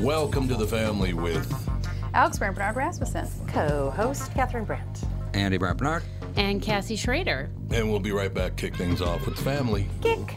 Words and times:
Welcome 0.00 0.48
to 0.48 0.54
the 0.54 0.66
family 0.66 1.12
with 1.12 1.52
Alex 2.14 2.38
Brandt 2.38 2.56
Bernard 2.56 2.76
Rasmussen. 2.76 3.28
Co-host 3.48 4.32
Catherine 4.32 4.64
Brandt. 4.64 5.04
Andy 5.34 5.58
Brandt 5.58 5.78
Bernard. 5.78 6.02
And 6.36 6.62
Cassie 6.62 6.96
Schrader. 6.96 7.50
And 7.70 7.90
we'll 7.90 8.00
be 8.00 8.12
right 8.12 8.32
back. 8.32 8.56
Kick 8.56 8.76
things 8.76 9.02
off 9.02 9.26
with 9.26 9.36
the 9.36 9.42
family. 9.42 9.88
Kick. 10.00 10.36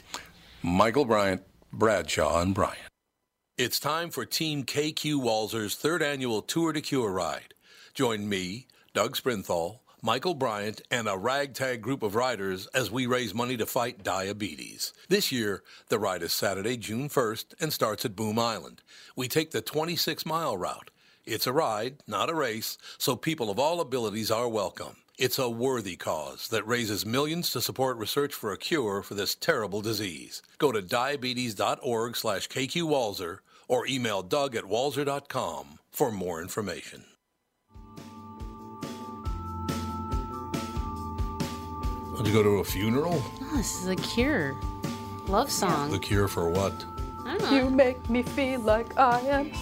Michael 0.62 1.04
Bryant, 1.04 1.42
Bradshaw, 1.72 2.40
and 2.40 2.54
Bryant. 2.54 2.78
It's 3.58 3.78
time 3.78 4.08
for 4.10 4.24
Team 4.24 4.64
KQ 4.64 5.16
Walser's 5.16 5.74
third 5.74 6.02
annual 6.02 6.40
Tour 6.40 6.72
de 6.72 6.80
Cure 6.80 7.12
ride. 7.12 7.52
Join 7.92 8.26
me, 8.28 8.66
Doug 8.94 9.14
Sprinthal, 9.16 9.80
Michael 10.04 10.34
Bryant, 10.34 10.82
and 10.90 11.08
a 11.08 11.16
ragtag 11.16 11.80
group 11.80 12.02
of 12.02 12.16
riders 12.16 12.66
as 12.74 12.90
we 12.90 13.06
raise 13.06 13.32
money 13.32 13.56
to 13.56 13.64
fight 13.64 14.02
diabetes. 14.02 14.92
This 15.08 15.30
year, 15.30 15.62
the 15.90 15.98
ride 16.00 16.24
is 16.24 16.32
Saturday, 16.32 16.76
June 16.76 17.08
1st, 17.08 17.54
and 17.60 17.72
starts 17.72 18.04
at 18.04 18.16
Boom 18.16 18.36
Island. 18.36 18.82
We 19.14 19.28
take 19.28 19.52
the 19.52 19.60
26 19.60 20.26
mile 20.26 20.56
route. 20.56 20.90
It's 21.24 21.46
a 21.46 21.52
ride, 21.52 21.98
not 22.08 22.30
a 22.30 22.34
race, 22.34 22.78
so 22.98 23.14
people 23.14 23.48
of 23.48 23.60
all 23.60 23.80
abilities 23.80 24.32
are 24.32 24.48
welcome. 24.48 24.96
It's 25.18 25.38
a 25.38 25.48
worthy 25.48 25.94
cause 25.94 26.48
that 26.48 26.66
raises 26.66 27.06
millions 27.06 27.50
to 27.50 27.60
support 27.60 27.96
research 27.96 28.34
for 28.34 28.50
a 28.50 28.58
cure 28.58 29.04
for 29.04 29.14
this 29.14 29.36
terrible 29.36 29.82
disease. 29.82 30.42
Go 30.58 30.72
to 30.72 30.82
diabetes.org 30.82 32.16
slash 32.16 32.48
kqwalser 32.48 33.38
or 33.68 33.86
email 33.86 34.22
doug 34.22 34.56
at 34.56 34.64
walser.com 34.64 35.78
for 35.92 36.10
more 36.10 36.42
information. 36.42 37.04
Did 42.22 42.28
you 42.28 42.36
go 42.36 42.42
to 42.44 42.60
a 42.60 42.64
funeral? 42.64 43.20
Oh, 43.20 43.56
this 43.56 43.82
is 43.82 43.88
a 43.88 43.96
cure. 43.96 44.54
Love 45.26 45.50
song. 45.50 45.90
The 45.90 45.98
cure 45.98 46.28
for 46.28 46.48
what? 46.48 46.72
I 47.24 47.36
don't 47.36 47.50
know. 47.50 47.56
You 47.56 47.68
make 47.68 48.08
me 48.08 48.22
feel 48.22 48.60
like 48.60 48.96
I 48.96 49.18
am 49.22 49.52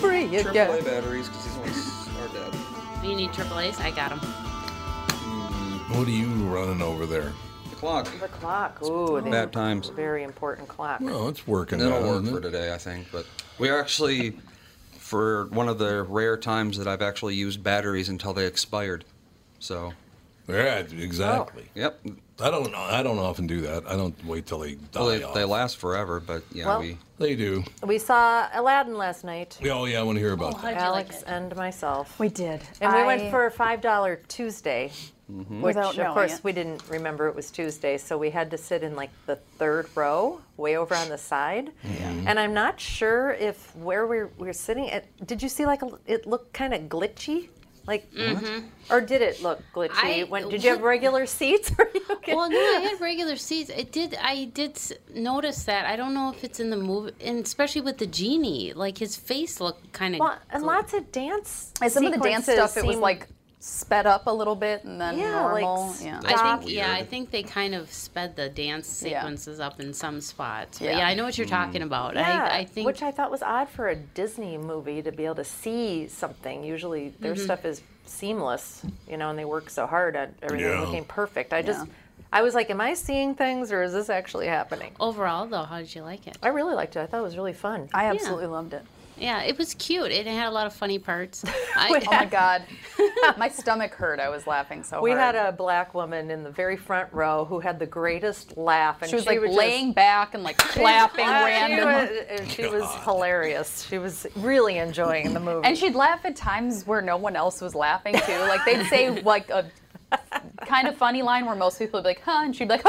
free 0.00 0.26
AAA 0.28 0.50
again. 0.50 0.84
batteries 0.84 1.28
because 1.28 1.46
these 1.46 1.56
ones 1.56 2.08
are 2.18 2.28
dead. 2.28 2.54
You 3.02 3.16
need 3.16 3.32
triple 3.32 3.58
A's? 3.58 3.80
I 3.80 3.90
got 3.90 4.10
them. 4.10 4.18
Hmm. 4.18 5.98
What 5.98 6.08
are 6.08 6.10
you 6.10 6.26
running 6.54 6.82
over 6.82 7.06
there? 7.06 7.32
The 7.70 7.76
clock. 7.76 8.04
The 8.20 8.28
clock. 8.28 8.82
Ooh, 8.82 9.18
the 9.22 9.30
Bad 9.30 9.50
times. 9.50 9.88
very 9.88 10.22
important 10.22 10.68
clock. 10.68 11.00
Well, 11.00 11.28
it's 11.28 11.46
working. 11.46 11.80
It'll 11.80 12.02
work 12.02 12.22
isn't 12.22 12.34
for 12.34 12.42
today, 12.42 12.74
I 12.74 12.76
think. 12.76 13.06
But 13.10 13.24
we 13.58 13.70
are 13.70 13.80
actually, 13.80 14.36
for 14.98 15.46
one 15.46 15.70
of 15.70 15.78
the 15.78 16.02
rare 16.02 16.36
times 16.36 16.76
that 16.76 16.86
I've 16.86 17.00
actually 17.00 17.36
used 17.36 17.62
batteries 17.62 18.10
until 18.10 18.34
they 18.34 18.44
expired. 18.44 19.06
So, 19.58 19.94
Yeah, 20.48 20.82
oh, 20.82 20.96
exactly. 20.98 21.64
yep. 21.74 22.00
I 22.40 22.50
don't. 22.50 22.74
I 22.74 23.02
don't 23.02 23.18
often 23.18 23.46
do 23.46 23.60
that. 23.62 23.86
I 23.86 23.96
don't 23.96 24.14
wait 24.24 24.46
till 24.46 24.60
they 24.60 24.74
die 24.74 24.80
Well, 24.94 25.08
they, 25.08 25.22
off. 25.22 25.34
they 25.34 25.44
last 25.44 25.76
forever, 25.76 26.20
but 26.20 26.42
yeah, 26.52 26.66
Well- 26.66 26.80
we. 26.80 26.98
They 27.18 27.36
do. 27.36 27.62
We 27.84 27.98
saw 27.98 28.48
Aladdin 28.54 28.96
last 28.96 29.24
night. 29.24 29.58
Oh 29.70 29.84
yeah, 29.84 30.00
I 30.00 30.02
want 30.04 30.16
to 30.16 30.20
hear 30.20 30.32
about 30.32 30.54
oh, 30.56 30.62
that. 30.62 30.78
Alex 30.78 31.16
like 31.16 31.24
and 31.26 31.54
myself. 31.54 32.18
We 32.18 32.30
did. 32.30 32.62
and 32.80 32.94
we 32.94 33.02
went 33.04 33.30
for 33.30 33.44
a 33.44 33.50
five 33.50 33.82
dollar 33.82 34.22
Tuesday, 34.26 34.90
mm-hmm. 35.30 35.60
which 35.60 35.76
Without 35.76 35.98
of 35.98 36.14
course 36.14 36.38
it. 36.38 36.44
we 36.44 36.52
didn't 36.52 36.82
remember 36.88 37.28
it 37.28 37.36
was 37.36 37.50
Tuesday, 37.50 37.98
so 37.98 38.16
we 38.16 38.30
had 38.30 38.50
to 38.52 38.56
sit 38.56 38.82
in 38.82 38.96
like 38.96 39.10
the 39.26 39.36
third 39.36 39.86
row, 39.94 40.40
way 40.56 40.78
over 40.78 40.94
on 40.94 41.10
the 41.10 41.18
side. 41.18 41.72
Mm-hmm. 41.84 42.26
And 42.26 42.40
I'm 42.40 42.54
not 42.54 42.80
sure 42.80 43.32
if 43.32 43.76
where 43.76 44.06
we 44.06 44.16
we're, 44.16 44.30
we 44.38 44.46
were 44.46 44.52
sitting. 44.54 44.86
It, 44.86 45.06
did 45.26 45.42
you 45.42 45.50
see 45.50 45.66
like 45.66 45.82
a, 45.82 45.90
it 46.06 46.26
looked 46.26 46.54
kind 46.54 46.72
of 46.72 46.82
glitchy? 46.84 47.50
Like, 47.90 48.12
mm-hmm. 48.12 48.66
or 48.88 49.00
did 49.00 49.20
it 49.20 49.42
look 49.42 49.60
glitchy? 49.74 49.90
I- 49.94 50.22
when, 50.28 50.48
did 50.48 50.62
you 50.64 50.70
have 50.70 50.82
regular 50.82 51.26
seats? 51.26 51.72
Or 51.78 51.88
okay? 52.18 52.36
Well, 52.36 52.48
no, 52.48 52.56
I 52.56 52.80
had 52.88 53.00
regular 53.00 53.34
seats. 53.34 53.68
It 53.68 53.90
did. 53.90 54.16
I 54.22 54.44
did 54.44 54.78
notice 55.12 55.64
that. 55.64 55.86
I 55.86 55.96
don't 55.96 56.14
know 56.14 56.30
if 56.30 56.44
it's 56.44 56.60
in 56.60 56.70
the 56.70 56.76
movie, 56.76 57.14
and 57.20 57.44
especially 57.44 57.80
with 57.80 57.98
the 57.98 58.06
genie, 58.06 58.72
like 58.74 58.96
his 58.98 59.16
face 59.16 59.60
looked 59.60 59.92
kind 59.92 60.14
of. 60.14 60.20
Well, 60.20 60.38
and 60.50 60.62
lots 60.62 60.94
of 60.94 61.10
dance. 61.10 61.72
And 61.82 61.90
some 61.90 62.06
of 62.06 62.12
the 62.12 62.20
dance 62.20 62.44
stuff, 62.44 62.76
it 62.76 62.84
was 62.84 62.94
seemed- 62.94 63.02
like 63.02 63.26
sped 63.62 64.06
up 64.06 64.26
a 64.26 64.30
little 64.32 64.54
bit 64.56 64.84
and 64.84 64.98
then 64.98 65.18
Yeah, 65.18 65.32
normal. 65.42 65.90
s- 65.90 66.02
yeah. 66.02 66.18
I 66.24 66.34
stop. 66.34 66.60
think, 66.60 66.72
yeah, 66.72 66.92
I 66.94 67.04
think 67.04 67.30
they 67.30 67.42
kind 67.42 67.74
of 67.74 67.92
sped 67.92 68.34
the 68.34 68.48
dance 68.48 69.02
Yeah. 69.06 69.20
sequences 69.20 69.60
up 69.60 69.78
in 69.80 69.92
some 69.92 70.22
spots. 70.22 70.78
But 70.78 70.86
Yeah. 70.86 70.98
yeah, 70.98 71.06
I 71.06 71.14
know 71.14 71.24
what 71.24 71.36
you're 71.36 71.46
talking 71.46 71.82
about. 71.82 72.14
Yeah, 72.14 72.48
I, 72.50 72.58
I 72.60 72.64
think 72.64 72.86
which 72.86 73.02
I 73.02 73.10
thought 73.10 73.30
was 73.30 73.42
odd 73.42 73.68
for 73.68 73.88
a 73.88 73.94
Disney 73.96 74.56
movie 74.56 75.02
to 75.02 75.12
be 75.12 75.26
able 75.26 75.34
to 75.36 75.44
see 75.44 76.08
something. 76.08 76.64
Usually 76.64 77.10
their 77.20 77.34
Mm-hmm. 77.34 77.44
stuff 77.44 77.66
is 77.66 77.82
seamless, 78.06 78.82
you 79.06 79.18
know, 79.18 79.28
and 79.28 79.38
they 79.38 79.44
work 79.44 79.68
so 79.68 79.86
hard 79.86 80.16
at 80.16 80.32
everything 80.42 80.66
Yeah. 80.70 80.80
looking 80.80 81.04
perfect. 81.04 81.52
I 81.52 81.60
just, 81.60 81.86
I 82.32 82.40
was 82.40 82.54
like, 82.54 82.70
am 82.70 82.80
I 82.80 82.94
seeing 82.94 83.34
things 83.34 83.72
or 83.72 83.82
is 83.82 83.92
this 83.92 84.08
actually 84.08 84.46
happening? 84.46 84.92
Overall, 84.98 85.46
though, 85.46 85.64
how 85.64 85.78
did 85.80 85.94
you 85.94 86.02
like 86.02 86.26
it? 86.26 86.38
I 86.42 86.48
really 86.48 86.74
liked 86.74 86.96
it. 86.96 87.00
I 87.00 87.06
thought 87.06 87.18
it 87.18 87.24
was 87.24 87.36
really 87.36 87.52
fun. 87.52 87.90
I 87.92 88.06
absolutely 88.06 88.46
loved 88.46 88.72
it. 88.72 88.84
Yeah, 89.20 89.42
it 89.42 89.58
was 89.58 89.74
cute. 89.74 90.10
It 90.10 90.26
had 90.26 90.48
a 90.48 90.50
lot 90.50 90.66
of 90.66 90.72
funny 90.72 90.98
parts. 90.98 91.44
I, 91.76 92.00
Oh 92.06 92.10
my 92.10 92.24
god, 92.24 92.62
my 93.38 93.48
stomach 93.48 93.92
hurt. 93.94 94.18
I 94.18 94.28
was 94.30 94.46
laughing 94.46 94.82
so 94.82 95.00
We 95.02 95.10
hard. 95.10 95.34
We 95.34 95.38
had 95.38 95.48
a 95.48 95.52
black 95.52 95.94
woman 95.94 96.30
in 96.30 96.42
the 96.42 96.50
very 96.50 96.76
front 96.76 97.12
row 97.12 97.44
who 97.44 97.60
had 97.60 97.78
the 97.78 97.86
greatest 97.86 98.56
laugh, 98.56 99.02
and 99.02 99.10
she 99.10 99.16
was 99.16 99.26
like 99.26 99.40
would 99.40 99.50
laying 99.50 99.88
just, 99.88 99.96
back 99.96 100.34
and 100.34 100.42
like 100.42 100.56
clapping 100.56 101.26
Ah, 101.26 101.44
randomly. 101.44 102.16
She 102.28 102.42
was, 102.42 102.52
she 102.52 102.66
was 102.68 102.94
hilarious. 103.04 103.86
She 103.88 103.98
was 103.98 104.26
really 104.36 104.78
enjoying 104.78 105.34
the 105.34 105.40
movie. 105.40 105.66
And 105.66 105.76
she'd 105.76 105.94
laugh 105.94 106.24
at 106.24 106.36
times 106.36 106.86
where 106.86 107.02
no 107.02 107.16
one 107.16 107.36
else 107.36 107.60
was 107.60 107.74
laughing 107.74 108.14
too. 108.26 108.38
Like 108.38 108.64
they'd 108.64 108.86
say 108.86 109.10
like 109.22 109.50
a 109.50 109.70
kind 110.66 110.88
of 110.88 110.96
funny 110.96 111.22
line 111.22 111.44
where 111.46 111.54
most 111.56 111.78
people 111.78 111.98
would 111.98 112.04
be 112.04 112.10
like, 112.10 112.22
"Huh," 112.24 112.42
and 112.44 112.56
she'd 112.56 112.68
be 112.68 112.74
like, 112.74 112.84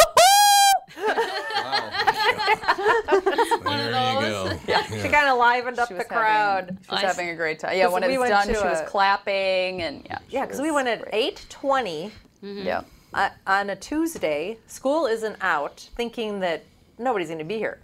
There 3.10 4.14
you 4.16 4.22
go. 4.22 4.50
she 5.02 5.10
kind 5.10 5.28
of 5.30 5.38
livened 5.38 5.80
up 5.80 5.90
the 5.90 6.04
crowd. 6.04 6.64
Having, 6.66 6.78
she 6.84 6.92
was 6.92 7.00
I 7.00 7.04
s- 7.08 7.16
having 7.16 7.30
a 7.30 7.36
great 7.36 7.60
time. 7.60 7.78
Yeah, 7.78 7.88
when 7.88 8.06
we 8.06 8.16
it 8.16 8.20
was 8.20 8.30
done, 8.30 8.48
to 8.48 8.54
she 8.56 8.64
was 8.64 8.82
clapping 8.88 9.82
and 9.82 10.06
yeah. 10.06 10.20
yeah, 10.30 10.46
because 10.46 10.62
we 10.62 10.72
went 10.72 10.88
at 10.88 11.02
great. 11.04 11.14
eight 11.14 11.46
twenty 11.50 12.12
Yeah. 12.42 12.82
uh, 13.14 13.30
on 13.48 13.70
a 13.70 13.76
Tuesday. 13.76 14.58
School 14.68 15.06
isn't 15.08 15.38
out, 15.42 15.88
thinking 15.96 16.40
that 16.42 16.64
nobody's 16.98 17.28
going 17.28 17.40
to 17.40 17.46
be 17.46 17.58
here. 17.58 17.80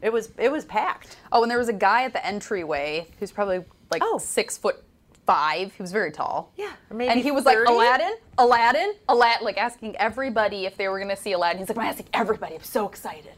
It 0.00 0.12
was 0.12 0.30
it 0.38 0.50
was 0.50 0.64
packed. 0.64 1.16
Oh, 1.30 1.42
and 1.42 1.50
there 1.50 1.58
was 1.58 1.68
a 1.68 1.72
guy 1.74 2.04
at 2.04 2.12
the 2.12 2.24
entryway 2.26 3.06
who's 3.20 3.30
probably 3.32 3.64
like 3.90 4.02
Oh. 4.04 4.18
six 4.18 4.58
foot 4.58 4.82
five. 5.26 5.72
He 5.74 5.80
was 5.82 5.92
very 5.92 6.10
tall. 6.10 6.50
Yeah, 6.56 6.72
maybe 6.90 7.08
and 7.10 7.20
he 7.20 7.30
was 7.30 7.44
30? 7.44 7.58
like 7.60 7.68
Aladdin, 7.68 8.14
Aladdin, 8.38 8.94
Aladdin, 9.08 9.44
like 9.44 9.56
asking 9.58 9.94
everybody 9.96 10.66
if 10.66 10.76
they 10.76 10.88
were 10.88 10.98
gonna 10.98 11.14
see 11.16 11.30
Aladdin. 11.32 11.58
He's 11.60 11.68
like, 11.68 11.78
I'm 11.78 11.84
asking 11.84 12.06
everybody. 12.12 12.56
I'm 12.56 12.62
so 12.64 12.88
excited. 12.88 13.32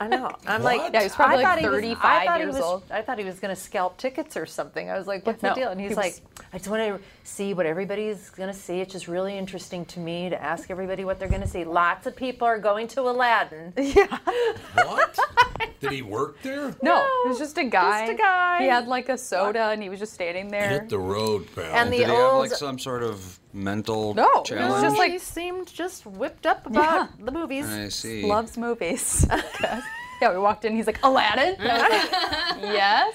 I 0.00 0.06
know. 0.06 0.30
I'm 0.46 0.62
What? 0.62 0.76
like, 0.78 0.92
Yeah, 0.92 1.00
he 1.00 1.06
was 1.06 1.14
probably 1.14 1.34
I 1.34 1.38
like 1.38 1.46
thought 1.46 1.58
he 1.58 1.66
was- 1.66 1.74
35 1.80 2.28
I 2.28 2.34
he 2.36 2.42
years 2.44 2.54
was- 2.54 2.62
old. 2.62 2.82
I 2.90 3.02
thought 3.02 3.18
he 3.18 3.24
was 3.24 3.40
going 3.40 3.54
to 3.54 3.60
scalp 3.60 3.96
tickets 3.96 4.36
or 4.36 4.46
something. 4.46 4.88
I 4.88 4.96
was 4.96 5.06
like, 5.08 5.26
what's 5.26 5.42
no, 5.42 5.48
the 5.50 5.54
deal? 5.56 5.68
And 5.70 5.80
he 5.80 5.88
he's 5.88 5.96
was- 5.96 6.04
like, 6.04 6.22
I 6.52 6.58
just 6.58 6.70
want 6.70 6.82
to 6.82 7.00
see 7.28 7.52
what 7.54 7.66
everybody's 7.66 8.30
going 8.30 8.48
to 8.52 8.58
see. 8.58 8.80
It's 8.80 8.92
just 8.92 9.06
really 9.06 9.36
interesting 9.36 9.84
to 9.86 10.00
me 10.00 10.30
to 10.30 10.42
ask 10.42 10.70
everybody 10.70 11.04
what 11.04 11.18
they're 11.18 11.28
going 11.28 11.42
to 11.42 11.46
see. 11.48 11.64
Lots 11.64 12.06
of 12.06 12.16
people 12.16 12.46
are 12.46 12.58
going 12.58 12.88
to 12.88 13.02
Aladdin. 13.02 13.72
What? 14.74 15.18
Did 15.80 15.92
he 15.92 16.02
work 16.02 16.40
there? 16.42 16.74
No, 16.82 16.96
it 17.24 17.28
was 17.28 17.38
just 17.38 17.56
a 17.58 17.64
guy. 17.64 18.06
Just 18.06 18.12
a 18.12 18.16
guy. 18.22 18.62
He 18.62 18.66
had 18.68 18.88
like 18.88 19.08
a 19.08 19.18
soda 19.18 19.66
and 19.70 19.82
he 19.82 19.88
was 19.88 19.98
just 20.00 20.12
standing 20.12 20.48
there. 20.48 20.68
Hit 20.70 20.88
the 20.88 20.98
road, 20.98 21.46
pal. 21.54 21.64
And 21.64 21.92
the 21.92 21.98
Did 21.98 22.08
he 22.08 22.12
have 22.14 22.32
old 22.32 22.40
like 22.48 22.50
some 22.52 22.78
sort 22.78 23.02
of 23.02 23.38
mental 23.52 24.14
No, 24.14 24.24
it 24.24 24.34
was 24.40 24.48
challenge? 24.48 24.82
just 24.82 24.98
like- 24.98 25.12
he 25.12 25.18
seemed 25.18 25.72
just 25.72 26.04
whipped 26.06 26.46
up 26.46 26.66
about 26.66 27.24
the 27.24 27.30
movies. 27.32 27.66
I 27.68 27.88
see. 27.88 28.24
Loves 28.26 28.56
movies. 28.56 29.26
yeah, 30.20 30.32
we 30.32 30.38
walked 30.38 30.64
in. 30.64 30.74
He's 30.74 30.86
like 30.86 30.98
Aladdin. 31.02 31.56
And 31.60 31.70
I 31.70 31.88
was 31.88 31.90
like, 32.62 32.74
yes. 32.74 33.14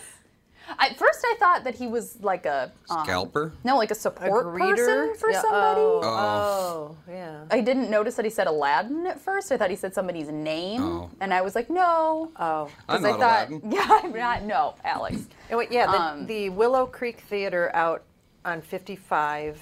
At 0.80 0.98
first, 0.98 1.20
I 1.26 1.36
thought 1.40 1.64
that 1.66 1.76
he 1.76 1.88
was 1.88 2.18
like 2.22 2.46
a 2.46 2.72
um, 2.90 3.06
Scalper? 3.06 3.52
no, 3.64 3.78
like 3.78 3.92
a 3.92 3.94
A 3.94 3.96
support 3.96 4.46
greeter 4.48 4.76
person 4.78 5.16
for 5.16 5.30
Yeah, 5.32 5.42
somebody. 5.42 5.82
Oh, 5.82 6.02
Oh. 6.04 6.98
oh, 7.08 7.12
yeah. 7.12 7.44
I 7.52 7.62
didn't 7.62 7.90
notice 7.90 8.16
that 8.16 8.26
he 8.26 8.32
said 8.32 8.48
Aladdin 8.48 9.06
at 9.08 9.20
first. 9.20 9.52
I 9.52 9.58
thought 9.58 9.70
he 9.70 9.76
said 9.76 9.94
somebody's 9.94 10.30
name, 10.30 10.82
Oh. 10.82 11.10
and 11.20 11.34
I 11.34 11.42
was 11.42 11.54
like, 11.56 11.70
no. 11.70 12.32
Oh. 12.38 12.70
I'm 12.88 12.98
'Cause 12.98 13.06
I 13.06 13.10
not 13.12 13.20
thought, 13.20 13.50
Aladdin. 13.50 13.72
yeah, 13.72 14.00
I'm 14.04 14.14
not. 14.14 14.44
No, 14.44 14.76
Alex. 14.84 15.28
Oh, 15.52 15.60
yeah, 15.70 15.86
the, 15.92 16.02
Um, 16.02 16.26
the 16.28 16.50
Willow 16.50 16.86
Creek 16.86 17.20
Theater 17.30 17.70
out 17.74 18.04
on 18.46 18.62
55. 18.62 19.62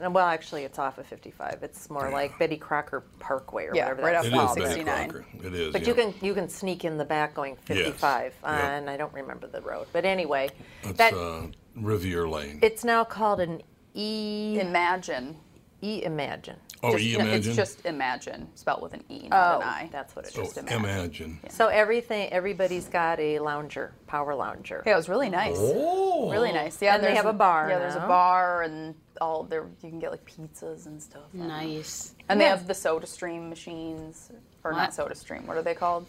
Well, 0.00 0.26
actually, 0.26 0.64
it's 0.64 0.78
off 0.78 0.98
of 0.98 1.06
55. 1.06 1.60
It's 1.62 1.90
more 1.90 2.10
like 2.10 2.38
Betty 2.38 2.56
Crocker 2.56 3.04
Parkway 3.18 3.66
or 3.66 3.74
Yeah, 3.74 3.84
whatever 3.90 4.02
right 4.02 4.12
that's 4.12 4.26
off 4.28 4.32
is 4.32 4.32
called. 4.32 4.58
Betty 4.58 4.68
69. 4.84 5.08
Crocker. 5.10 5.26
It 5.46 5.54
is. 5.54 5.72
But 5.72 5.82
yeah. 5.82 5.88
you 5.88 5.94
can 5.94 6.14
you 6.22 6.34
can 6.34 6.48
sneak 6.48 6.84
in 6.84 6.96
the 6.98 7.04
back 7.04 7.34
going 7.34 7.56
55, 7.64 8.34
Yep. 8.42 8.52
and 8.52 8.88
I 8.90 8.96
don't 8.96 9.12
remember 9.12 9.46
the 9.46 9.60
road. 9.62 9.86
But 9.92 10.04
anyway, 10.04 10.50
That's 10.82 10.98
that 10.98 11.14
uh, 11.14 11.46
Rivier 11.76 12.28
Lane. 12.30 12.58
it's 12.62 12.84
now 12.84 13.04
called 13.04 13.40
an 13.40 13.62
E 13.94 14.58
Imagine. 14.60 15.36
E 15.80 16.02
Imagine. 16.02 16.56
oh, 16.82 16.92
Just- 16.92 17.04
you 17.04 17.18
no, 17.18 17.24
imagine? 17.24 17.50
It's 17.52 17.56
just 17.56 17.86
imagine, 17.86 18.48
spelled 18.56 18.82
with 18.82 18.94
an 18.94 19.04
E, 19.08 19.28
not 19.28 19.56
Oh, 19.56 19.60
an 19.60 19.68
I. 19.68 19.88
that's 19.92 20.16
what 20.16 20.26
it 20.26 20.34
oh, 20.36 20.42
is. 20.42 20.48
just 20.48 20.58
imagine. 20.58 20.84
imagine. 20.84 21.40
So 21.50 21.68
everything 21.68 22.32
everybody's 22.32 22.86
got 22.88 23.20
a 23.20 23.38
lounger, 23.38 23.92
power 24.08 24.34
lounger. 24.34 24.82
Yeah, 24.84 24.94
it 24.94 24.96
was 24.96 25.08
really 25.08 25.30
nice. 25.30 25.56
Oh. 25.58 26.30
Really 26.32 26.52
nice. 26.52 26.80
Yeah, 26.82 26.96
And 26.96 27.04
they 27.04 27.14
have 27.14 27.26
a 27.26 27.32
bar 27.32 27.68
Yeah, 27.70 27.78
there's 27.78 27.94
a 27.94 28.00
bar 28.00 28.62
and 28.62 28.94
all 29.20 29.44
there. 29.44 29.66
You 29.82 29.90
can 29.90 29.98
get 30.00 30.10
like 30.10 30.24
pizzas 30.24 30.86
and 30.86 31.00
stuff. 31.02 31.22
nice. 31.32 32.14
And 32.28 32.40
they 32.40 32.46
have 32.46 32.66
the 32.66 32.74
Soda 32.74 33.06
Stream 33.06 33.48
machines, 33.48 34.30
or 34.64 34.72
not 34.72 34.80
What? 34.88 34.94
Soda 34.94 35.14
Stream. 35.14 35.46
What 35.46 35.56
are 35.56 35.62
they 35.62 35.74
called? 35.74 36.06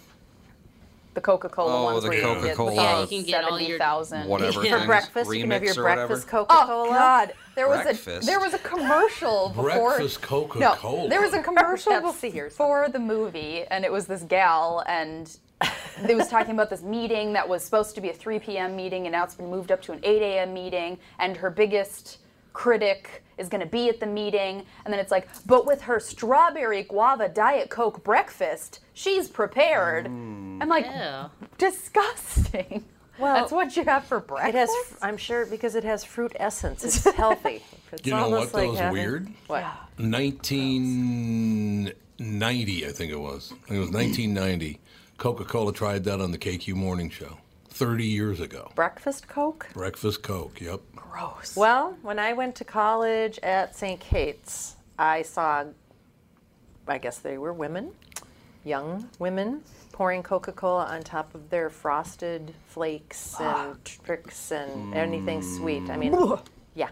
The 1.15 1.21
Coca-Cola 1.21 1.73
Oh, 1.75 1.83
ones 1.85 2.03
the 2.03 2.09
where 2.09 2.17
you 2.17 2.23
can 2.23 2.33
get 2.43 2.55
Coca-Cola- 2.55 2.67
like 2.69 2.75
Yeah, 2.85 3.01
you 3.01 3.07
can 3.07 3.23
get 3.23 3.43
all 3.43 3.59
your- 3.59 3.77
70,000. 3.79 4.27
Whatever 4.27 4.63
Yeah. 4.63 4.71
For 4.71 4.77
things, 4.77 4.85
breakfast, 4.87 5.33
you 5.33 5.41
can 5.41 5.51
have 5.51 5.63
your 5.63 5.73
breakfast 5.75 6.27
Coca-Cola. 6.27 6.87
Oh 6.87 6.91
God! 6.91 7.33
There 7.55 7.67
was 7.67 7.85
a 8.09 8.25
there 8.25 8.39
was 8.39 8.53
a 8.53 8.59
commercial 8.59 9.49
before 9.49 9.63
Breakfast 9.89 10.21
Coca-Cola. 10.21 11.03
No, 11.03 11.09
there 11.09 11.21
was 11.21 11.33
a 11.33 11.41
commercial 11.41 11.91
Pepsi 11.93 12.35
or 12.37 12.45
before 12.45 12.89
the 12.89 12.99
movie, 12.99 13.63
and 13.71 13.83
it 13.83 13.91
was 13.91 14.05
this 14.07 14.21
gal, 14.23 14.83
and 14.87 15.35
they 16.03 16.15
was 16.15 16.27
talking 16.29 16.53
about 16.53 16.69
this 16.69 16.83
meeting 16.83 17.33
that 17.33 17.49
was 17.49 17.63
supposed 17.63 17.95
to 17.95 18.01
be 18.01 18.09
a 18.09 18.13
3 18.13 18.39
p.m. 18.39 18.75
meeting, 18.75 19.05
and 19.07 19.11
now 19.11 19.23
it's 19.25 19.35
been 19.35 19.49
moved 19.49 19.71
up 19.71 19.81
to 19.81 19.91
an 19.91 19.99
8 20.03 20.21
a.m. 20.21 20.53
meeting, 20.53 20.97
and 21.17 21.35
her 21.35 21.49
biggest 21.49 22.19
critic 22.53 23.23
is 23.39 23.49
going 23.49 23.61
to 23.61 23.67
be 23.67 23.89
at 23.89 23.99
the 23.99 24.05
meeting, 24.05 24.63
and 24.85 24.93
then 24.93 24.99
it's 24.99 25.11
like, 25.11 25.27
but 25.45 25.65
with 25.65 25.81
her 25.83 25.99
strawberry 25.99 26.83
guava 26.83 27.27
diet 27.29 27.69
coke 27.69 28.03
breakfast, 28.03 28.79
she's 28.93 29.27
prepared. 29.27 30.05
Mm. 30.07 30.61
I'm 30.61 30.69
like, 30.69 30.85
Ew. 30.85 31.29
disgusting. 31.57 32.85
Well, 33.19 33.35
that's 33.35 33.51
what 33.51 33.75
you 33.75 33.83
have 33.83 34.05
for 34.05 34.21
breakfast. 34.21 34.47
It 34.47 34.53
breakfast. 34.53 34.89
has, 34.91 34.99
I'm 35.03 35.17
sure, 35.17 35.45
because 35.45 35.75
it 35.75 35.83
has 35.83 36.05
fruit 36.05 36.31
essence. 36.37 36.85
It's 36.85 37.03
healthy. 37.17 37.61
It's 37.91 38.05
You 38.07 38.13
know 38.13 38.29
what 38.29 38.33
almost 38.33 38.53
though 38.53 38.69
like 38.69 38.81
is 38.81 38.91
weird? 38.93 39.27
What? 39.47 39.65
1990, 39.97 42.87
I 42.87 42.91
think 42.93 43.11
it 43.11 43.19
was. 43.19 43.51
I 43.51 43.55
think 43.55 43.71
it 43.71 43.79
was 43.79 43.91
1990. 43.91 44.79
Coca-Cola 45.17 45.73
tried 45.73 46.05
that 46.05 46.21
on 46.21 46.31
the 46.31 46.37
KQ 46.37 46.75
Morning 46.75 47.09
Show 47.09 47.37
30 47.79 48.03
years 48.03 48.41
ago. 48.41 48.69
Breakfast 48.75 49.29
Coke? 49.29 49.69
Breakfast 49.73 50.21
Coke. 50.21 50.59
Yep. 50.59 50.81
Gross. 50.97 51.55
Well, 51.55 51.97
when 52.01 52.19
I 52.19 52.33
went 52.33 52.55
to 52.55 52.65
college 52.65 53.39
at 53.41 53.73
St. 53.73 53.97
Kate's, 54.01 54.75
I 54.99 55.21
saw, 55.21 55.63
I 56.89 56.97
guess 56.97 57.19
they 57.19 57.37
were 57.37 57.53
women, 57.53 57.93
young 58.65 59.07
women, 59.17 59.63
pouring 59.93 60.23
Coca 60.23 60.51
Cola 60.51 60.87
on 60.87 61.03
top 61.03 61.33
of 61.33 61.49
their 61.49 61.69
frosted 61.69 62.53
flakes 62.67 63.35
ah. 63.39 63.69
and 63.69 63.85
tricks 63.85 64.51
and 64.51 64.93
anything 64.93 65.41
sweet. 65.41 65.89
I 65.89 65.95
mean, 65.95 66.11
mm. 66.11 66.45
yeah. 66.75 66.89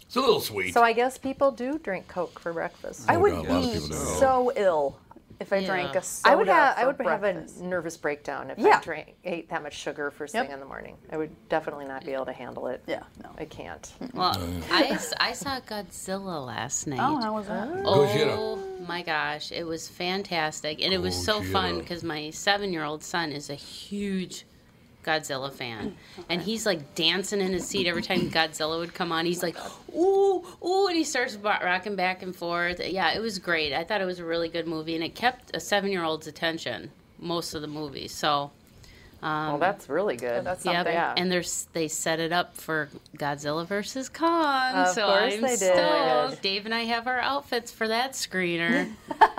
It's 0.00 0.16
a 0.16 0.20
little 0.20 0.40
sweet. 0.40 0.72
So 0.72 0.82
I 0.82 0.94
guess 0.94 1.18
people 1.18 1.50
do 1.52 1.78
drink 1.78 2.08
Coke 2.08 2.40
for 2.40 2.54
breakfast. 2.54 3.04
Oh, 3.10 3.12
I 3.12 3.16
Oh, 3.16 3.20
would 3.20 3.32
God, 3.32 3.46
a 3.46 3.52
lot 3.52 3.58
of 3.58 3.72
be 3.72 3.72
people 3.74 3.88
do. 3.88 3.94
so 3.94 4.52
ill 4.56 4.98
if 5.40 5.52
I 5.52 5.56
Yeah. 5.56 5.66
drank 5.68 5.96
a 5.96 6.02
soda 6.02 6.30
I 6.32 6.36
would 6.36 6.48
have 6.48 6.78
I 6.78 6.86
would 6.86 6.96
breakfast. 6.98 7.56
have 7.56 7.64
a 7.64 7.68
nervous 7.68 7.96
breakdown 7.96 8.50
if 8.50 8.58
Yeah. 8.58 8.76
I 8.78 8.80
drank 8.84 9.14
ate 9.24 9.48
that 9.48 9.62
much 9.62 9.72
sugar 9.74 10.10
first 10.10 10.34
Yep. 10.34 10.44
thing 10.46 10.52
in 10.54 10.60
the 10.60 10.66
morning. 10.66 10.96
I 11.10 11.16
would 11.16 11.34
definitely 11.48 11.86
not 11.86 12.04
be 12.04 12.12
able 12.12 12.26
to 12.26 12.32
handle 12.32 12.66
it. 12.68 12.82
Yeah, 12.86 13.02
no. 13.24 13.30
I 13.38 13.46
can't. 13.46 13.90
Well, 14.12 14.36
I, 14.70 14.84
s- 14.88 15.14
I 15.18 15.32
saw 15.32 15.58
Godzilla 15.60 16.46
last 16.46 16.86
night. 16.86 17.00
Oh, 17.00 17.20
how 17.20 17.32
was 17.34 17.46
that? 17.48 17.68
Oh. 17.84 18.06
Gojira. 18.06 18.34
Oh 18.36 18.56
my 18.86 19.02
gosh, 19.02 19.50
it 19.50 19.64
was 19.66 19.88
fantastic. 19.88 20.82
And 20.82 20.92
it 20.92 20.98
was 21.00 21.16
so 21.24 21.42
fun 21.42 21.78
because 21.78 22.04
my 22.04 22.30
seven 22.30 22.72
year 22.72 22.84
old 22.84 23.02
son 23.02 23.32
is 23.32 23.48
a 23.50 23.54
huge 23.54 24.44
Godzilla 25.04 25.52
fan. 25.52 25.96
Mm, 26.18 26.24
and 26.28 26.42
he's 26.42 26.66
like 26.66 26.94
dancing 26.94 27.40
in 27.40 27.52
his 27.52 27.66
seat 27.66 27.86
every 27.86 28.02
time 28.02 28.20
Godzilla 28.30 28.78
would 28.78 28.94
come 28.94 29.12
on. 29.12 29.26
He's 29.26 29.42
like, 29.42 29.56
ooh, 29.94 30.44
ooh, 30.64 30.86
and 30.88 30.96
he 30.96 31.04
starts 31.04 31.36
rocking 31.36 31.96
back 31.96 32.22
and 32.22 32.34
forth. 32.36 32.80
Yeah, 32.84 33.12
it 33.12 33.20
was 33.20 33.38
great. 33.38 33.72
I 33.72 33.84
thought 33.84 34.00
it 34.00 34.06
was 34.06 34.18
a 34.18 34.24
really 34.24 34.48
good 34.48 34.66
movie 34.66 34.94
and 34.94 35.02
it 35.04 35.14
kept 35.14 35.54
a 35.56 35.60
seven 35.60 35.90
year 35.90 36.04
old's 36.04 36.26
attention 36.26 36.90
most 37.18 37.54
of 37.54 37.62
the 37.62 37.68
movie. 37.68 38.08
So. 38.08 38.50
Um, 39.22 39.48
well, 39.48 39.58
that's 39.58 39.86
really 39.90 40.16
good. 40.16 40.44
that's 40.44 40.64
Yep. 40.64 40.74
something. 40.76 40.94
Yeah. 40.94 41.12
And 41.14 41.30
there's 41.30 41.68
they 41.74 41.88
set 41.88 42.20
it 42.20 42.32
up 42.32 42.56
for 42.56 42.88
Godzilla 43.18 43.66
versus 43.66 44.08
Kong. 44.08 44.74
Of 44.74 44.88
so 44.94 45.06
course 45.06 45.34
I'm 45.34 45.40
they 45.42 45.48
did. 45.48 45.58
stoked. 45.58 46.40
Dave 46.42 46.64
and 46.64 46.74
I 46.74 46.84
have 46.84 47.06
our 47.06 47.18
outfits 47.20 47.70
for 47.70 47.86
that 47.88 48.12
screener. 48.12 48.90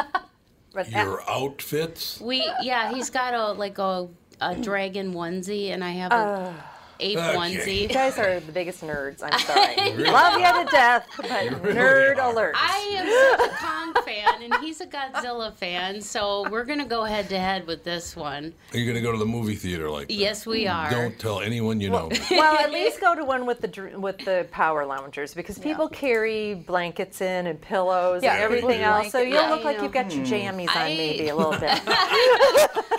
But 0.74 0.90
Your 0.90 1.22
outfits. 1.30 2.22
we 2.22 2.50
yeah, 2.62 2.94
he's 2.94 3.10
got 3.10 3.34
a 3.34 3.52
like 3.52 3.78
a, 3.78 4.08
a 4.42 4.56
dragon 4.56 5.14
onesie 5.14 5.70
and 5.70 5.84
I 5.84 5.92
have 5.92 6.12
a 6.12 6.54
ape 7.02 7.18
Okay. 7.18 7.36
onesie. 7.38 7.82
You 7.82 7.88
guys 7.88 8.18
are 8.18 8.40
the 8.40 8.52
biggest 8.52 8.82
nerds. 8.82 9.22
I'm 9.24 9.38
sorry. 9.40 9.96
Love 9.98 10.40
you 10.40 10.66
to 10.66 10.72
death, 10.72 11.08
but 11.18 11.26
nerd 11.28 12.18
are. 12.18 12.32
alert. 12.32 12.56
I 12.58 12.78
am 12.98 13.40
such 13.40 13.52
a 13.52 13.56
Kong 13.58 13.94
fan, 14.06 14.44
and 14.44 14.56
he's 14.64 14.82
a 14.82 14.88
Godzilla 14.88 15.54
fan, 15.54 16.02
so 16.02 16.50
we're 16.50 16.66
gonna 16.66 16.86
go 16.86 17.04
head 17.04 17.30
to 17.30 17.40
head 17.40 17.66
with 17.68 17.84
this 17.84 18.16
one. 18.16 18.54
Are 18.74 18.78
you 18.78 18.86
going 18.86 18.96
to 18.96 19.02
go 19.02 19.12
to 19.12 19.18
the 19.18 19.26
movie 19.26 19.56
theater 19.56 19.90
like 19.90 20.08
that? 20.08 20.14
Yes, 20.14 20.46
we 20.46 20.68
are. 20.68 20.90
Don't 20.90 21.18
tell 21.20 21.42
anyone 21.42 21.82
you 21.82 21.90
know. 21.90 22.10
well, 22.32 22.58
at 22.58 22.72
least 22.72 23.00
go 23.02 23.16
to 23.16 23.24
one 23.26 23.46
with 23.46 23.62
the 23.62 23.98
with 23.98 24.18
the 24.20 24.48
power 24.52 24.86
loungers 24.86 25.34
because 25.34 25.58
people 25.58 25.88
carry 25.90 26.54
blankets 26.54 27.22
in 27.22 27.48
and 27.48 27.60
pillows 27.60 28.24
Yeah, 28.24 28.34
and 28.34 28.44
everything 28.44 28.82
everybody 28.82 29.04
else. 29.04 29.12
So 29.12 29.20
you'll 29.20 29.34
yeah, 29.42 29.50
look 29.50 29.62
I 29.62 29.64
like 29.64 29.78
know. 29.78 29.84
you've 29.84 29.92
got 29.92 30.14
your 30.14 30.26
hmm. 30.26 30.32
jammies 30.34 30.76
on 30.76 30.86
maybe 30.98 31.30
a 31.30 31.36
little 31.42 31.52
bit. 31.52 31.80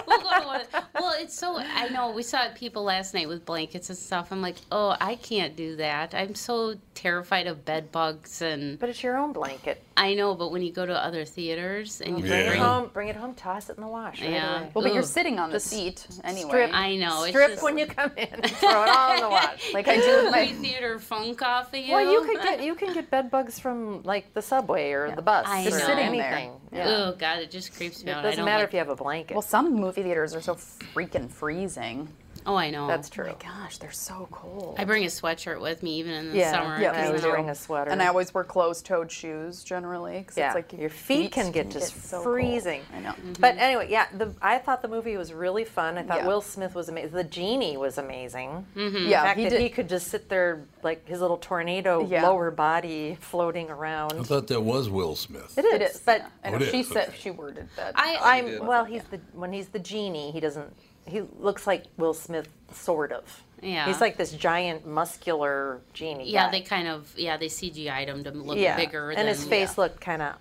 We'll 0.07 0.21
go 0.21 0.41
to 0.41 0.47
one. 0.47 0.61
Well, 0.95 1.15
it's 1.19 1.35
so. 1.39 1.59
I 1.59 1.89
know 1.89 2.11
we 2.13 2.23
saw 2.23 2.49
people 2.55 2.83
last 2.85 3.15
night 3.15 3.29
with 3.29 3.45
blankets 3.45 3.91
and 3.93 3.99
stuff. 3.99 4.33
I'm 4.33 4.43
like, 4.43 4.57
oh, 4.71 4.97
I 5.01 5.15
can't 5.17 5.55
do 5.57 5.77
that. 5.77 6.15
I'm 6.15 6.35
so 6.35 6.75
terrified 6.95 7.47
of 7.47 7.65
bed 7.65 7.93
bugs, 7.93 8.43
and 8.43 8.79
but 8.79 8.89
it's 8.89 9.03
your 9.03 9.17
own 9.17 9.33
blanket. 9.33 9.83
I 9.97 10.15
know. 10.15 10.35
But 10.35 10.51
when 10.51 10.63
you 10.63 10.73
go 10.73 10.85
to 10.87 10.93
other 10.95 11.25
theaters 11.25 12.01
and 12.01 12.19
you 12.19 12.25
Bring 12.25 12.33
it 12.47 12.57
home. 12.57 12.91
Bring 12.93 13.09
it 13.09 13.17
home. 13.17 13.35
Toss 13.35 13.69
it 13.71 13.77
in 13.77 13.83
the 13.83 13.89
wash. 13.89 14.21
Right 14.21 14.31
Yeah. 14.31 14.61
away. 14.61 14.71
Well, 14.75 14.85
but 14.85 14.95
you're 14.95 15.03
sitting 15.03 15.39
on 15.39 15.51
the 15.51 15.57
Just 15.57 15.67
seat 15.69 16.07
anyway. 16.25 16.49
strip- 16.49 16.71
I 16.75 16.97
know. 16.97 17.27
Strip 17.27 17.45
it's 17.51 17.53
just, 17.55 17.63
when 17.65 17.79
you 17.79 17.87
come 17.87 18.11
in. 18.17 18.27
Throw 18.43 18.83
it 18.85 18.89
all 18.89 19.15
in 19.15 19.21
the 19.21 19.29
wash. 19.29 19.73
like 19.75 19.89
I 19.89 19.97
do 19.97 20.23
with 20.25 20.33
my 20.33 20.47
movie 20.47 20.53
theater 20.69 20.99
funk 20.99 21.43
off 21.43 21.69
of 21.73 21.79
you. 21.79 21.93
Well, 21.93 22.11
you 22.11 22.23
could 22.27 22.43
get 22.43 22.63
you 22.63 22.75
can 22.75 22.95
get 22.95 23.11
bed 23.11 23.31
bugs 23.31 23.59
from 23.59 24.03
like 24.03 24.33
the 24.35 24.43
subway 24.43 24.93
or 24.93 25.15
the 25.15 25.23
bus 25.23 25.47
I 25.47 25.67
or 25.67 25.71
know. 25.71 25.79
Sitting 25.79 26.13
there. 26.13 26.51
Yeah. 26.73 26.89
Oh 26.89 27.15
God, 27.19 27.41
it 27.41 27.51
just 27.51 27.75
creeps 27.77 28.03
me 28.03 28.11
It 28.11 28.15
out. 28.15 28.21
I 28.21 28.23
doesn't 28.29 28.37
don't 28.39 28.45
matter 28.47 28.61
like- 28.61 28.69
if 28.69 28.73
you 28.73 28.79
have 28.79 28.89
a 28.89 28.97
blanket. 28.97 29.35
Well, 29.35 29.43
some 29.43 29.75
movie 29.75 30.03
theaters 30.03 30.35
are 30.35 30.41
so 30.41 30.55
freaking 30.55 31.31
freezing. 31.31 32.09
Oh, 32.47 32.57
I 32.57 32.71
know. 32.71 32.87
That's 32.87 33.09
Oh 33.09 33.15
true. 33.15 33.27
my 33.27 33.35
gosh, 33.35 33.79
they're 33.79 33.91
so 33.93 34.29
cold. 34.31 34.77
I 34.79 34.85
bring 34.85 35.05
a 35.05 35.09
sweatshirt 35.09 35.61
with 35.61 35.83
me 35.83 35.99
even 35.99 36.13
in 36.15 36.31
the 36.33 36.39
Yeah, 36.39 36.51
summer. 36.53 36.81
yeah, 36.81 36.91
'cause 36.93 36.99
I 37.03 37.07
always 37.07 37.23
now- 37.23 37.31
bring 37.31 37.51
a 37.51 37.55
sweater. 37.55 37.91
and 37.91 38.03
I 38.03 38.07
always 38.09 38.35
wear 38.35 38.45
closed-toed 38.45 39.11
shoes 39.11 39.63
generally 39.65 40.19
because 40.21 40.37
yeah, 40.37 40.47
it's 40.49 40.55
like 40.55 40.73
your 40.73 40.91
feet 40.91 41.33
can 41.33 41.53
get 41.53 41.71
just 41.71 42.09
so 42.09 42.17
cold. 42.19 42.25
freezing. 42.35 42.83
I 42.95 43.01
know. 43.01 43.11
Mm-hmm. 43.11 43.33
But 43.41 43.57
anyway, 43.59 43.89
yeah, 43.91 44.07
the, 44.17 44.35
I 44.43 44.59
thought 44.59 44.83
the 44.83 44.89
movie 44.89 45.17
was 45.17 45.33
really 45.33 45.65
fun. 45.65 45.99
I 45.99 46.03
thought 46.03 46.19
Yeah. 46.19 46.27
Will 46.27 46.41
Smith 46.41 46.75
was 46.75 46.89
amazing. 46.89 47.13
The 47.13 47.25
genie 47.25 47.77
was 47.77 47.99
amazing. 47.99 48.67
Mm-hmm. 48.77 48.97
Yeah, 49.09 49.23
The 49.23 49.27
fact 49.29 49.39
he 49.39 49.45
that 49.45 49.51
did. 49.51 49.61
he 49.61 49.69
could 49.69 49.89
just 49.89 50.09
sit 50.09 50.29
there 50.29 50.65
like 50.83 51.07
his 51.07 51.21
little 51.21 51.37
tornado 51.39 52.05
Yeah. 52.07 52.27
lower 52.29 52.51
body 52.51 53.17
floating 53.21 53.71
around. 53.71 54.15
I 54.19 54.23
thought 54.25 54.49
that 54.49 54.61
was 54.61 54.89
Will 54.91 55.17
Smith. 55.17 55.57
It 55.57 55.65
is, 55.65 55.75
it 55.75 55.83
is, 55.83 56.01
but 56.05 56.19
yeah. 56.45 56.51
Oh, 56.53 56.57
it 56.57 56.71
she 56.71 56.81
is, 56.81 56.89
said 56.89 57.09
okay. 57.09 57.17
she 57.19 57.31
worded 57.31 57.69
that. 57.77 57.93
I, 57.97 58.39
I'm 58.39 58.67
well. 58.67 58.85
He's 58.85 59.05
the 59.05 59.21
when 59.33 59.53
he's 59.53 59.69
the 59.69 59.79
genie. 59.79 60.31
He 60.33 60.41
doesn't. 60.41 60.73
He 61.07 61.23
looks 61.41 61.67
like 61.67 61.85
Will 61.97 62.15
Smith, 62.15 62.49
sort 62.73 63.13
of. 63.13 63.43
Yeah. 63.61 63.87
He's 63.87 64.01
like 64.01 64.17
this 64.17 64.33
giant, 64.33 64.87
muscular 64.87 65.81
genie. 65.93 66.31
yeah, 66.31 66.47
guy. 66.47 66.51
they 66.53 66.61
kind 66.63 66.89
of 66.89 67.13
yeah 67.17 67.37
they 67.37 67.47
CGI'd 67.47 68.09
him 68.09 68.25
to 68.25 68.31
look 68.33 68.57
bigger. 68.57 68.61
yeah. 68.61 68.77
bigger. 68.77 69.11
and 69.11 69.29
his 69.29 69.41
than- 69.41 69.51
face 69.51 69.79
looked 69.79 70.01
kind 70.01 70.23
of 70.23 70.35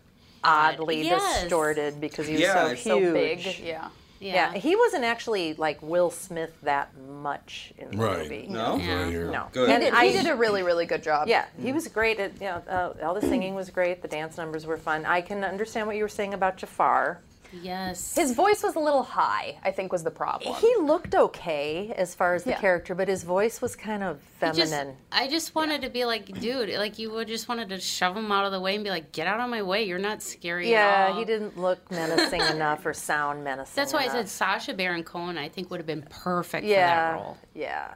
oddly 0.43 1.03
Yes. 1.03 1.41
distorted 1.41 2.01
because 2.01 2.25
he 2.27 2.33
was 2.33 2.41
Yeah, 2.41 2.53
so 2.53 2.67
huge. 2.69 2.83
so 2.83 3.13
big. 3.13 3.59
Yeah. 3.63 3.89
Yeah. 4.19 4.53
he 4.53 4.75
wasn't 4.75 5.03
actually 5.03 5.53
like 5.55 5.81
Will 5.81 6.09
Smith 6.11 6.51
that 6.63 6.89
much 6.97 7.73
in 7.79 7.91
the 7.91 7.97
Right. 7.97 8.17
movie. 8.19 8.47
No? 8.49 8.77
That's 8.77 9.13
what 9.15 9.31
No. 9.31 9.47
Good. 9.51 9.67
He 9.69 9.73
And 9.75 9.83
did, 9.83 9.93
I- 9.93 10.05
he 10.07 10.13
did 10.13 10.27
a 10.27 10.35
really, 10.35 10.61
really 10.63 10.85
good 10.85 11.01
job. 11.03 11.27
Yeah, 11.27 11.45
he 11.61 11.71
was 11.71 11.87
great 11.87 12.19
at 12.19 12.33
you 12.35 12.47
know 12.47 12.61
uh, 12.67 12.93
all 13.05 13.13
the 13.15 13.21
singing 13.21 13.53
was 13.55 13.69
great. 13.71 14.01
The 14.01 14.07
dance 14.07 14.37
numbers 14.37 14.65
were 14.65 14.77
fun. 14.77 15.05
I 15.05 15.21
can 15.21 15.43
understand 15.43 15.85
what 15.87 15.95
you 15.95 16.03
were 16.03 16.09
saying 16.09 16.33
about 16.33 16.57
Jafar. 16.57 17.19
Yes. 17.61 18.15
His 18.15 18.33
voice 18.33 18.63
was 18.63 18.75
a 18.75 18.79
little 18.79 19.03
high, 19.03 19.57
I 19.63 19.71
think 19.71 19.91
was 19.91 20.03
the 20.03 20.11
problem. 20.11 20.55
He 20.55 20.73
looked 20.81 21.13
okay 21.15 21.93
as 21.95 22.15
far 22.15 22.33
as 22.35 22.43
the 22.43 22.51
Yeah. 22.51 22.59
character, 22.59 22.95
but 22.95 23.07
his 23.07 23.23
voice 23.23 23.61
was 23.61 23.75
kind 23.75 24.03
of 24.03 24.19
I 24.41 24.51
just, 24.51 24.71
feminine. 24.71 24.95
I 25.11 25.27
just 25.27 25.53
wanted 25.55 25.81
to 25.81 25.89
be 25.89 26.05
like, 26.05 26.25
dude, 26.39 26.69
like 26.77 26.97
you 26.99 27.11
would 27.11 27.27
just 27.27 27.47
wanted 27.49 27.69
to 27.69 27.79
shove 27.79 28.15
him 28.15 28.31
out 28.31 28.45
of 28.45 28.51
the 28.51 28.59
way 28.59 28.75
and 28.75 28.83
be 28.83 28.89
like, 28.89 29.11
get 29.11 29.27
out 29.27 29.39
of 29.39 29.49
my 29.49 29.61
way. 29.61 29.83
You're 29.83 29.99
not 29.99 30.21
scary 30.21 30.67
at 30.75 31.07
yeah, 31.07 31.13
all. 31.13 31.19
he 31.19 31.25
didn't 31.25 31.57
look 31.57 31.89
menacing 31.91 32.41
enough 32.55 32.85
or 32.85 32.93
sound 32.93 33.43
menacing. 33.43 33.73
That's 33.75 33.93
why 33.93 34.03
I 34.05 34.07
said 34.07 34.29
Sacha 34.29 34.73
Baron 34.73 35.03
Cohen. 35.03 35.37
I 35.37 35.49
think 35.49 35.69
would 35.71 35.79
have 35.79 35.87
been 35.87 36.03
perfect 36.09 36.65
yeah, 36.65 37.11
for 37.13 37.17
that 37.17 37.23
role. 37.23 37.37
yeah. 37.53 37.93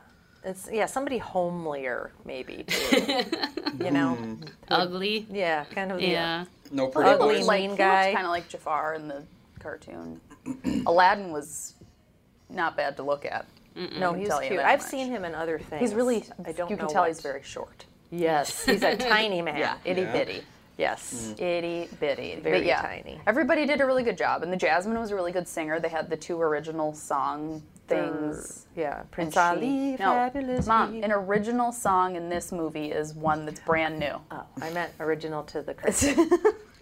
It's 0.47 0.69
yeah, 0.71 0.85
somebody 0.85 1.17
homelier 1.19 2.11
maybe 2.23 2.65
too. 2.67 3.23
you 3.83 3.89
know, 3.89 4.15
Ugly. 4.69 5.25
yeah, 5.31 5.63
kind 5.73 5.91
of 5.91 5.99
Yeah. 6.01 6.45
No 6.71 6.85
He 6.85 6.91
pretty 6.91 7.09
Ugly 7.09 7.25
looked 7.27 7.39
boys. 7.39 7.47
like, 7.47 7.61
mean 7.61 7.69
he 7.71 7.77
guy. 7.77 8.13
kind 8.13 8.25
of 8.25 8.31
like 8.31 8.47
Jafar 8.47 8.93
in 8.93 9.07
the 9.07 9.23
cartoon. 9.65 10.21
Aladdin 10.85 11.31
was 11.31 11.73
not 12.49 12.77
bad 12.77 12.95
to 12.97 13.03
look 13.03 13.25
at. 13.25 13.45
No, 13.99 14.13
he's 14.13 14.29
tell 14.29 14.39
cute. 14.39 14.59
I've 14.59 14.79
much. 14.79 14.87
seen 14.89 15.07
him 15.07 15.25
in 15.25 15.33
other 15.35 15.57
things. 15.59 15.81
He's 15.81 15.93
really. 15.95 16.23
I 16.45 16.51
don't 16.51 16.69
you 16.69 16.77
can 16.77 16.85
know 16.85 16.91
tell 16.93 17.01
what. 17.01 17.07
he's 17.09 17.21
very 17.21 17.41
short. 17.43 17.85
Yes, 18.11 18.63
he's 18.65 18.83
a 18.83 18.95
tiny 18.95 19.41
man. 19.41 19.57
Yeah, 19.57 19.77
itty 19.83 20.01
Yeah. 20.01 20.11
bitty. 20.13 20.41
Yes. 20.77 21.33
Mm. 21.37 21.41
Itty 21.41 21.89
bitty. 21.99 22.35
Very 22.41 22.59
but 22.59 22.65
yeah, 22.65 22.81
tiny. 22.81 23.19
Everybody 23.25 23.65
did 23.65 23.81
a 23.81 23.85
really 23.85 24.03
good 24.03 24.17
job, 24.17 24.43
and 24.43 24.53
the 24.53 24.57
Jasmine 24.57 24.97
was 24.99 25.11
a 25.11 25.15
really 25.15 25.31
good 25.31 25.47
singer. 25.47 25.79
They 25.79 25.89
had 25.89 26.09
the 26.09 26.17
two 26.17 26.39
original 26.39 26.93
song 26.93 27.63
er, 27.65 27.87
things. 27.87 28.65
Yeah, 28.75 28.99
and 29.01 29.11
Prince 29.11 29.33
she- 29.33 29.39
Ali, 29.39 29.91
no, 29.91 29.97
fabulous. 29.97 30.67
Mom, 30.67 30.93
me. 30.93 31.01
an 31.03 31.11
original 31.11 31.71
song 31.71 32.15
in 32.15 32.29
this 32.29 32.51
movie 32.51 32.91
is 32.91 33.13
one 33.13 33.45
that's 33.45 33.59
brand 33.61 33.99
new. 33.99 34.15
Oh, 34.31 34.45
I 34.61 34.69
meant 34.71 34.91
original 34.99 35.43
to 35.43 35.61
the 35.61 35.73
cartoon. 35.79 36.29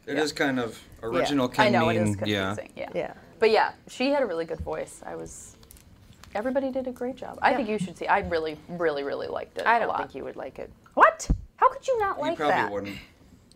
It 0.06 0.18
is 0.20 0.32
kind 0.34 0.60
of 0.60 0.80
original 1.04 1.50
I 1.50 1.54
can 1.56 1.72
know 1.74 1.88
mean 1.88 1.98
it 1.98 2.02
is 2.10 2.16
yeah. 2.26 2.48
confusing. 2.56 2.72
Yeah. 2.76 2.90
yeah. 2.94 3.14
But 3.40 3.52
yeah, 3.52 3.72
she 3.88 4.10
had 4.12 4.24
a 4.24 4.26
really 4.26 4.46
good 4.46 4.60
voice. 4.62 5.02
I 5.06 5.16
was. 5.16 5.58
Everybody 6.36 6.72
did 6.72 6.88
a 6.88 6.92
great 6.92 7.16
job. 7.16 7.38
I 7.42 7.54
think 7.54 7.70
you 7.70 7.78
should 7.78 7.96
see. 7.98 8.08
I 8.08 8.20
really, 8.20 8.58
really, 8.68 9.04
really 9.04 9.28
liked 9.28 9.58
it. 9.60 9.68
I 9.68 9.78
don't 9.78 9.90
lot. 9.90 10.00
think 10.00 10.16
you 10.16 10.24
would 10.24 10.36
like 10.36 10.58
it. 10.58 10.72
What? 10.96 11.30
How 11.58 11.70
could 11.72 11.88
you 11.88 12.00
not 12.00 12.16
He 12.18 12.22
like 12.24 12.38
probably 12.38 12.54
that? 12.56 12.72
wouldn't. 12.72 12.98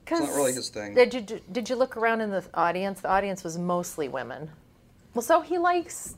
It's 0.09 0.19
not 0.21 0.29
really 0.35 0.53
his 0.53 0.69
thing. 0.69 0.93
Did 0.93 1.13
you 1.13 1.21
did 1.51 1.69
you 1.69 1.75
look 1.75 1.97
around 1.97 2.21
in 2.21 2.29
the 2.29 2.43
audience? 2.53 3.01
The 3.01 3.09
audience 3.09 3.43
was 3.43 3.57
mostly 3.57 4.07
women. 4.07 4.49
Well, 5.13 5.21
so 5.23 5.41
he 5.41 5.57
likes 5.57 6.15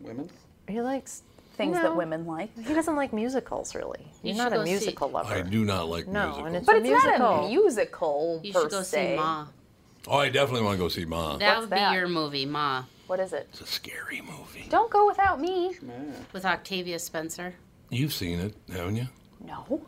Women? 0.00 0.28
He 0.68 0.80
likes 0.82 1.22
things 1.56 1.76
No. 1.76 1.82
that 1.84 1.96
women 1.96 2.26
like. 2.26 2.50
He 2.58 2.74
doesn't 2.74 2.94
like 2.96 3.12
musicals 3.14 3.74
really. 3.74 4.00
You 4.22 4.32
He's 4.32 4.36
should 4.36 4.42
not 4.44 4.52
a 4.52 4.56
go 4.56 4.64
see- 4.64 4.70
musical 4.72 5.08
lover. 5.08 5.34
I 5.34 5.40
do 5.40 5.64
not 5.64 5.88
like 5.88 6.06
No, 6.06 6.24
musicals. 6.26 6.46
and 6.46 6.56
it's 6.56 6.66
But 6.66 6.74
a 6.74 6.78
it's 6.80 6.88
musical. 6.88 7.18
not 7.18 7.44
a 7.44 7.48
musical 7.48 8.40
You 8.44 8.52
per 8.52 8.60
should 8.62 8.70
go 8.70 8.82
se. 8.82 9.12
see 9.12 9.16
Ma. 9.16 9.46
Oh, 10.08 10.18
I 10.18 10.28
definitely 10.28 10.62
want 10.64 10.76
to 10.78 10.82
go 10.84 10.88
see 10.88 11.04
Ma. 11.04 11.36
That 11.36 11.48
What's 11.56 11.60
would 11.62 11.70
that? 11.70 11.90
be 11.90 11.96
your 11.96 12.08
movie, 12.08 12.46
Ma, 12.46 12.84
What 13.06 13.20
is 13.20 13.32
it? 13.32 13.46
It's 13.50 13.60
a 13.60 13.66
scary 13.66 14.20
movie. 14.22 14.66
Don't 14.68 14.90
go 14.90 15.06
without 15.06 15.40
me. 15.40 15.76
with 16.32 16.44
Octavia 16.44 16.98
Spencer. 16.98 17.54
You've 17.90 18.12
seen 18.12 18.40
it, 18.40 18.54
haven't 18.72 18.96
you? 18.96 19.06
No. 19.44 19.80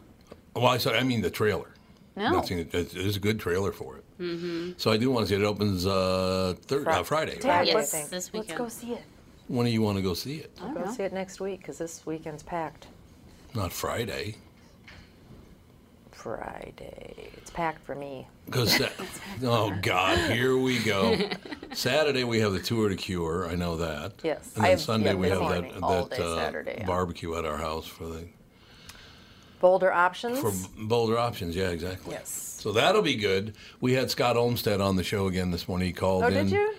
Well, 0.54 0.66
I 0.66 0.78
saw. 0.78 0.92
I 0.92 1.02
mean 1.02 1.20
the 1.20 1.30
trailer. 1.30 1.70
No. 2.16 2.30
Not 2.30 2.46
seen 2.48 2.58
it. 2.58 2.74
It's, 2.74 2.94
it's 2.94 3.16
a 3.16 3.20
good 3.20 3.38
trailer 3.38 3.70
for 3.72 3.96
it. 3.96 4.04
Mm-hmm. 4.20 4.72
So 4.76 4.90
I 4.90 4.96
do 4.96 5.10
want 5.10 5.26
to 5.26 5.28
see 5.28 5.36
it. 5.36 5.42
It 5.42 5.46
opens 5.46 5.86
uh, 5.86 6.54
thir- 6.62 6.88
uh, 6.88 7.02
Friday. 7.04 7.38
Yeah, 7.42 7.48
right? 7.58 7.60
I 7.60 7.62
Yes, 7.72 7.90
think. 7.92 8.10
this 8.10 8.30
Let's 8.34 8.52
go 8.52 8.68
see 8.68 8.92
it. 8.94 9.02
When 9.46 9.66
do 9.66 9.72
you 9.72 9.82
want 9.82 9.96
to 9.98 10.02
go 10.02 10.14
see 10.14 10.36
it? 10.36 10.50
I'll 10.60 10.74
go 10.74 10.90
see 10.90 11.04
it 11.04 11.12
next 11.12 11.40
week 11.40 11.60
because 11.60 11.78
this 11.78 12.04
weekend's 12.06 12.42
packed. 12.42 12.88
Not 13.54 13.72
Friday. 13.72 14.36
Friday. 16.18 17.30
It's 17.36 17.50
packed 17.50 17.84
for 17.86 17.94
me. 17.94 18.26
Because 18.46 18.80
oh 19.44 19.72
God, 19.82 20.30
here 20.32 20.56
we 20.58 20.80
go. 20.80 21.16
Saturday 21.72 22.24
we 22.24 22.40
have 22.40 22.52
the 22.52 22.58
Tour 22.58 22.88
de 22.88 22.96
Cure. 22.96 23.48
I 23.48 23.54
know 23.54 23.76
that. 23.76 24.14
Yes. 24.24 24.52
And 24.56 24.64
I 24.64 24.68
then 24.68 24.70
have- 24.78 24.80
Sunday 24.80 25.10
yeah, 25.10 25.14
we 25.14 25.28
have 25.28 25.40
morning, 25.40 25.72
that 25.80 25.80
that 25.80 26.10
day 26.10 26.22
uh, 26.24 26.36
Saturday, 26.36 26.76
yeah. 26.80 26.86
barbecue 26.86 27.36
at 27.36 27.44
our 27.44 27.56
house 27.56 27.86
for 27.86 28.06
the 28.06 28.26
Boulder 29.60 29.92
options. 29.92 30.38
for 30.40 30.52
Boulder 30.76 31.18
Options. 31.18 31.54
Yeah, 31.56 31.70
exactly. 31.70 32.12
yes. 32.12 32.28
So 32.60 32.72
that'll 32.72 33.02
be 33.02 33.16
good. 33.16 33.54
We 33.80 33.92
had 33.94 34.10
Scott 34.10 34.36
Olmstead 34.36 34.80
on 34.80 34.96
the 34.96 35.02
show 35.04 35.26
again 35.26 35.50
this 35.50 35.68
morning. 35.68 35.86
He 35.88 35.92
called 35.92 36.24
Oh, 36.24 36.28
in. 36.28 36.34
did 36.34 36.50
you? 36.50 36.74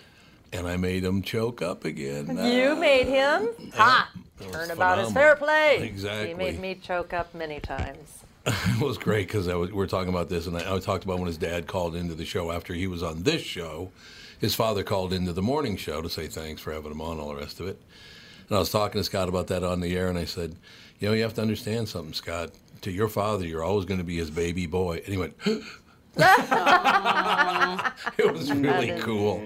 And 0.51 0.65
I 0.67 0.77
made 0.77 1.03
him 1.03 1.22
choke 1.22 1.62
up 1.62 1.86
again. 1.86 2.27
You 2.38 2.75
made 2.75 3.08
him 3.08 3.50
hot. 3.74 4.10
That 4.38 4.48
was 4.48 4.55
Turnabout 4.55 5.00
is 5.00 5.12
fair 5.12 5.36
play. 5.36 5.81
Exactly. 5.84 6.29
He 6.29 6.34
made 6.34 6.60
me 6.60 6.75
choke 6.75 7.13
up 7.13 7.34
many 7.36 7.60
times. 7.60 8.19
it 8.46 8.81
was 8.81 8.98
great 8.98 9.27
because 9.27 9.48
we 9.48 9.53
were 9.72 9.88
talking 9.88 10.10
about 10.10 10.29
this, 10.29 10.48
and 10.48 10.58
I, 10.58 10.75
I 10.75 10.79
talked 10.79 11.03
about 11.03 11.17
when 11.19 11.27
his 11.27 11.38
dad 11.38 11.67
called 11.67 11.96
into 11.96 12.15
the 12.15 12.25
show 12.25 12.51
after 12.51 12.74
he 12.74 12.88
was 12.88 13.03
on 13.03 13.24
this 13.24 13.41
show. 13.41 13.91
His 14.39 14.55
father 14.55 14.84
called 14.84 15.12
into 15.12 15.34
the 15.34 15.41
morning 15.41 15.75
show 15.75 16.01
to 16.01 16.10
say 16.10 16.27
thanks 16.27 16.62
for 16.62 16.72
having 16.72 16.91
him 16.91 17.01
on, 17.01 17.19
all 17.19 17.29
the 17.29 17.36
rest 17.36 17.60
of 17.60 17.67
it. 17.67 17.79
And 18.48 18.55
I 18.55 18.60
was 18.60 18.72
talking 18.72 19.00
to 19.00 19.03
Scott 19.03 19.27
about 19.29 19.48
that 19.48 19.63
on 19.63 19.81
the 19.81 19.96
air, 19.98 20.08
and 20.08 20.17
I 20.17 20.25
said, 20.25 20.55
You 21.00 21.10
know, 21.10 21.13
you 21.13 21.24
have 21.24 21.34
to 21.36 21.41
understand 21.41 21.89
something, 21.89 22.13
Scott. 22.13 22.51
To 22.81 22.91
your 22.91 23.10
father, 23.10 23.46
you're 23.46 23.63
always 23.63 23.86
going 23.86 24.00
to 24.00 24.05
be 24.05 24.15
his 24.17 24.31
baby 24.31 24.65
boy. 24.65 24.98
And 24.98 25.08
he 25.08 25.17
went, 25.17 25.36
It 28.17 28.34
was 28.34 28.51
really 28.51 29.00
cool. 29.01 29.41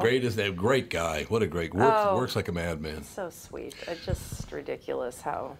Greatest, 0.00 0.38
great 0.56 0.90
guy. 0.90 1.24
What 1.24 1.42
a 1.42 1.46
great 1.46 1.74
works, 1.74 1.96
Oh. 1.98 2.16
works 2.16 2.34
like 2.36 2.48
a 2.48 2.52
madman. 2.52 3.04
So 3.04 3.30
sweet. 3.30 3.74
It's 3.86 4.04
just 4.04 4.50
ridiculous 4.50 5.20
how 5.20 5.56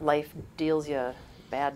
life 0.00 0.32
deals 0.56 0.88
you 0.88 1.12
bad 1.50 1.74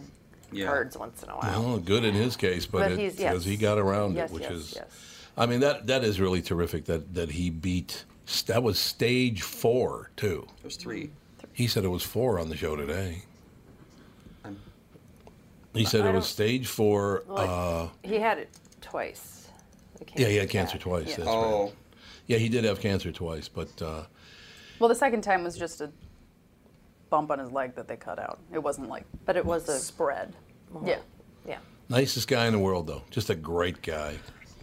Yeah. 0.52 0.66
cards 0.66 0.96
once 0.96 1.22
in 1.22 1.28
a 1.30 1.36
while. 1.36 1.62
Well, 1.62 1.78
good 1.78 2.04
in 2.04 2.14
his 2.14 2.36
case, 2.36 2.66
but, 2.66 2.78
But 2.80 2.92
it, 2.92 2.98
he's- 2.98 3.16
because 3.16 3.44
he 3.44 3.56
got 3.56 3.78
around 3.78 4.16
Yes, 4.16 4.30
it, 4.30 4.34
which 4.34 4.42
yes, 4.44 4.52
is, 4.52 4.72
yes. 4.76 4.86
I 5.36 5.46
mean, 5.46 5.60
that 5.60 5.86
that 5.86 6.02
is 6.04 6.18
really 6.20 6.42
terrific 6.42 6.86
that 6.86 7.14
that 7.14 7.30
he 7.32 7.50
beat. 7.50 8.04
That 8.46 8.62
was 8.62 8.78
stage 8.78 9.42
four 9.42 10.10
too. 10.16 10.46
There's 10.62 10.76
three. 10.76 11.10
He 11.52 11.66
said 11.66 11.84
it 11.84 11.88
was 11.88 12.02
four 12.02 12.38
on 12.40 12.48
the 12.48 12.56
show 12.56 12.76
today. 12.76 13.22
He 15.74 15.84
said 15.84 16.00
I 16.02 16.08
it 16.08 16.14
was 16.14 16.26
stage 16.26 16.66
four. 16.66 17.22
Like, 17.28 17.48
Uh, 17.48 17.88
he 18.02 18.16
had 18.18 18.38
it 18.38 18.48
twice. 18.80 19.48
Yeah, 20.16 20.28
he 20.28 20.36
had 20.36 20.48
cancer 20.48 20.74
back. 20.76 20.82
twice. 20.82 21.08
Yeah. 21.10 21.16
That's 21.18 21.28
Oh, 21.28 21.64
right. 21.64 21.74
Yeah, 22.26 22.38
he 22.38 22.48
did 22.48 22.64
have 22.64 22.80
cancer 22.80 23.12
twice, 23.12 23.48
but 23.48 23.80
uh, 23.82 24.04
Well, 24.78 24.88
the 24.88 24.94
second 24.94 25.22
time 25.22 25.44
was 25.44 25.56
just 25.56 25.80
a 25.80 25.90
bump 27.10 27.30
on 27.30 27.38
his 27.38 27.50
leg 27.50 27.74
that 27.76 27.88
they 27.88 27.96
cut 27.96 28.18
out. 28.18 28.38
It 28.52 28.58
wasn't 28.58 28.88
like 28.88 29.04
But 29.24 29.36
it 29.36 29.44
was 29.44 29.68
a 29.68 29.78
spread. 29.78 30.34
Yeah. 30.84 30.98
yeah. 31.46 31.58
nicest 31.88 32.28
guy 32.28 32.46
in 32.46 32.52
the 32.52 32.58
world, 32.58 32.86
though. 32.86 33.02
Just 33.10 33.30
a 33.30 33.34
great 33.34 33.82
guy. 33.82 34.18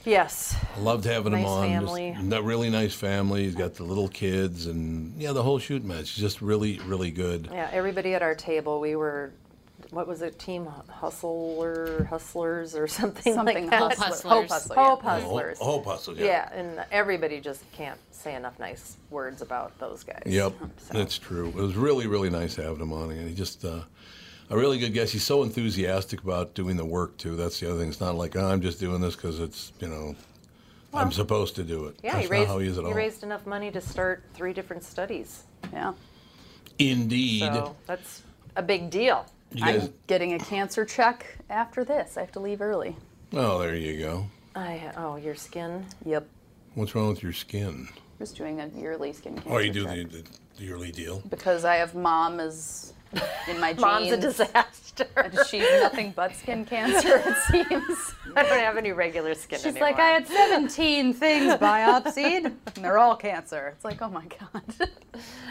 Yes. 0.06 0.56
Loved 0.80 1.04
having 1.06 1.34
him 1.34 1.42
Nice 1.42 1.50
on. 1.50 1.68
family. 1.68 2.16
Just 2.30 2.44
really 2.44 2.70
nice 2.70 2.94
family. 2.94 3.44
He's 3.44 3.56
got 3.56 3.74
the 3.74 3.84
little 3.84 4.08
kids 4.08 4.68
and 4.68 5.20
yeah, 5.20 5.32
the 5.32 5.42
whole 5.42 5.58
shoot 5.58 5.84
match. 5.84 6.16
Just 6.16 6.42
really, 6.42 6.80
really 6.86 7.10
good. 7.10 7.50
Yeah, 7.52 7.70
everybody 7.74 8.14
at 8.14 8.22
our 8.22 8.36
table, 8.36 8.80
we 8.80 8.96
were, 8.96 9.34
what 9.96 10.08
was 10.08 10.22
it, 10.22 10.38
Team 10.38 10.68
Hustler, 10.90 12.04
Hustlers 12.10 12.76
or 12.76 12.86
something, 12.86 13.34
Something 13.36 13.70
like 13.70 13.70
that? 13.70 13.80
Hope 13.80 13.94
hustler. 13.96 14.32
Hustlers. 14.32 14.34
Hope 14.34 14.50
hustler. 14.50 14.76
Hope. 14.76 15.02
Hustlers. 15.04 15.58
Whole 15.60 15.82
puzzle, 15.82 16.18
yeah. 16.18 16.26
yeah, 16.26 16.54
and 16.54 16.86
everybody 16.92 17.40
just 17.40 17.64
can't 17.72 17.98
say 18.12 18.36
enough 18.36 18.60
nice 18.60 18.98
words 19.10 19.42
about 19.42 19.78
those 19.80 20.04
guys. 20.04 20.24
Yep, 20.26 20.54
So- 20.78 20.98
that's 20.98 21.18
true. 21.18 21.48
It 21.48 21.56
was 21.56 21.76
really, 21.78 22.08
really 22.08 22.30
nice 22.30 22.58
having 22.58 22.82
him 22.82 22.92
on, 22.92 23.12
and 23.12 23.28
he 23.30 23.34
just 23.34 23.64
uh, 23.64 23.84
a 24.50 24.58
really 24.58 24.78
good 24.80 24.94
guest. 24.94 25.14
He's 25.14 25.24
so 25.24 25.44
enthusiastic 25.44 26.22
about 26.24 26.54
doing 26.56 26.76
the 26.76 26.86
work 26.86 27.16
too. 27.18 27.38
That's 27.38 27.60
the 27.62 27.70
other 27.70 27.80
thing. 27.80 27.88
It's 27.90 28.02
not 28.02 28.16
like 28.16 28.36
oh, 28.36 28.46
I'm 28.46 28.62
just 28.62 28.82
doing 28.82 29.00
this 29.00 29.16
because 29.16 29.40
it's 29.40 29.72
you 29.80 29.88
know 29.88 30.14
I'm 30.94 31.14
supposed 31.14 31.56
to 31.56 31.64
do 31.64 31.86
it. 31.86 32.00
Yeah, 32.04 32.14
That's 32.14 32.26
he 32.26 32.32
raised, 32.32 32.48
how 32.48 32.60
he 32.60 32.68
is 32.68 32.78
at 32.78 32.84
he 32.84 32.90
all. 32.92 32.96
raised 32.98 33.24
enough 33.24 33.46
money 33.46 33.72
to 33.72 33.80
start 33.80 34.24
three 34.34 34.52
different 34.52 34.84
studies. 34.84 35.44
Yeah. 35.72 35.94
Indeed. 36.78 37.42
So 37.42 37.76
that's 37.88 38.24
a 38.58 38.62
big 38.62 38.90
deal. 38.90 39.26
Guys, 39.58 39.86
I'm 39.86 39.94
getting 40.08 40.34
a 40.34 40.40
cancer 40.40 40.86
check 40.86 41.38
after 41.50 41.84
this. 41.84 42.18
I 42.18 42.22
have 42.22 42.32
to 42.34 42.40
leave 42.40 42.62
early. 42.62 42.96
oh, 43.34 43.60
there 43.60 43.76
you 43.76 44.00
go. 44.00 44.26
I, 44.56 44.92
oh, 44.98 45.16
your 45.18 45.36
skin. 45.36 45.86
Yep. 46.06 46.28
What's 46.76 46.96
wrong 46.96 47.10
with 47.10 47.24
your 47.24 47.34
skin? 47.34 47.88
Just 48.20 48.36
doing 48.38 48.60
a 48.62 48.68
yearly 48.68 49.14
skin 49.14 49.36
cancer 49.36 49.50
Oh, 49.54 49.58
you 49.60 49.72
do 49.72 49.84
the, 49.86 50.04
the, 50.04 50.24
the 50.58 50.64
yearly 50.64 50.92
deal. 50.92 51.22
because 51.30 51.64
I 51.66 51.76
have 51.76 51.96
mom 51.96 52.40
is 52.40 52.94
in 53.48 53.60
my 53.60 53.74
genes. 53.74 53.82
Mom's 53.82 54.12
a 54.12 54.18
disaster. 54.18 55.08
And 55.18 55.38
she's 55.48 55.68
nothing 55.82 56.14
but 56.16 56.36
skin 56.36 56.64
cancer, 56.66 57.22
it 57.26 57.36
seems. 57.52 58.14
I 58.36 58.44
don't 58.44 58.60
have 58.60 58.78
any 58.78 58.92
regular 58.94 59.34
skin 59.36 59.58
She's 59.60 59.68
anymore. 59.68 59.90
like, 59.90 60.00
I 60.00 60.08
had 60.08 60.28
17 60.28 61.14
things 61.14 61.54
biopsied, 61.60 62.46
and 62.46 62.56
they're 62.78 62.98
all 62.98 63.16
cancer. 63.16 63.74
It's 63.76 63.84
like, 63.84 64.02
oh 64.02 64.10
my 64.10 64.26
God. 64.26 64.90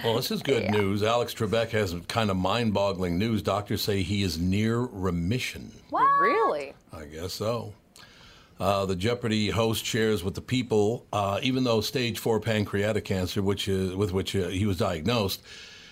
Well, 0.02 0.16
this 0.16 0.30
is 0.30 0.42
good 0.42 0.70
news. 0.70 1.02
Alex 1.02 1.34
Trebek 1.34 1.70
has 1.70 1.94
kind 2.08 2.30
of 2.30 2.37
mind-boggling 2.37 3.18
news. 3.18 3.42
Doctors 3.42 3.82
say 3.82 4.02
he 4.02 4.23
is 4.23 4.38
near 4.38 4.80
remission. 4.80 5.70
Really? 5.92 6.73
I 6.92 7.04
guess 7.04 7.32
so. 7.34 7.73
Uh, 8.61 8.87
the 8.87 8.96
Jeopardy 8.96 9.50
host 9.50 9.84
shares 9.84 10.23
with 10.23 10.34
the 10.34 10.40
people, 10.40 11.06
uh, 11.12 11.40
even 11.42 11.64
though 11.64 11.80
stage 11.80 12.18
four 12.18 12.38
pancreatic 12.40 13.04
cancer, 13.04 13.42
which 13.42 13.66
is 13.68 13.94
with 13.94 14.12
which 14.12 14.37
uh, 14.37 14.49
he 14.49 14.64
was 14.64 14.76
diagnosed, 14.78 15.42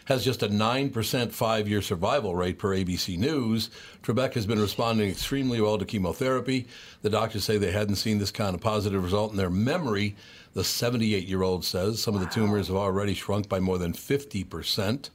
has 0.07 0.25
just 0.25 0.43
a 0.43 0.49
nine 0.49 0.91
percent 0.91 1.35
five-year 1.35 1.83
survival 1.83 2.35
rate 2.35 2.59
per 2.59 2.71
ABC 2.71 3.19
News. 3.19 3.71
Trebek 4.03 4.35
has 4.35 4.47
been 4.47 4.61
responding 4.61 5.09
extremely 5.09 5.61
well 5.61 5.79
to 5.79 5.85
chemotherapy. 5.85 6.67
The 7.03 7.11
doctors 7.11 7.45
say 7.45 7.59
they 7.59 7.73
hadn't 7.73 7.97
seen 7.97 8.19
this 8.19 8.31
kind 8.31 8.55
of 8.55 8.61
positive 8.61 9.03
result 9.03 9.31
in 9.31 9.37
their 9.37 9.51
memory. 9.51 10.17
The 10.55 10.63
78-year-old 10.63 11.65
says 11.65 12.03
some 12.03 12.15
of 12.15 12.21
the 12.21 12.27
tumors 12.27 12.69
have 12.69 12.77
already 12.77 13.15
shrunk 13.15 13.49
by 13.49 13.61
more 13.61 13.79
than 13.79 13.93
50 13.93 14.45
percent. 14.45 15.11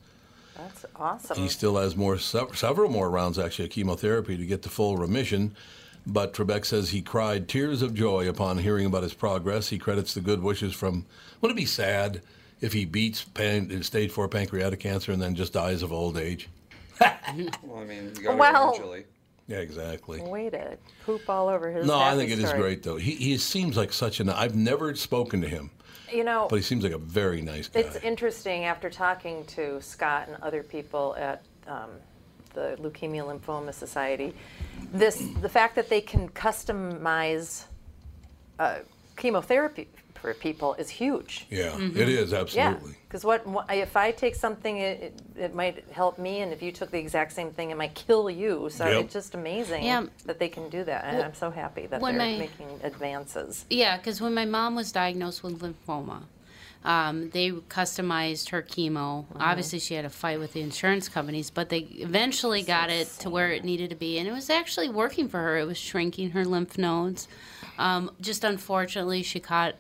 That's 0.58 0.86
awesome. 0.96 1.38
He 1.38 1.50
still 1.50 1.78
has 1.78 1.96
more, 1.96 2.18
several 2.18 2.90
more 2.90 3.12
rounds 3.12 3.38
actually 3.38 3.66
of 3.66 3.72
chemotherapy 3.72 4.38
to 4.38 4.46
get 4.46 4.64
to 4.64 4.70
full 4.70 4.98
remission. 4.98 5.56
But 6.08 6.34
Trebek 6.34 6.66
says 6.66 6.90
he 6.90 7.02
cried 7.02 7.48
tears 7.48 7.82
of 7.82 7.94
joy 7.94 8.28
upon 8.30 8.60
hearing 8.60 8.86
about 8.86 9.04
his 9.04 9.14
progress. 9.14 9.70
He 9.70 9.78
credits 9.78 10.14
the 10.14 10.22
good 10.22 10.42
wishes 10.42 10.74
from. 10.74 11.06
Wouldn't 11.42 11.60
it 11.60 11.62
be 11.62 11.68
sad 11.68 12.22
if 12.62 12.74
he 12.74 12.86
beats 12.86 13.24
pan, 13.24 13.82
stage 13.84 14.12
four 14.12 14.28
pancreatic 14.28 14.80
cancer 14.80 15.12
and 15.12 15.22
then 15.22 15.36
just 15.36 15.54
dies 15.54 15.84
of 15.84 15.92
old 15.94 16.18
age? 16.18 16.50
well, 17.00 17.10
I 17.78 17.84
mean, 17.84 18.12
you 18.18 18.24
got 18.24 18.38
Well- 18.38 18.70
eventually. 18.74 19.06
Yeah, 19.50 19.60
exactly. 19.60 20.20
Way 20.20 20.50
to 20.50 20.78
poop 21.06 21.30
all 21.30 21.48
over 21.48 21.72
his. 21.72 21.88
No, 21.88 21.98
I 21.98 22.18
think 22.18 22.32
it 22.32 22.38
is 22.38 22.48
story. 22.50 22.62
great 22.62 22.84
though. 22.84 22.98
He 22.98 23.12
he 23.12 23.38
seems 23.38 23.78
like 23.78 23.94
such 23.94 24.20
an. 24.20 24.30
I've 24.30 24.58
never 24.58 24.94
spoken 24.94 25.40
to 25.40 25.48
him, 25.48 25.72
You 26.12 26.26
know, 26.26 26.48
but 26.50 26.58
he 26.58 26.62
seems 26.62 26.84
like 26.84 26.92
a 26.92 26.98
very 26.98 27.42
nice 27.42 27.70
guy. 27.70 27.80
it's 27.80 27.96
interesting 28.04 28.66
after 28.66 28.90
talking 28.90 29.46
to 29.46 29.82
Scott 29.82 30.28
and 30.28 30.36
other 30.44 30.64
people 30.64 31.16
at 31.18 31.44
um, 31.66 31.92
the 32.56 32.76
Leukemia 32.82 33.24
Lymphoma 33.24 33.74
Society. 33.74 34.36
This 34.92 35.26
the 35.40 35.48
fact 35.48 35.76
that 35.76 35.88
they 35.88 36.02
can 36.02 36.28
customize 36.28 37.64
uh, 38.60 38.80
chemotherapy 39.16 39.88
for 40.18 40.34
people 40.34 40.74
is 40.76 40.90
huge. 40.90 41.46
yeah, 41.50 41.78
it 41.80 42.10
is 42.10 42.32
Yeah, 42.32 42.40
absolutely. 42.40 42.96
because 43.08 43.24
what, 43.24 43.46
what 43.48 43.66
if 43.74 43.96
I 43.96 44.12
take 44.12 44.36
something, 44.36 44.78
it, 44.78 45.02
it, 45.02 45.22
it 45.38 45.56
might 45.56 45.84
help 45.92 46.18
me, 46.20 46.42
and 46.42 46.52
if 46.52 46.62
you 46.62 46.72
took 46.72 46.92
the 46.92 47.00
exact 47.00 47.32
same 47.34 47.52
thing, 47.52 47.72
it 47.72 47.78
might 47.78 47.96
kill 47.96 48.30
you. 48.30 48.70
So 48.72 48.88
Yep. 48.88 49.06
it's 49.06 49.14
just 49.14 49.36
amazing 49.36 49.84
Yeah. 49.84 50.06
that 50.26 50.40
they 50.40 50.50
can 50.50 50.70
do 50.70 50.84
that, 50.84 51.06
and 51.06 51.22
I'm 51.24 51.34
so 51.34 51.50
happy 51.52 51.82
that 51.88 52.02
they're 52.02 52.14
my- 52.14 52.38
making 52.38 52.80
advances. 52.84 53.66
Yeah, 53.70 53.98
because 53.98 54.20
when 54.22 54.34
my 54.34 54.46
mom 54.46 54.76
was 54.76 54.92
diagnosed 54.92 55.44
with 55.44 55.60
lymphoma, 55.62 56.24
um, 56.86 57.30
they 57.32 57.52
customized 57.52 58.50
her 58.50 58.62
chemo. 58.62 59.26
Obviously, 59.40 59.80
she 59.80 59.96
had 59.96 60.06
a 60.06 60.10
fight 60.10 60.40
with 60.40 60.54
the 60.54 60.62
insurance 60.62 61.10
companies, 61.10 61.50
but 61.50 61.70
they 61.70 61.80
eventually 61.80 62.62
got 62.64 62.90
it 62.90 63.08
to 63.20 63.30
where 63.30 63.52
it 63.52 63.64
needed 63.66 63.90
to 63.90 63.96
be, 63.96 64.18
and 64.20 64.28
it 64.28 64.32
was 64.32 64.50
actually 64.50 64.88
working 64.90 65.28
for 65.28 65.40
her. 65.40 65.58
It 65.58 65.66
was 65.66 65.78
shrinking 65.78 66.32
her 66.32 66.46
lymph 66.46 66.78
nodes. 66.78 67.28
Um, 67.78 68.12
just 68.22 68.44
unfortunately, 68.44 69.22
she 69.24 69.40
caught 69.40 69.76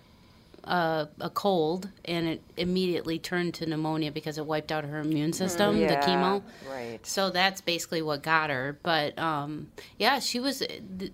a, 0.67 1.09
a 1.21 1.29
cold, 1.29 1.89
and 2.05 2.27
it 2.27 2.41
immediately 2.57 3.17
turned 3.19 3.53
to 3.55 3.65
pneumonia 3.65 4.11
because 4.11 4.37
it 4.37 4.45
wiped 4.45 4.71
out 4.71 4.83
her 4.83 4.99
immune 4.99 5.33
system, 5.33 5.77
Yeah, 5.77 5.99
the 5.99 6.05
chemo. 6.07 6.43
right. 6.69 6.99
So 7.05 7.29
that's 7.29 7.61
basically 7.61 8.01
what 8.01 8.23
got 8.23 8.49
her. 8.49 8.77
But 8.83 9.17
um, 9.17 9.71
yeah, 9.97 10.19
she 10.19 10.39
was, 10.39 10.61
and 10.61 11.11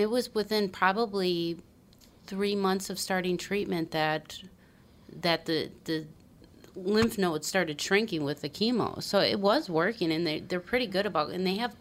it 0.00 0.10
was 0.10 0.34
within 0.34 0.68
probably 0.68 1.58
three 2.26 2.54
months 2.56 2.90
of 2.90 2.98
starting 2.98 3.36
treatment 3.36 3.90
that 3.92 4.38
that 5.20 5.46
the 5.46 5.70
the 5.84 6.06
lymph 6.76 7.16
nodes 7.18 7.46
started 7.46 7.80
shrinking 7.80 8.22
with 8.24 8.40
the 8.42 8.48
chemo. 8.48 9.02
So 9.02 9.20
it 9.20 9.40
was 9.40 9.70
working, 9.70 10.12
and 10.12 10.26
they 10.26 10.40
they're 10.40 10.60
pretty 10.60 10.86
good 10.86 11.06
about, 11.06 11.30
and 11.30 11.46
they 11.46 11.56
have. 11.56 11.74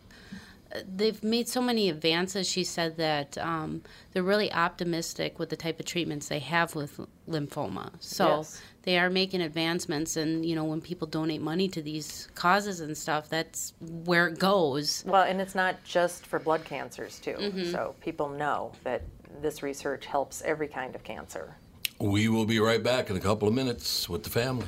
They've 0.88 1.23
made 1.23 1.47
so 1.47 1.62
many 1.62 1.89
advances. 1.89 2.47
She 2.47 2.63
said 2.63 2.97
that 2.97 3.38
um, 3.38 3.82
they're 4.12 4.23
really 4.23 4.51
optimistic 4.51 5.39
with 5.39 5.49
the 5.49 5.56
type 5.56 5.80
of 5.80 5.86
treatments 5.86 6.27
they 6.27 6.39
have 6.39 6.75
with 6.75 6.99
lymphoma. 7.30 7.91
So 7.99 8.38
Yes. 8.38 8.62
they 8.84 8.97
are 8.99 9.10
making 9.10 9.41
advancements, 9.41 10.17
and 10.17 10.45
you 10.45 10.56
know 10.56 10.65
when 10.65 10.82
people 10.82 11.08
donate 11.08 11.41
money 11.41 11.67
to 11.69 11.82
these 11.82 12.27
causes 12.36 12.80
and 12.80 12.97
stuff, 12.97 13.30
that's 13.30 13.73
where 13.80 14.27
it 14.27 14.39
goes. 14.39 15.03
Well, 15.06 15.23
and 15.23 15.39
it's 15.41 15.56
not 15.56 15.84
just 15.84 16.25
for 16.25 16.39
blood 16.39 16.63
cancers 16.65 17.19
too. 17.19 17.36
Mm-hmm. 17.39 17.71
So 17.71 17.95
people 18.01 18.30
know 18.30 18.71
that 18.84 19.03
this 19.41 19.62
research 19.63 20.06
helps 20.06 20.41
every 20.43 20.67
kind 20.67 20.95
of 20.95 21.03
cancer. 21.03 21.56
We 21.99 22.27
will 22.30 22.45
be 22.45 22.60
right 22.60 22.82
back 22.82 23.10
in 23.10 23.15
a 23.17 23.19
couple 23.19 23.47
of 23.47 23.53
minutes 23.53 24.08
with 24.08 24.23
the 24.23 24.30
family. 24.30 24.67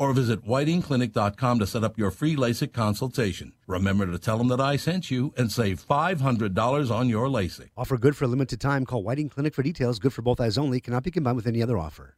or 0.00 0.14
visit 0.14 0.46
whitingclinic.com 0.46 1.58
to 1.58 1.66
set 1.66 1.84
up 1.84 1.98
your 1.98 2.10
free 2.10 2.34
LASIK 2.34 2.72
consultation. 2.72 3.52
Remember 3.66 4.06
to 4.06 4.18
tell 4.18 4.38
them 4.38 4.48
that 4.48 4.60
I 4.60 4.76
sent 4.76 5.10
you 5.10 5.34
and 5.36 5.52
save 5.52 5.86
$500 5.86 6.90
on 6.90 7.08
your 7.10 7.28
LASIK. 7.28 7.68
Offer 7.76 7.98
good 7.98 8.16
for 8.16 8.24
a 8.24 8.28
limited 8.28 8.62
time. 8.62 8.86
Call 8.86 9.02
Whiting 9.02 9.28
Clinic 9.28 9.54
for 9.54 9.62
details. 9.62 9.98
Good 9.98 10.14
for 10.14 10.22
both 10.22 10.40
eyes 10.40 10.56
only. 10.56 10.80
Cannot 10.80 11.02
be 11.02 11.10
combined 11.10 11.36
with 11.36 11.46
any 11.46 11.62
other 11.62 11.76
offer. 11.76 12.16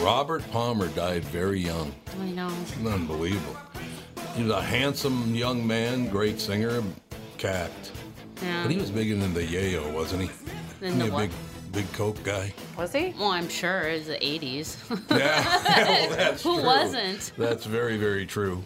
Robert 0.00 0.42
Palmer 0.50 0.88
died 0.88 1.24
very 1.24 1.60
young. 1.60 1.94
I 2.20 2.30
know. 2.30 2.52
Unbelievable. 2.86 3.56
He 4.34 4.42
was 4.42 4.52
a 4.52 4.62
handsome 4.62 5.34
young 5.34 5.66
man, 5.66 6.08
great 6.08 6.40
singer, 6.40 6.82
cacked. 7.40 7.92
Yeah. 8.42 8.62
But 8.62 8.70
he 8.70 8.78
was 8.78 8.90
bigger 8.90 9.16
than 9.16 9.32
the 9.34 9.40
yayo, 9.42 9.92
wasn't 9.92 10.22
he? 10.22 10.28
In 10.86 10.98
Wasn't 10.98 10.98
the 10.98 11.04
he 11.04 11.10
a 11.10 11.12
what? 11.12 11.20
big, 11.22 11.30
big 11.72 11.92
coke 11.92 12.22
guy? 12.22 12.52
Was 12.76 12.92
he? 12.92 13.14
Well, 13.18 13.30
I'm 13.30 13.48
sure 13.48 13.80
it 13.88 13.98
was 13.98 14.06
the 14.08 14.14
80s. 14.16 14.76
Yeah, 15.18 15.44
well, 15.88 16.10
that's 16.16 16.42
Who 16.42 16.54
true. 16.56 16.64
wasn't? 16.64 17.32
That's 17.36 17.64
very, 17.64 17.96
very 17.96 18.26
true. 18.26 18.62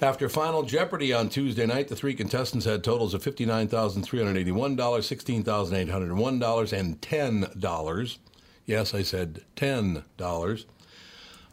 After 0.00 0.28
Final 0.28 0.62
Jeopardy 0.62 1.12
on 1.12 1.28
Tuesday 1.30 1.66
night, 1.66 1.88
the 1.88 1.96
three 1.96 2.14
contestants 2.14 2.66
had 2.66 2.84
totals 2.84 3.14
of 3.14 3.22
$59,381, 3.24 4.76
$16,801, 4.76 6.72
and 6.78 7.00
$10. 7.00 8.18
Yes, 8.66 8.94
I 8.94 9.02
said 9.02 9.40
$10. 9.56 10.64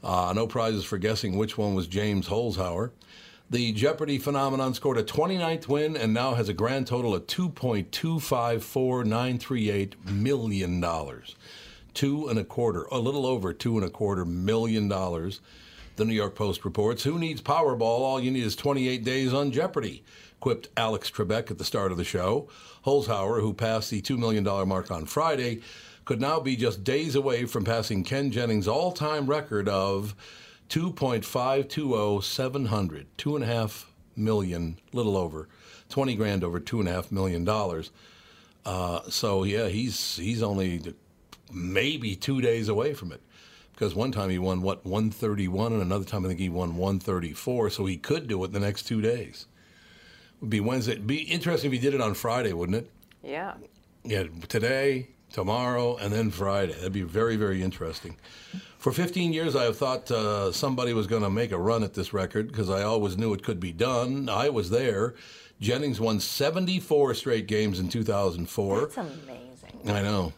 Uh, 0.03 0.33
no 0.35 0.45
prizes 0.47 0.83
for 0.83 0.97
guessing 0.97 1.37
which 1.37 1.57
one 1.57 1.73
was 1.73 1.87
James 1.87 2.27
Holzhauer. 2.27 2.91
The 3.53 3.71
Jeopardy 3.71 4.17
phenomenon 4.17 4.73
scored 4.73 4.97
a 4.97 5.03
29th 5.03 5.67
win 5.67 5.95
and 5.95 6.11
now 6.11 6.33
has 6.33 6.49
a 6.49 6.55
grand 6.55 6.87
total 6.87 7.13
of 7.13 7.27
$2.254938 7.27 10.09
million. 10.09 10.83
Two 11.93 12.27
and 12.29 12.39
a 12.39 12.43
quarter, 12.43 12.87
a 12.91 12.97
little 12.97 13.27
over 13.27 13.53
two 13.53 13.77
and 13.77 13.85
a 13.85 13.91
quarter 13.91 14.25
million 14.25 14.87
dollars. 14.87 15.39
The 15.97 16.05
New 16.05 16.15
York 16.15 16.33
Post 16.33 16.65
reports 16.65 17.03
Who 17.03 17.19
needs 17.19 17.43
Powerball? 17.43 17.81
All 17.81 18.19
you 18.19 18.31
need 18.31 18.43
is 18.43 18.55
28 18.55 19.03
days 19.03 19.35
on 19.35 19.51
Jeopardy, 19.51 20.03
quipped 20.39 20.69
Alex 20.75 21.11
Trebek 21.11 21.51
at 21.51 21.59
the 21.59 21.63
start 21.63 21.91
of 21.91 21.99
the 21.99 22.03
show. 22.03 22.49
Holzhauer, 22.87 23.39
who 23.39 23.53
passed 23.53 23.91
the 23.91 24.01
$2 24.01 24.17
million 24.17 24.43
mark 24.67 24.89
on 24.89 25.05
Friday, 25.05 25.61
could 26.05 26.19
now 26.19 26.39
be 26.39 26.55
just 26.55 26.83
days 26.83 27.13
away 27.13 27.45
from 27.45 27.65
passing 27.65 28.03
Ken 28.03 28.31
Jennings' 28.31 28.67
all 28.67 28.91
time 28.91 29.27
record 29.27 29.69
of 29.69 30.15
2.520700, 30.73 33.05
two 33.15 33.35
and 33.35 33.43
a 33.43 33.47
half 33.47 33.91
million, 34.15 34.79
little 34.91 35.15
over, 35.15 35.47
20 35.89 36.15
grand 36.15 36.43
over 36.43 36.59
two 36.59 36.79
and 36.79 36.89
a 36.89 36.91
half 36.91 37.11
million 37.11 37.45
dollars. 37.45 37.91
Uh, 38.65 39.01
so 39.07 39.43
yeah, 39.43 39.67
he's 39.67 40.15
he's 40.15 40.41
only 40.41 40.95
maybe 41.51 42.15
two 42.15 42.41
days 42.41 42.69
away 42.69 42.95
from 42.95 43.11
it. 43.11 43.21
Because 43.71 43.93
one 43.93 44.11
time 44.11 44.31
he 44.31 44.39
won 44.39 44.63
what 44.63 44.83
131, 44.83 45.73
and 45.73 45.81
another 45.83 46.05
time 46.05 46.25
I 46.25 46.27
think 46.27 46.39
he 46.39 46.49
won 46.49 46.75
134. 46.75 47.69
So 47.69 47.85
he 47.85 47.97
could 47.97 48.27
do 48.27 48.43
it 48.43 48.51
the 48.51 48.59
next 48.59 48.81
two 48.83 48.99
days. 48.99 49.45
Would 50.41 50.49
be 50.49 50.59
Wednesday. 50.59 50.97
Be 50.97 51.17
interesting 51.17 51.71
if 51.71 51.73
he 51.73 51.79
did 51.79 51.93
it 51.93 52.01
on 52.01 52.15
Friday, 52.15 52.53
wouldn't 52.53 52.79
it? 52.79 52.89
Yeah. 53.21 53.53
Yeah, 54.03 54.23
today, 54.47 55.09
tomorrow, 55.31 55.97
and 55.97 56.11
then 56.11 56.31
Friday. 56.31 56.73
That'd 56.73 56.93
be 56.93 57.03
very, 57.03 57.35
very 57.35 57.61
interesting. 57.61 58.17
For 58.83 58.91
15 58.91 59.31
years, 59.31 59.55
I 59.55 59.63
have 59.63 59.77
thought 59.77 60.11
uh, 60.11 60.51
somebody 60.51 60.91
was 60.91 61.07
going 61.07 61.21
to 61.21 61.29
make 61.29 61.53
a 61.53 61.57
run 61.57 61.83
at 61.83 61.93
this 61.93 62.11
record 62.11 62.49
because 62.49 62.69
I 62.69 62.83
always 62.83 63.17
knew 63.17 63.33
it 63.33 63.41
could 63.41 63.61
be 63.61 63.71
done. 63.71 64.27
I 64.27 64.49
was 64.49 64.71
there. 64.71 65.15
Jennings 65.61 66.01
won 66.01 66.19
74 66.19 67.13
straight 67.13 67.47
games 67.47 67.79
in 67.79 67.87
2004. 67.87 68.81
That's 68.81 68.97
amazing. 68.97 69.89
I 69.89 70.01
know. 70.01 70.33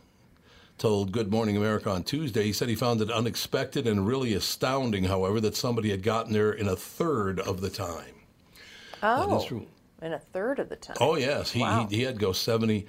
Told 0.77 1.11
Good 1.11 1.31
Morning 1.31 1.57
America 1.57 1.89
on 1.89 2.03
Tuesday, 2.03 2.43
he 2.43 2.53
said 2.53 2.69
he 2.69 2.75
found 2.75 3.01
it 3.01 3.09
unexpected 3.09 3.87
and 3.87 4.05
really 4.05 4.35
astounding, 4.35 5.05
however, 5.05 5.41
that 5.41 5.55
somebody 5.55 5.89
had 5.89 6.03
gotten 6.03 6.31
there 6.31 6.51
in 6.51 6.67
a 6.67 6.75
third 6.75 7.39
of 7.39 7.61
the 7.61 7.71
time. 7.71 8.13
Oh. 9.01 9.27
That 9.27 9.37
is 9.37 9.45
true. 9.45 9.65
In 10.03 10.13
a 10.13 10.19
third 10.19 10.59
of 10.59 10.69
the 10.69 10.75
time. 10.75 10.97
Oh 11.01 11.15
yes, 11.15 11.49
he 11.49 11.61
Wow. 11.61 11.87
he, 11.89 11.95
he 11.95 12.03
had 12.03 12.13
to 12.13 12.21
go 12.21 12.31
seventy. 12.31 12.85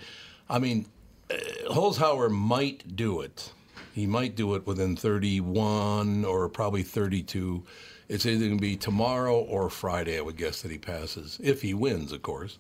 I 0.51 0.59
mean, 0.59 0.85
uh, 1.31 1.37
Holzhauer 1.71 2.31
might 2.31 2.95
do 2.95 3.23
it. 3.23 3.53
He 3.97 4.07
might 4.07 4.37
do 4.37 4.55
it 4.57 4.67
within 4.67 4.95
thirty-one 4.95 6.27
or 6.27 6.51
probably 6.51 6.83
thirty-two. 6.83 7.63
It's 8.11 8.27
either 8.27 8.45
going 8.45 8.59
to 8.59 8.61
be 8.61 8.77
tomorrow 8.77 9.39
or 9.39 9.71
Friday. 9.71 10.19
I 10.19 10.21
would 10.21 10.37
guess 10.37 10.61
that 10.61 10.71
he 10.71 10.77
passes 10.77 11.41
if 11.43 11.63
he 11.63 11.73
wins, 11.73 12.13
of 12.13 12.21
course. 12.21 12.59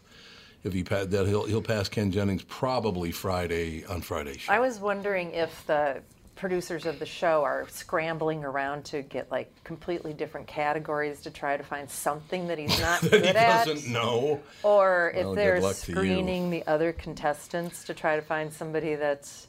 If 0.64 0.72
he 0.72 0.83
pa- 0.83 1.05
that 1.05 1.27
he'll 1.27 1.44
he'll 1.44 1.61
pass 1.61 1.90
Ken 1.90 2.11
Jennings 2.11 2.42
probably 2.44 3.12
Friday 3.12 3.85
on 3.85 4.01
Friday. 4.01 4.38
Show. 4.38 4.51
I 4.51 4.61
was 4.61 4.79
wondering 4.81 5.33
if 5.35 5.66
the 5.66 6.01
producers 6.37 6.87
of 6.87 6.99
the 6.99 7.07
show 7.07 7.44
are 7.44 7.66
scrambling 7.68 8.42
around 8.42 8.87
to 8.87 9.03
get 9.03 9.31
like 9.31 9.53
completely 9.62 10.14
different 10.14 10.46
categories 10.46 11.20
to 11.20 11.31
try 11.31 11.59
to 11.59 11.62
find 11.62 11.90
something 11.90 12.46
that 12.49 12.57
he's 12.57 12.81
not 12.81 13.01
that 13.03 13.11
good 13.11 13.22
he 13.25 13.29
at. 13.37 13.66
doesn't 13.66 13.92
know. 13.92 14.40
Or 14.62 15.12
if 15.14 15.27
good 15.27 15.37
they're 15.37 15.61
luck 15.61 15.77
to 15.77 15.92
you. 15.92 15.96
screening 15.99 16.49
the 16.49 16.66
other 16.66 16.94
contestants 16.94 17.85
to 17.85 17.92
try 17.92 18.16
to 18.16 18.22
find 18.22 18.51
somebody 18.51 18.94
that's 18.94 19.49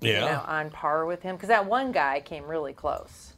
Yeah, 0.00 0.12
you 0.12 0.20
know, 0.20 0.42
on 0.46 0.70
par 0.70 1.06
with 1.06 1.22
him. 1.22 1.36
Because 1.36 1.48
that 1.48 1.66
one 1.66 1.92
guy 1.92 2.20
came 2.20 2.44
really 2.44 2.72
close. 2.72 3.34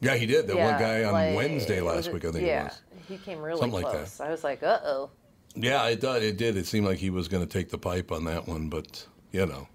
yeah, 0.00 0.14
he 0.16 0.26
did. 0.26 0.46
That 0.46 0.56
yeah, 0.56 0.70
one 0.70 0.80
guy 0.80 1.04
on 1.04 1.12
like, 1.12 1.36
Wednesday 1.36 1.80
last 1.80 2.08
it- 2.08 2.14
week, 2.14 2.24
I 2.24 2.32
think 2.32 2.46
yeah, 2.46 2.60
it 2.60 2.64
was. 2.64 2.82
Yeah, 2.90 3.02
he 3.08 3.18
came 3.18 3.40
really 3.42 3.60
Something 3.60 3.82
like 3.82 3.92
that. 3.92 4.24
I 4.24 4.30
was 4.30 4.44
like, 4.44 4.62
uh 4.62 4.80
oh. 4.84 5.10
Yeah, 5.54 5.86
it 5.88 6.00
did. 6.00 6.22
It 6.22 6.36
did. 6.38 6.56
It 6.56 6.66
seemed 6.66 6.86
like 6.86 6.98
he 6.98 7.10
was 7.10 7.28
going 7.28 7.46
to 7.46 7.52
take 7.52 7.68
the 7.68 7.76
pipe 7.78 8.10
on 8.10 8.24
that 8.24 8.48
one, 8.48 8.70
but 8.70 9.06
you 9.32 9.44
know, 9.46 9.68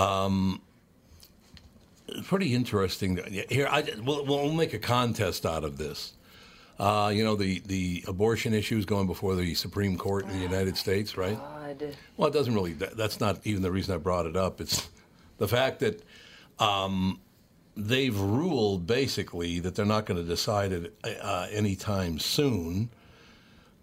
um, 0.00 0.60
pretty 2.26 2.54
interesting. 2.54 3.18
Here, 3.50 3.66
I, 3.68 3.84
we'll, 4.04 4.24
we'll 4.24 4.52
make 4.52 4.74
a 4.74 4.78
contest 4.78 5.44
out 5.44 5.64
of 5.64 5.78
this. 5.78 6.12
Uh, 6.78 7.10
you 7.12 7.24
know, 7.24 7.34
the 7.34 7.60
the 7.66 8.04
abortion 8.06 8.54
issue 8.54 8.78
is 8.78 8.84
going 8.84 9.08
before 9.08 9.34
the 9.34 9.52
Supreme 9.54 9.98
Court 9.98 10.26
in 10.26 10.30
the 10.30 10.38
United 10.38 10.76
States, 10.76 11.16
right? 11.16 11.36
God. 11.72 11.96
Well, 12.16 12.28
it 12.28 12.32
doesn't 12.32 12.54
really. 12.54 12.72
That, 12.74 12.96
that's 12.96 13.20
not 13.20 13.40
even 13.44 13.62
the 13.62 13.70
reason 13.70 13.94
I 13.94 13.98
brought 13.98 14.26
it 14.26 14.36
up. 14.36 14.60
It's 14.60 14.88
the 15.38 15.48
fact 15.48 15.80
that 15.80 16.02
um, 16.58 17.20
they've 17.76 18.18
ruled 18.18 18.86
basically 18.86 19.60
that 19.60 19.74
they're 19.74 19.86
not 19.86 20.06
going 20.06 20.20
to 20.20 20.28
decide 20.28 20.72
it 20.72 20.94
uh, 21.04 21.46
anytime 21.50 22.18
soon. 22.18 22.90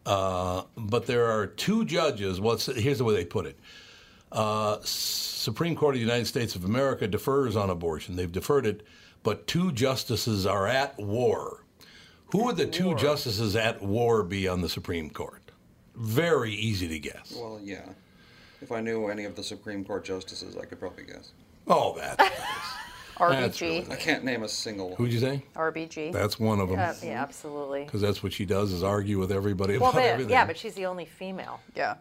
Uh, 0.05 0.63
but 0.77 1.07
there 1.07 1.25
are 1.25 1.47
two 1.47 1.83
judges. 1.85 2.39
What's 2.39 2.67
here's 2.67 2.99
the 2.99 3.03
way 3.03 3.15
they 3.15 3.25
put 3.25 3.47
it: 3.47 3.57
uh, 4.31 4.77
Supreme 4.83 5.75
Court 5.75 5.95
of 5.95 5.99
the 5.99 6.05
United 6.05 6.27
States 6.27 6.55
of 6.55 6.63
America 6.63 7.07
defers 7.07 7.55
on 7.55 7.69
abortion. 7.69 8.15
They've 8.15 8.31
deferred 8.31 8.67
it, 8.67 8.85
but 9.23 9.47
two 9.47 9.71
justices 9.71 10.45
are 10.45 10.67
at 10.67 10.97
war. 10.99 11.63
Who 12.27 12.45
would 12.45 12.57
the 12.57 12.65
two 12.65 12.95
justices 12.95 13.55
at 13.55 13.81
war 13.81 14.23
be 14.23 14.47
on 14.47 14.61
the 14.61 14.69
Supreme 14.69 15.09
Court? 15.09 15.44
Very 15.95 16.53
easy 16.53 16.87
to 16.87 16.99
guess. 16.99 17.33
Well, 17.35 17.59
yeah. 17.63 17.81
If 18.61 18.71
I 18.71 18.81
knew 18.81 19.07
any 19.07 19.25
of 19.25 19.35
the 19.35 19.43
Supreme 19.43 19.83
Court 19.85 20.05
justices, 20.05 20.57
I 20.57 20.65
could 20.65 20.79
probably 20.79 21.03
guess. 21.05 21.31
Oh, 21.67 21.95
that. 21.97 22.17
That's 23.19 23.61
really 23.61 23.81
RBG. 23.81 23.91
I 23.91 23.95
can't 23.95 24.23
name 24.25 24.43
a 24.43 24.47
single 24.49 24.89
one. 24.89 24.97
Who'd 24.97 25.13
you 25.13 25.19
say? 25.19 25.43
RBG. 25.55 26.11
That's 26.11 26.37
one 26.39 26.59
of 26.59 26.69
them. 26.69 26.79
Uh, 26.79 26.93
yeah, 27.01 27.21
absolutely. 27.21 27.85
Because 27.85 28.01
that's 28.01 28.21
what 28.21 28.33
she 28.33 28.45
does 28.45 28.73
is 28.73 28.83
argue 28.83 29.19
with 29.19 29.31
everybody 29.31 29.77
Well, 29.77 29.91
about 29.91 29.99
but, 30.01 30.05
everything. 30.05 30.31
yeah, 30.31 30.45
but 30.45 30.57
she's 30.57 30.73
the 30.73 30.85
only 30.85 31.05
female. 31.05 31.59
yeah. 31.75 31.95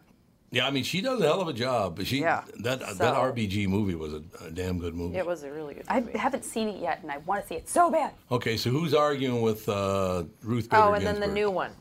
Yeah, 0.50 0.68
I 0.68 0.70
mean, 0.70 0.85
she 0.85 1.00
does 1.00 1.20
a 1.20 1.24
hell 1.24 1.40
of 1.40 1.48
a 1.48 1.52
job. 1.52 1.96
But 1.96 2.07
she 2.07 2.20
Yeah. 2.20 2.44
that 2.61 2.78
that 2.78 3.14
RBG 3.14 3.66
movie 3.66 3.96
was 3.96 4.12
a, 4.12 4.22
a 4.44 4.50
damn 4.52 4.78
good 4.78 4.94
movie. 4.94 5.16
It 5.18 5.26
was 5.26 5.42
a 5.42 5.50
really 5.50 5.74
good 5.74 5.85
I 5.88 6.00
haven't 6.14 6.44
seen 6.44 6.68
it 6.68 6.80
yet, 6.80 7.00
and 7.02 7.11
I 7.11 7.18
want 7.18 7.42
to 7.42 7.48
see 7.48 7.57
it 7.57 7.68
so 7.68 7.90
bad. 7.90 8.12
Okay, 8.30 8.57
so 8.57 8.70
who's 8.70 8.94
arguing 8.94 9.42
with 9.42 9.68
uh, 9.68 10.22
Ruth 10.42 10.70
Bader 10.70 10.83
oh, 10.83 10.92
and 10.92 11.04
then 11.04 11.18
the 11.18 11.26
new 11.26 11.50
one. 11.50 11.72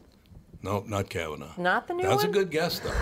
No, 0.63 0.84
not 0.88 1.10
Kavanaugh. 1.10 1.52
Not 1.58 1.88
the 1.88 1.93
new 1.93 2.04
That's 2.04 2.23
one? 2.23 2.30
a 2.30 2.34
good 2.34 2.49
guess, 2.49 2.80
though. 2.80 2.93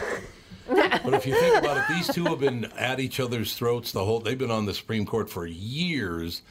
but 0.68 1.14
if 1.14 1.28
you 1.28 1.36
think 1.36 1.56
about 1.56 1.78
it, 1.78 1.84
these 1.94 2.08
two 2.08 2.26
have 2.26 2.40
been 2.40 2.66
at 2.78 3.00
each 3.00 3.20
other's 3.20 3.54
throats 3.54 3.92
the 3.92 4.04
whole. 4.04 4.20
They've 4.20 4.38
been 4.38 4.52
on 4.52 4.66
the 4.66 4.74
Supreme 4.74 5.06
Court 5.06 5.30
for 5.30 5.46
years, 5.46 6.42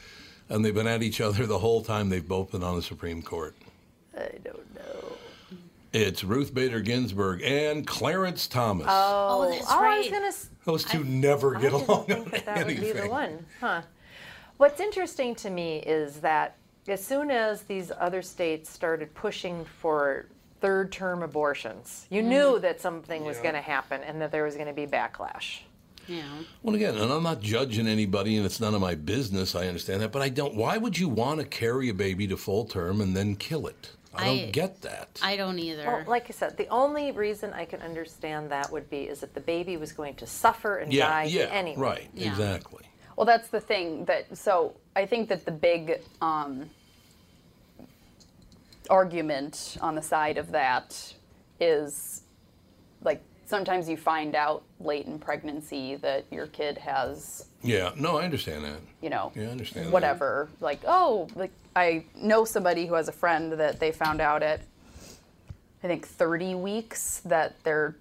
and 0.47 0.63
they've 0.63 0.73
been 0.73 0.87
at 0.87 1.03
each 1.03 1.19
other 1.19 1.45
the 1.45 1.59
whole 1.59 1.83
time 1.83 2.09
they've 2.09 2.27
both 2.27 2.51
been 2.51 2.63
on 2.63 2.77
the 2.77 2.81
Supreme 2.81 3.21
Court. 3.21 3.55
I 4.17 4.37
don't 4.43 4.75
know. 4.75 5.17
It's 5.91 6.23
Ruth 6.23 6.53
Bader 6.53 6.79
Ginsburg 6.79 7.41
and 7.43 7.85
Clarence 7.85 8.47
Thomas. 8.47 8.87
Oh, 8.89 9.43
oh 9.47 9.51
that's 9.51 9.65
oh, 9.69 9.79
I 9.79 9.97
was 9.97 10.09
right. 10.09 10.11
gonna. 10.11 10.31
Those 10.63 10.85
two 10.85 11.03
never 11.03 11.57
I 11.57 11.61
get 11.61 11.71
didn't 11.71 11.87
along 11.89 12.05
think 12.05 12.25
on 12.25 12.31
that 12.31 12.45
that 12.45 12.67
would 12.67 12.79
be 12.79 12.91
the 12.93 13.09
one, 13.09 13.45
huh? 13.59 13.81
What's 14.57 14.79
interesting 14.79 15.35
to 15.35 15.49
me 15.49 15.77
is 15.79 16.17
that 16.17 16.55
as 16.87 17.03
soon 17.03 17.31
as 17.31 17.63
these 17.63 17.91
other 17.99 18.21
states 18.21 18.69
started 18.69 19.13
pushing 19.13 19.65
for 19.65 20.27
third 20.61 20.91
term 20.91 21.23
abortions, 21.23 22.05
you 22.09 22.21
knew 22.21 22.59
that 22.59 22.79
something 22.79 23.25
was 23.25 23.37
going 23.39 23.55
to 23.55 23.61
happen 23.61 24.01
and 24.03 24.21
that 24.21 24.31
there 24.31 24.43
was 24.43 24.55
going 24.55 24.67
to 24.67 24.73
be 24.73 24.87
backlash. 24.87 25.59
Yeah. 26.07 26.23
Well, 26.63 26.75
again, 26.75 26.97
and 26.97 27.11
I'm 27.11 27.23
not 27.23 27.41
judging 27.41 27.87
anybody, 27.87 28.35
and 28.35 28.45
it's 28.45 28.59
none 28.59 28.73
of 28.73 28.81
my 28.81 28.95
business. 28.95 29.55
I 29.55 29.67
understand 29.67 30.01
that, 30.01 30.11
but 30.11 30.21
I 30.21 30.29
don't. 30.29 30.55
Why 30.55 30.77
would 30.77 30.97
you 30.97 31.07
want 31.07 31.39
to 31.39 31.45
carry 31.45 31.89
a 31.89 31.93
baby 31.93 32.27
to 32.27 32.37
full 32.37 32.65
term 32.65 33.01
and 33.01 33.15
then 33.15 33.35
kill 33.35 33.67
it? 33.67 33.91
I 34.13 34.25
don't 34.25 34.51
get 34.51 34.81
that. 34.81 35.19
I 35.23 35.37
don't 35.37 35.57
either. 35.57 35.85
Well, 35.85 36.03
like 36.05 36.25
I 36.27 36.33
said, 36.33 36.57
the 36.57 36.67
only 36.67 37.11
reason 37.11 37.53
I 37.53 37.65
can 37.65 37.81
understand 37.81 38.51
that 38.51 38.69
would 38.71 38.89
be 38.89 39.03
is 39.03 39.21
that 39.21 39.33
the 39.33 39.39
baby 39.39 39.77
was 39.77 39.93
going 39.93 40.15
to 40.15 40.27
suffer 40.27 40.77
and 40.77 40.91
yeah, 40.91 41.07
die 41.07 41.23
yeah, 41.23 41.43
anyway. 41.43 41.79
right, 41.79 42.09
Yeah. 42.13 42.29
exactly. 42.29 42.83
Well, 43.15 43.25
that's 43.25 43.49
the 43.49 43.61
thing 43.61 44.05
that 44.05 44.37
so 44.37 44.75
I 44.95 45.05
think 45.05 45.29
that 45.29 45.45
the 45.45 45.51
big 45.51 46.01
um, 46.21 46.69
argument 48.89 49.77
on 49.81 49.95
the 49.95 50.01
side 50.01 50.37
of 50.37 50.51
that 50.51 51.13
is 51.59 52.23
like 53.03 53.21
sometimes 53.45 53.87
you 53.87 53.97
find 53.97 54.35
out 54.35 54.63
late 54.79 55.05
in 55.05 55.19
pregnancy 55.19 55.95
that 55.97 56.25
your 56.31 56.47
kid 56.47 56.77
has 56.77 57.45
Yeah, 57.61 57.91
no, 57.95 58.17
I 58.17 58.23
understand 58.25 58.65
that. 58.65 58.79
you 59.01 59.09
know 59.09 59.31
Yeah, 59.35 59.43
I 59.43 59.47
understand 59.47 59.87
that. 59.87 59.91
whatever 59.93 60.49
like 60.59 60.79
oh 60.87 61.27
like 61.35 61.51
I 61.75 62.05
know 62.15 62.43
somebody 62.45 62.85
who 62.85 62.95
has 62.95 63.07
a 63.07 63.11
friend 63.13 63.51
that 63.53 63.79
they 63.79 63.91
found 63.91 64.19
out 64.21 64.43
at 64.43 64.61
I 65.83 65.87
think 65.87 66.05
30 66.07 66.55
weeks 66.55 67.21
that 67.25 67.63
their 67.63 67.95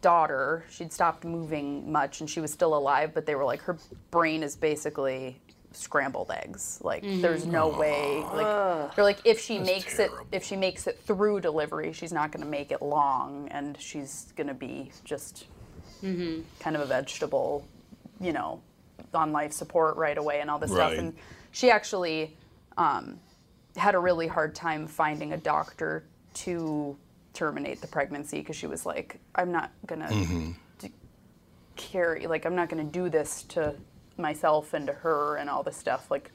daughter 0.00 0.64
she'd 0.70 0.92
stopped 0.92 1.24
moving 1.24 1.90
much 1.90 2.20
and 2.20 2.28
she 2.28 2.38
was 2.40 2.52
still 2.52 2.76
alive 2.76 3.12
but 3.14 3.24
they 3.24 3.34
were 3.34 3.44
like 3.44 3.62
her 3.62 3.78
brain 4.10 4.42
is 4.42 4.54
basically 4.54 5.40
scrambled 5.76 6.30
eggs. 6.30 6.80
Like 6.82 7.02
mm. 7.02 7.20
there's 7.20 7.46
no 7.46 7.68
way 7.68 8.22
like 8.32 8.94
they're 8.94 9.04
like 9.04 9.18
if 9.24 9.40
she 9.40 9.58
makes 9.58 9.98
it 9.98 10.10
if 10.32 10.44
she 10.44 10.56
makes 10.56 10.86
it 10.86 11.00
through 11.00 11.40
delivery 11.40 11.92
she's 11.92 12.12
not 12.12 12.30
going 12.32 12.42
to 12.42 12.50
make 12.50 12.70
it 12.70 12.82
long 12.82 13.48
and 13.50 13.80
she's 13.80 14.32
going 14.36 14.46
to 14.46 14.54
be 14.54 14.90
just 15.04 15.46
mm-hmm. 16.02 16.42
kind 16.60 16.76
of 16.76 16.82
a 16.82 16.86
vegetable 16.86 17.66
you 18.20 18.32
know 18.32 18.60
on 19.12 19.32
life 19.32 19.52
support 19.52 19.96
right 19.96 20.18
away 20.18 20.40
and 20.40 20.50
all 20.50 20.58
this 20.58 20.70
Right. 20.70 20.92
stuff 20.92 20.98
and 20.98 21.14
she 21.50 21.70
actually 21.70 22.36
um, 22.76 23.20
had 23.76 23.94
a 23.94 23.98
really 23.98 24.26
hard 24.26 24.54
time 24.54 24.86
finding 24.86 25.32
a 25.32 25.36
doctor 25.36 26.04
to 26.34 26.96
terminate 27.32 27.80
the 27.80 27.86
pregnancy 27.86 28.38
because 28.38 28.56
she 28.56 28.66
was 28.66 28.86
like 28.86 29.18
i'm 29.34 29.50
not 29.50 29.72
going 29.86 30.00
to 30.00 30.06
mm-hmm. 30.06 30.86
carry 31.76 32.26
like 32.26 32.44
i'm 32.44 32.54
not 32.54 32.68
going 32.68 32.84
to 32.84 32.92
do 32.92 33.08
this 33.08 33.42
to 33.44 33.74
myself 34.16 34.74
and 34.74 34.86
to 34.86 34.92
her 34.92 35.36
and 35.36 35.48
all 35.50 35.62
this 35.62 35.76
stuff 35.76 36.10
like 36.10 36.30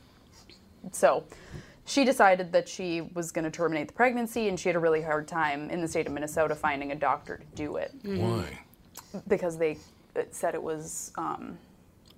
so 0.91 1.23
she 1.85 2.05
decided 2.05 2.51
that 2.51 2.69
she 2.69 3.01
was 3.01 3.31
going 3.31 3.45
to 3.45 3.51
terminate 3.51 3.87
the 3.87 3.93
pregnancy 3.93 4.47
and 4.47 4.59
she 4.59 4.69
had 4.69 4.75
a 4.75 4.79
really 4.79 5.01
hard 5.01 5.27
time 5.27 5.69
in 5.69 5.81
the 5.81 5.87
state 5.87 6.07
of 6.07 6.13
minnesota 6.13 6.55
finding 6.55 6.91
a 6.91 6.95
doctor 6.95 7.37
to 7.37 7.45
do 7.55 7.75
it 7.77 7.91
Why? 8.03 8.45
because 9.27 9.57
they 9.57 9.77
said 10.31 10.55
it 10.55 10.61
was 10.63 11.11
um, 11.17 11.57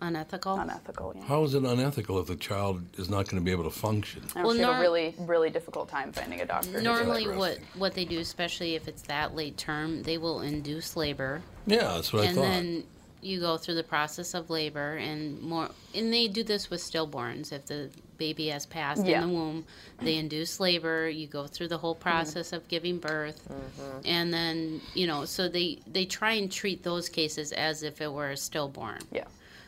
Unethical. 0.03 0.55
unethical 0.59 1.13
yeah. 1.15 1.23
How 1.25 1.43
is 1.43 1.53
it 1.53 1.61
unethical 1.63 2.19
if 2.19 2.25
the 2.25 2.35
child 2.35 2.81
is 2.97 3.07
not 3.07 3.25
going 3.27 3.39
to 3.39 3.45
be 3.45 3.51
able 3.51 3.65
to 3.65 3.69
function? 3.69 4.23
And 4.35 4.43
Well, 4.45 4.55
she 4.55 4.61
had 4.61 4.65
nor- 4.67 4.77
a 4.77 4.81
really 4.81 5.13
really 5.19 5.51
difficult 5.51 5.89
time 5.89 6.11
finding 6.11 6.41
a 6.41 6.45
doctor 6.45 6.81
Normally, 6.81 7.27
what 7.27 7.59
what 7.75 7.93
they 7.93 8.05
do, 8.05 8.17
especially 8.19 8.73
if 8.73 8.87
it's 8.87 9.03
that 9.03 9.35
late 9.35 9.57
term, 9.57 10.01
they 10.01 10.17
will 10.17 10.41
induce 10.41 10.95
labor, 10.95 11.43
Yeah, 11.67 11.83
that's 11.93 12.11
what 12.11 12.23
I 12.23 12.25
and 12.27 12.35
thought. 12.35 12.41
then 12.41 12.83
you 13.21 13.39
go 13.39 13.57
through 13.57 13.75
the 13.75 13.83
process 13.83 14.33
of 14.33 14.49
labor 14.49 14.97
and 14.97 15.41
more. 15.41 15.69
And 15.93 16.11
they 16.11 16.27
do 16.27 16.43
this 16.43 16.69
with 16.69 16.81
stillborns. 16.81 17.51
If 17.51 17.65
the 17.67 17.89
baby 18.17 18.47
has 18.47 18.65
passed 18.65 19.05
Yeah. 19.05 19.21
in 19.21 19.29
the 19.29 19.33
womb, 19.33 19.65
they 19.99 20.15
induce 20.15 20.59
labor. 20.59 21.09
You 21.09 21.27
go 21.27 21.47
through 21.47 21.69
the 21.69 21.77
whole 21.77 21.95
mm-hmm. 21.95 22.03
process 22.03 22.53
of 22.53 22.67
giving 22.67 22.97
birth, 22.99 23.47
mm-hmm. 23.47 23.99
and 24.05 24.33
then 24.33 24.81
you 24.93 25.07
know. 25.07 25.25
So 25.25 25.47
they 25.47 25.79
they 25.87 26.05
try 26.05 26.33
and 26.33 26.51
treat 26.51 26.83
those 26.83 27.09
cases 27.09 27.51
as 27.51 27.83
if 27.83 28.01
it 28.01 28.11
were 28.11 28.31
a 28.31 28.37
stillborn. 28.37 29.01
yeah 29.11 29.25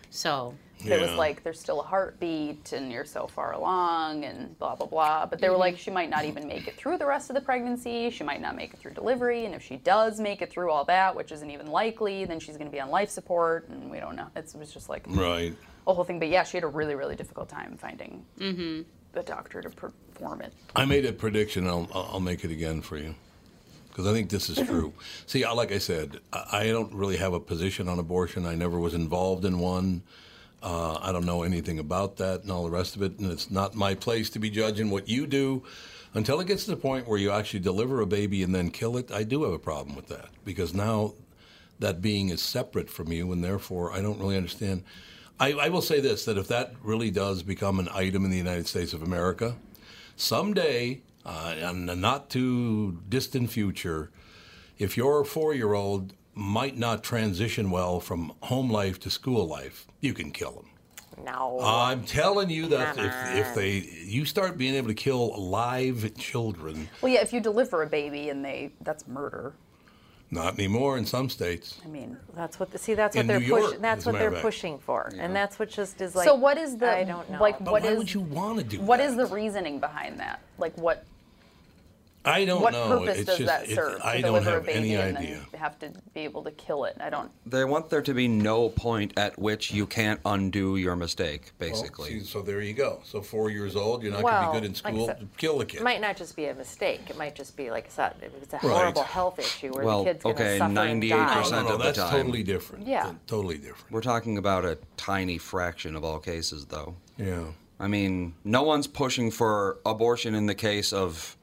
So 0.10 0.56
it 0.86 1.02
was 1.02 1.12
like 1.14 1.44
there's 1.44 1.60
still 1.60 1.82
a 1.82 1.84
heartbeat 1.84 2.72
and 2.74 2.92
you're 2.92 3.06
so 3.06 3.28
far 3.28 3.54
along 3.54 4.24
and 4.26 4.58
blah 4.60 4.76
blah 4.76 4.88
blah 4.88 5.26
but 5.26 5.40
they 5.40 5.50
were 5.50 5.54
mm-hmm. 5.54 5.62
like 5.62 5.78
she 5.78 5.92
might 5.92 6.10
not 6.10 6.26
even 6.26 6.48
make 6.48 6.68
it 6.68 6.76
through 6.76 6.98
the 6.98 7.06
rest 7.06 7.30
of 7.30 7.36
the 7.36 7.42
pregnancy 7.42 8.10
she 8.10 8.24
might 8.24 8.42
not 8.42 8.56
make 8.56 8.74
it 8.74 8.80
through 8.80 8.94
delivery 8.94 9.46
and 9.46 9.56
if 9.56 9.62
she 9.62 9.78
does 9.78 10.20
make 10.20 10.42
it 10.42 10.52
through 10.52 10.72
all 10.72 10.86
that 10.86 11.16
which 11.16 11.32
isn't 11.32 11.52
even 11.52 11.68
likely 11.68 12.26
then 12.26 12.40
she's 12.40 12.58
going 12.58 12.68
to 12.68 12.72
be 12.72 12.80
on 12.80 12.90
life 12.90 13.10
support 13.10 13.68
and 13.70 13.90
we 13.90 14.00
don't 14.00 14.16
know 14.16 14.28
it's, 14.36 14.54
it 14.54 14.60
was 14.60 14.72
just 14.72 14.90
like 14.90 15.04
right. 15.10 15.56
a 15.88 15.94
whole 15.94 16.04
thing 16.04 16.20
but 16.20 16.30
yeah 16.30 16.44
she 16.44 16.58
had 16.58 16.64
a 16.64 16.68
really 16.68 16.96
really 16.96 17.16
difficult 17.16 17.50
time 17.50 17.78
finding 17.78 18.26
mm-hmm. 18.40 18.82
a 19.18 19.24
doctor 19.24 19.62
to 19.62 19.70
perform 19.70 20.42
it 20.42 20.54
I 20.76 20.86
made 20.86 21.06
a 21.06 21.14
prediction. 21.14 21.68
I'll, 21.68 21.88
I'll 21.94 22.10
I'll 22.14 22.20
make 22.20 22.44
it 22.44 22.52
again 22.52 22.82
for 22.82 22.98
you 22.98 23.16
because 23.94 24.08
I 24.08 24.14
think 24.14 24.32
this 24.32 24.50
is 24.50 24.58
true. 24.68 24.92
See, 25.28 25.44
I- 25.44 25.52
like 25.52 25.72
I 25.72 25.78
said, 25.78 26.20
I, 26.34 26.62
I 26.62 26.68
don't 26.68 26.92
really 26.94 27.18
have 27.18 27.34
a 27.34 27.40
position 27.40 27.88
on 27.88 28.00
abortion. 28.00 28.46
I 28.46 28.56
never 28.56 28.80
was 28.80 28.96
involved 28.96 29.46
in 29.46 29.60
one. 29.60 30.02
Uh, 30.64 30.98
I 31.02 31.12
don't 31.12 31.26
know 31.26 31.44
anything 31.44 31.78
about 31.78 32.16
that 32.18 32.44
and 32.44 32.52
all 32.52 32.64
the 32.64 32.72
rest 32.72 32.96
of 32.96 33.02
it, 33.02 33.20
and 33.20 33.30
it's 33.30 33.52
not 33.52 33.76
my 33.76 33.96
place 33.96 34.30
to 34.30 34.40
be 34.40 34.50
judging 34.50 34.90
what 34.90 35.10
you 35.10 35.28
do. 35.28 35.64
Until 36.14 36.40
it 36.40 36.48
gets 36.48 36.64
to 36.66 36.72
the 36.72 36.78
point 36.78 37.08
where 37.08 37.20
you 37.20 37.32
actually 37.32 37.60
deliver 37.60 38.00
a 38.00 38.06
baby 38.06 38.44
and 38.44 38.56
then 38.56 38.70
kill 38.70 38.96
it, 38.96 39.12
I 39.12 39.24
do 39.24 39.44
have 39.44 39.52
a 39.52 39.60
problem 39.60 39.96
with 39.96 40.08
that 40.08 40.30
because 40.46 40.74
now 40.74 41.16
that 41.80 42.02
being 42.02 42.30
is 42.30 42.42
separate 42.42 42.90
from 42.90 43.12
you, 43.12 43.32
and 43.34 43.44
therefore 43.44 43.92
I 43.92 44.02
don't 44.02 44.20
really 44.20 44.38
understand. 44.38 44.84
I, 45.38 45.52
I 45.54 45.70
will 45.70 45.82
say 45.82 46.00
this: 46.00 46.24
that 46.26 46.38
if 46.38 46.48
that 46.48 46.76
really 46.82 47.12
does 47.12 47.44
become 47.44 47.80
an 47.80 47.90
item 47.94 48.24
in 48.24 48.32
the 48.32 48.38
United 48.38 48.68
States 48.68 48.94
of 48.94 49.02
America, 49.04 49.56
someday, 50.16 51.02
uh, 51.26 51.56
in 51.58 51.88
the 51.88 51.96
not 51.96 52.30
too 52.30 53.02
distant 53.10 53.50
future, 53.50 54.12
if 54.78 54.96
your 54.96 55.26
four-year-old 55.26 56.14
might 56.36 56.78
not 56.78 57.04
transition 57.04 57.70
well 57.70 58.00
from 58.00 58.34
home 58.42 58.70
life 58.70 59.00
to 59.02 59.10
school 59.10 59.46
life, 59.48 59.88
you 60.02 60.14
can 60.14 60.32
kill 60.32 60.52
them. 60.52 60.70
No. 61.24 61.60
I'm 61.62 62.04
telling 62.06 62.50
you 62.50 62.68
that 62.70 62.98
if, 62.98 63.48
if 63.48 63.56
they 63.56 63.88
you 64.06 64.26
start 64.26 64.58
being 64.58 64.74
able 64.74 64.88
to 64.88 64.96
kill 64.96 65.40
live 65.50 66.12
children, 66.18 66.90
well 67.02 67.12
yeah 67.12 67.22
if 67.22 67.32
you 67.32 67.40
deliver 67.40 67.84
a 67.84 67.88
baby 67.88 68.30
and 68.30 68.44
they 68.44 68.72
that's 68.82 69.08
murder 69.08 69.54
not 70.32 70.56
anymore 70.56 70.98
in 70.98 71.06
some 71.06 71.30
states. 71.30 71.80
i 71.86 71.88
mean 71.88 72.18
That's 72.36 72.60
what. 72.60 72.72
The, 72.72 72.80
see, 72.80 72.96
that's 72.96 73.16
In 73.16 73.28
what 73.28 73.28
they're 73.28 73.42
York, 73.48 73.62
pushing. 73.66 73.82
That's 73.82 74.06
what 74.08 74.14
they're 74.14 74.32
pushing 74.32 74.80
for, 74.80 75.12
and 75.20 75.36
that's 75.36 75.60
what 75.60 75.70
just 75.70 76.02
is 76.02 76.16
like. 76.16 76.28
so 76.28 76.34
what 76.34 76.58
is 76.58 76.76
the 76.78 76.90
I 76.90 77.04
don't 77.04 77.30
know. 77.30 77.40
like 77.40 77.60
But 77.60 77.72
what 77.72 77.84
why 77.84 77.90
is 77.90 77.98
would 78.00 78.12
you 78.14 78.22
want 78.22 78.58
to 78.58 78.64
do 78.64 78.82
what 78.82 78.98
that? 78.98 79.06
is 79.10 79.16
the 79.16 79.28
reasoning 79.28 79.80
behind 79.80 80.20
that 80.20 80.42
like 80.58 80.76
what 80.76 81.06
I 82.26 82.46
don't 82.46 82.62
what 82.62 82.74
know. 82.74 82.90
What 82.90 83.00
purpose 83.00 83.18
it's 83.20 83.26
does 83.28 83.38
just, 83.40 83.48
that 83.48 83.70
it- 83.70 83.76
serve 83.76 84.02
I 84.04 84.18
to 84.18 84.22
don't 84.22 84.44
have 84.44 84.54
a 84.64 84.66
baby 84.66 84.80
any 84.80 84.96
and 84.96 85.18
idea. 85.18 85.46
then 85.52 85.60
have 85.60 85.78
to 85.80 85.92
be 86.14 86.22
able 86.22 86.44
to 86.44 86.52
kill 86.52 86.84
it 86.84 86.96
i 87.00 87.10
don't 87.10 87.32
They 87.46 87.64
want 87.64 87.90
there 87.90 88.02
to 88.02 88.14
be 88.14 88.28
no 88.28 88.68
point 88.70 89.14
at 89.18 89.40
which 89.40 89.72
you 89.72 89.86
can't 89.86 90.20
undo 90.26 90.76
your 90.76 90.96
mistake, 90.98 91.52
Well, 91.60 91.70
basically. 91.70 92.20
see, 92.20 92.26
so 92.26 92.42
there 92.42 92.62
you 92.62 92.74
go. 92.74 93.00
So 93.06 93.22
four 93.22 93.50
years 93.50 93.76
old, 93.78 94.04
you're 94.04 94.12
not 94.12 94.24
well, 94.24 94.52
going 94.52 94.64
to 94.64 94.70
be 94.70 94.74
good 94.74 94.78
in 94.80 94.84
like 94.84 94.94
school. 94.94 95.06
said, 95.08 95.28
kill 95.38 95.58
the 95.60 95.66
kid. 95.66 95.78
It 95.80 95.84
might 95.84 96.02
not 96.02 96.18
just 96.18 96.36
be 96.36 96.46
a 96.46 96.54
mistake. 96.54 97.02
It 97.10 97.18
might 97.18 97.34
just 97.36 97.56
be 97.56 97.72
like 97.72 97.86
I 97.86 97.90
said, 97.90 98.16
it's 98.42 98.54
a 98.54 98.58
Right. 98.58 98.62
horrible 98.76 99.04
health 99.04 99.40
issue 99.40 99.72
where 99.74 99.86
Well, 99.86 100.04
the 100.04 100.12
kid's 100.12 100.24
going 100.24 100.36
to 100.36 100.42
okay, 100.44 100.58
suffer 100.58 100.80
and 100.80 101.02
98% 101.04 101.10
die. 101.10 101.44
no, 101.44 101.50
no, 101.50 101.62
no, 101.68 101.74
of 101.74 101.78
the 101.80 101.84
that's 101.86 101.98
time. 102.00 102.12
totally 102.12 102.44
different. 102.44 102.88
Yeah. 102.88 103.04
Th- 103.04 103.16
totally 103.28 103.58
different. 103.58 103.92
We're 103.92 104.02
talking 104.02 104.38
about 104.38 104.66
a 104.66 104.78
tiny 104.98 105.38
fraction 105.38 105.96
of 105.96 106.04
all 106.04 106.20
cases, 106.20 106.66
though. 106.66 106.96
Yeah. 107.18 107.44
I 107.80 107.88
mean, 107.88 108.34
no 108.44 108.64
one's 108.64 108.88
pushing 108.88 109.32
for 109.32 109.78
abortion 109.86 110.36
in 110.36 110.46
the 110.46 110.56
case 110.56 110.92
of 110.94 111.38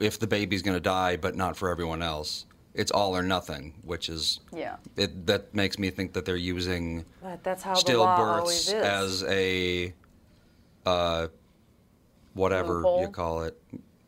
if 0.00 0.18
the 0.18 0.26
baby's 0.26 0.62
going 0.62 0.76
to 0.76 0.80
die, 0.80 1.16
but 1.16 1.34
not 1.36 1.56
for 1.56 1.68
everyone 1.70 2.02
else. 2.02 2.46
It's 2.74 2.90
all 2.90 3.14
or 3.14 3.22
nothing, 3.22 3.74
which 3.82 4.08
is 4.08 4.40
Yeah. 4.52 4.76
It, 4.96 5.26
that 5.26 5.54
makes 5.54 5.78
me 5.78 5.90
think 5.90 6.14
that 6.14 6.24
they're 6.24 6.36
using 6.36 7.04
But 7.22 7.44
that's 7.44 7.62
how 7.62 7.74
the 7.74 7.98
law 7.98 8.38
always 8.38 8.68
stillbirths 8.68 8.72
as 8.72 9.24
a 9.24 9.94
uh, 10.86 11.28
whatever 12.32 12.82
you 13.00 13.08
call 13.08 13.42
it. 13.42 13.60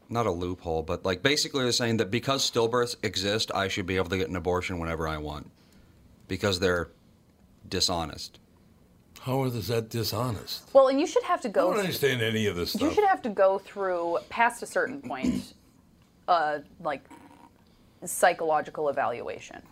Not 0.09 0.27
a 0.27 0.31
loophole, 0.31 0.83
but 0.83 1.05
like 1.05 1.23
basically 1.23 1.63
they're 1.63 1.73
saying 1.73 1.99
that 1.99 2.11
because 2.11 2.51
stillbirths 2.51 2.97
exist, 3.03 3.51
I 3.55 3.69
should 3.69 3.87
be 3.87 3.97
able 3.97 4.09
to 4.11 4.17
get 4.17 4.29
an 4.31 4.37
abortion 4.37 4.79
whenever 4.79 5.07
I 5.09 5.19
want 5.19 5.51
because 6.29 6.59
they're 6.59 6.91
dishonest. 7.69 8.39
How 9.21 9.45
is 9.45 9.69
that 9.69 9.89
dishonest? 9.89 10.69
well 10.75 10.89
and 10.89 11.01
you 11.01 11.07
should 11.07 11.23
have 11.25 11.41
to 11.43 11.49
go. 11.49 11.71
I 11.71 11.75
don't 11.75 11.81
understand 11.81 12.23
any 12.23 12.47
of 12.47 12.57
this 12.57 12.71
stuff. 12.71 12.83
You 12.83 12.93
should 12.95 13.05
have 13.05 13.23
to 13.23 13.31
go 13.31 13.59
through 13.59 14.19
past 14.29 14.63
a 14.63 14.67
certain 14.67 15.01
point, 15.01 15.55
uh, 16.29 16.59
like 16.81 17.03
psychological 18.05 18.89
evaluation 18.89 19.63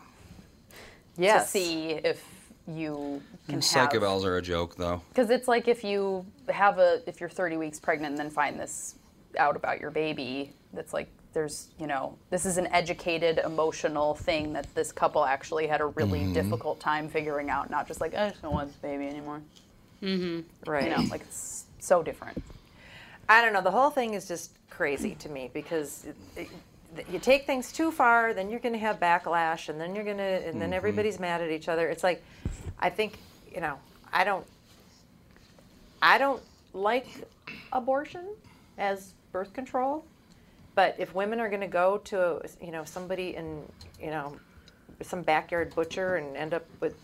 Yes. 1.17 1.45
to 1.45 1.51
see 1.51 1.91
if 1.91 2.25
you 2.67 3.21
can 3.49 3.61
Psych 3.61 3.93
have 3.93 4.03
evals 4.03 4.25
are 4.25 4.37
a 4.39 4.43
joke, 4.43 4.77
though. 4.77 5.03
because 5.11 5.29
it's 5.31 5.49
like 5.49 5.69
if 5.69 5.85
you 5.85 6.25
have 6.49 6.79
a 6.79 7.03
if 7.07 7.21
you're 7.21 7.29
30 7.29 7.57
weeks 7.57 7.79
pregnant 7.81 8.13
and 8.13 8.19
then 8.19 8.31
find 8.31 8.59
this 8.59 8.95
out 9.39 9.57
about 9.57 9.81
your 9.81 9.91
baby 9.91 10.53
that's 10.73 10.93
like 10.93 11.09
there's 11.35 11.69
you 11.79 11.87
know 11.87 12.17
this 12.31 12.45
is 12.47 12.57
an 12.59 12.67
educated 12.69 13.39
emotional 13.45 14.15
thing 14.15 14.53
that 14.53 14.73
this 14.75 14.93
couple 14.93 15.25
actually 15.25 15.67
had 15.67 15.81
a 15.81 15.87
really 15.87 16.21
Mm-hmm. 16.21 16.33
difficult 16.35 16.79
time 16.81 17.09
figuring 17.09 17.51
out 17.51 17.69
not 17.71 17.89
just 17.89 18.01
like 18.01 18.15
i 18.15 18.29
just 18.31 18.43
don't 18.43 18.53
want 18.55 18.69
this 18.69 18.77
baby 18.77 19.07
anymore 19.09 19.41
Mm-hmm. 20.03 20.71
Right. 20.71 20.85
you 20.85 20.91
know 20.91 21.03
like 21.11 21.23
it's 21.23 21.65
so 21.79 22.03
different 22.03 22.43
I 23.33 23.41
don't 23.41 23.55
know. 23.55 23.63
The 23.63 23.71
whole 23.71 23.89
thing 23.89 24.13
is 24.13 24.29
just 24.29 24.53
crazy 24.69 25.15
to 25.17 25.29
me 25.31 25.51
because 25.55 26.05
it, 26.37 26.49
it, 26.97 27.07
you 27.11 27.19
take 27.19 27.47
things 27.47 27.73
too 27.73 27.91
far, 27.91 28.35
then 28.35 28.51
you're 28.51 28.61
going 28.61 28.75
to 28.75 28.79
have 28.79 29.01
backlash, 29.01 29.71
and 29.71 29.81
then 29.81 29.95
you're 29.95 30.05
going 30.05 30.19
to, 30.19 30.23
and 30.23 30.61
then 30.61 30.69
mm-hmm. 30.69 30.75
everybody's 30.75 31.19
mad 31.19 31.41
at 31.41 31.51
each 31.51 31.69
other. 31.69 31.89
It's 31.89 32.05
like, 32.05 32.23
I 32.79 32.91
think, 32.91 33.19
you 33.51 33.63
know, 33.63 33.79
I 34.13 34.25
don't, 34.25 34.47
I 36.03 36.19
don't 36.19 36.43
like 36.75 37.07
abortion 37.73 38.27
as 38.77 39.15
birth 39.33 39.55
control, 39.55 40.05
but 40.75 40.95
if 40.99 41.15
women 41.15 41.41
are 41.41 41.49
going 41.49 41.63
to 41.63 41.67
go 41.67 41.99
to, 42.05 42.43
you 42.61 42.71
know, 42.71 42.85
somebody 42.85 43.35
in, 43.35 43.63
you 43.99 44.11
know, 44.11 44.37
some 45.01 45.23
backyard 45.23 45.75
butcher 45.75 46.17
and 46.17 46.37
end 46.37 46.53
up 46.53 46.67
with 46.81 46.97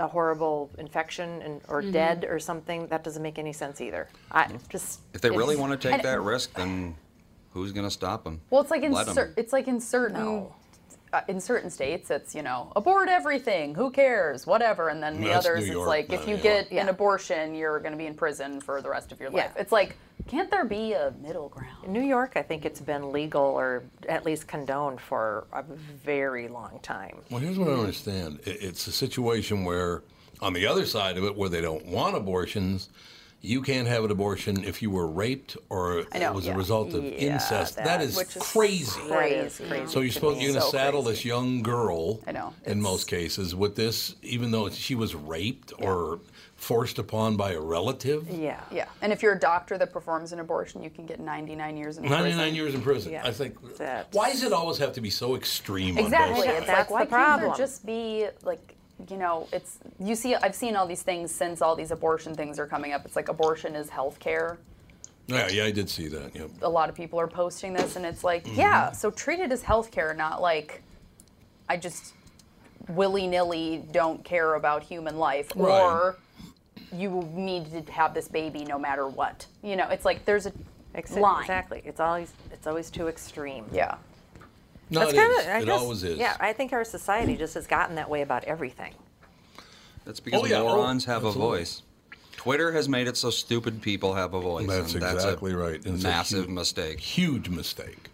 a 0.00 0.08
horrible 0.08 0.70
infection 0.78 1.42
and 1.42 1.60
or 1.68 1.82
dead 1.82 2.26
or 2.28 2.38
something, 2.40 2.86
that 2.88 3.04
doesn't 3.04 3.22
make 3.22 3.38
any 3.38 3.52
sense 3.52 3.80
either. 3.80 4.08
I 4.32 4.48
just 4.68 5.00
If 5.14 5.20
they 5.20 5.30
really 5.30 5.56
want 5.56 5.78
to 5.78 5.88
take 5.90 6.02
that 6.02 6.20
risk, 6.22 6.54
then 6.54 6.96
who's 7.52 7.72
going 7.72 7.86
to 7.86 7.90
stop 7.90 8.24
them? 8.24 8.40
well 8.50 8.60
it's 8.62 8.70
like 8.70 8.82
in 8.82 8.94
cer- 8.94 9.34
it's 9.36 9.52
like 9.52 9.68
in 9.68 9.80
certain 9.80 10.46
uh, 11.12 11.20
in 11.28 11.40
certain 11.40 11.68
states 11.68 12.08
it's 12.10 12.32
you 12.36 12.42
know 12.42 12.72
abort 12.76 13.08
everything 13.08 13.74
who 13.74 13.90
cares 13.90 14.46
whatever 14.46 14.88
and 14.88 15.02
then 15.02 15.20
the 15.20 15.26
That's 15.26 15.44
others 15.44 15.66
New 15.68 15.78
it's 15.80 15.86
like 15.88 16.12
if 16.12 16.28
you 16.28 16.36
yeah. 16.36 16.62
get 16.62 16.70
an 16.70 16.88
abortion 16.88 17.52
you're 17.56 17.80
going 17.80 17.90
to 17.90 17.98
be 17.98 18.06
in 18.06 18.14
prison 18.14 18.60
for 18.60 18.80
the 18.80 18.88
rest 18.88 19.10
of 19.10 19.18
your 19.18 19.30
life 19.30 19.50
Yeah. 19.56 19.60
it's 19.60 19.72
like 19.72 19.96
can't 20.30 20.50
there 20.50 20.64
be 20.64 20.92
a 20.92 21.12
middle 21.20 21.48
ground 21.48 21.76
In 21.84 21.92
New 21.92 22.02
York, 22.02 22.32
I 22.36 22.42
think 22.42 22.64
it's 22.64 22.80
been 22.80 23.10
legal 23.12 23.42
or 23.42 23.82
at 24.08 24.24
least 24.24 24.46
condoned 24.46 25.00
for 25.00 25.46
a 25.52 25.62
very 26.04 26.46
long 26.48 26.78
time. 26.82 27.16
Well, 27.30 27.40
here's 27.40 27.58
what 27.58 27.68
I 27.68 27.72
understand. 27.72 28.38
It's 28.44 28.86
a 28.86 28.92
situation 28.92 29.64
where, 29.64 30.02
on 30.40 30.52
the 30.52 30.66
other 30.66 30.86
side 30.86 31.18
of 31.18 31.24
it, 31.24 31.36
where 31.36 31.48
they 31.48 31.60
don't 31.60 31.84
want 31.86 32.16
abortions, 32.16 32.90
you 33.42 33.62
can't 33.62 33.88
have 33.88 34.04
an 34.04 34.10
abortion 34.10 34.62
if 34.64 34.82
you 34.82 34.90
were 34.90 35.08
raped 35.08 35.56
or 35.70 36.04
know, 36.14 36.30
it 36.30 36.34
was 36.34 36.46
yeah. 36.46 36.52
a 36.52 36.56
result 36.56 36.92
of 36.94 37.02
Yeah, 37.02 37.10
incest. 37.10 37.76
that- 37.76 37.84
that 37.86 38.02
is, 38.02 38.16
which 38.16 38.36
is 38.36 38.42
crazy. 38.42 39.00
That 39.08 39.32
is 39.32 39.56
Crazy. 39.56 39.68
crazy. 39.68 39.86
So 39.92 40.00
you're 40.00 40.12
supposed 40.12 40.40
you're 40.40 40.52
going 40.52 40.60
to 40.60 40.66
So 40.66 40.70
saddle 40.72 41.02
crazy. 41.02 41.16
this 41.16 41.24
young 41.24 41.62
girl. 41.62 42.20
I 42.26 42.32
know, 42.32 42.52
In 42.66 42.72
it's- 42.72 42.82
most 42.82 43.08
cases, 43.08 43.54
with 43.54 43.74
this, 43.76 44.14
even 44.22 44.50
though 44.50 44.68
she 44.68 44.94
was 44.94 45.14
raped 45.14 45.72
or 45.78 46.20
forced 46.60 46.98
upon 46.98 47.36
by 47.38 47.52
a 47.52 47.60
relative. 47.60 48.28
Yeah. 48.30 48.60
Yeah, 48.70 48.84
and 49.00 49.12
if 49.12 49.22
you're 49.22 49.32
a 49.32 49.38
doctor 49.38 49.78
that 49.78 49.92
performs 49.92 50.32
an 50.32 50.40
abortion, 50.40 50.82
you 50.82 50.90
can 50.90 51.06
get 51.06 51.18
99 51.18 51.76
years 51.76 51.96
in 51.96 52.04
99 52.04 52.36
prison. 52.36 52.54
years 52.54 52.74
in 52.74 52.82
prison. 52.82 53.12
Yeah. 53.12 53.22
I 53.26 53.32
think. 53.32 53.56
That's- 53.78 54.06
Why 54.12 54.30
does 54.30 54.42
it 54.42 54.52
always 54.52 54.76
have 54.78 54.92
to 54.92 55.00
be 55.00 55.08
so 55.10 55.34
extreme? 55.36 55.96
on 55.96 56.04
both 56.04 56.04
Exactly. 56.12 56.46
sides? 56.46 56.58
It's 56.58 56.66
That's 56.66 56.90
like 56.90 56.90
why 56.90 57.04
the 57.04 57.10
can't 57.10 57.24
problem. 57.24 57.48
there 57.50 57.56
just 57.66 57.84
be 57.86 58.26
like 58.42 58.76
you 59.08 59.16
know, 59.16 59.48
it's 59.50 59.78
you 59.98 60.14
see 60.14 60.34
I've 60.34 60.54
seen 60.54 60.76
all 60.76 60.86
these 60.86 61.00
things 61.02 61.30
since 61.34 61.62
all 61.62 61.74
these 61.74 61.90
abortion 61.90 62.34
things 62.34 62.58
are 62.58 62.66
coming 62.66 62.92
up. 62.92 63.06
It's 63.06 63.16
like 63.16 63.30
abortion 63.30 63.74
is 63.74 63.88
health 63.88 64.18
care. 64.20 64.58
Yeah, 65.26 65.48
yeah, 65.48 65.64
I 65.64 65.70
did 65.70 65.88
see 65.88 66.08
that. 66.08 66.36
Yeah. 66.36 66.48
A 66.60 66.68
lot 66.68 66.90
of 66.90 66.94
people 66.94 67.18
are 67.18 67.26
posting 67.28 67.72
this 67.72 67.96
and 67.96 68.04
it's 68.04 68.22
like, 68.22 68.44
Mm-hmm. 68.44 68.58
yeah, 68.58 68.92
so 68.92 69.10
treat 69.10 69.40
it 69.40 69.50
as 69.52 69.62
health 69.62 69.90
care, 69.90 70.12
not 70.12 70.42
like 70.42 70.82
I 71.70 71.78
just 71.78 72.12
willy-nilly 72.88 73.84
don't 73.92 74.22
care 74.24 74.54
about 74.54 74.82
human 74.82 75.16
life 75.18 75.50
Right. 75.56 75.80
or 75.82 76.16
you 76.92 77.28
need 77.32 77.86
to 77.86 77.92
have 77.92 78.14
this 78.14 78.28
baby 78.28 78.64
no 78.64 78.78
matter 78.78 79.06
what. 79.08 79.46
You 79.62 79.76
know, 79.76 79.88
it's 79.88 80.04
like 80.04 80.24
there's 80.24 80.46
a 80.46 80.52
Ex- 80.94 81.12
line. 81.16 81.42
Exactly. 81.42 81.82
It's 81.84 82.00
always 82.00 82.32
it's 82.52 82.66
always 82.66 82.90
too 82.90 83.08
extreme. 83.08 83.64
Yeah. 83.72 83.96
No, 84.90 85.00
That's 85.00 85.12
it 85.12 85.16
kind 85.16 85.32
is. 85.32 85.38
of. 85.44 85.46
I 85.50 85.58
it 85.60 85.64
guess, 85.66 85.80
always 85.80 86.02
is. 86.02 86.18
Yeah, 86.18 86.36
I 86.40 86.52
think 86.52 86.72
our 86.72 86.84
society 86.84 87.36
just 87.36 87.54
has 87.54 87.66
gotten 87.68 87.94
that 87.94 88.10
way 88.10 88.22
about 88.22 88.42
everything. 88.44 88.92
That's 90.04 90.18
because 90.18 90.42
Oh, 90.42 90.46
yeah. 90.46 90.56
Oh, 90.60 90.74
morons 90.76 91.04
have 91.04 91.22
a 91.24 91.30
voice. 91.30 91.82
Twitter 92.36 92.72
has 92.72 92.88
made 92.88 93.06
it 93.06 93.16
so 93.16 93.30
stupid 93.30 93.82
people 93.82 94.14
have 94.14 94.34
a 94.34 94.40
voice. 94.40 94.66
That's 94.66 94.94
and 94.94 95.02
exactly 95.04 95.52
a 95.52 95.56
right. 95.56 95.74
It's 95.84 95.86
a 96.02 96.08
massive 96.08 96.46
huge- 96.46 96.54
mistake. 96.54 96.98
Huge 96.98 97.48
mistake. 97.50 98.08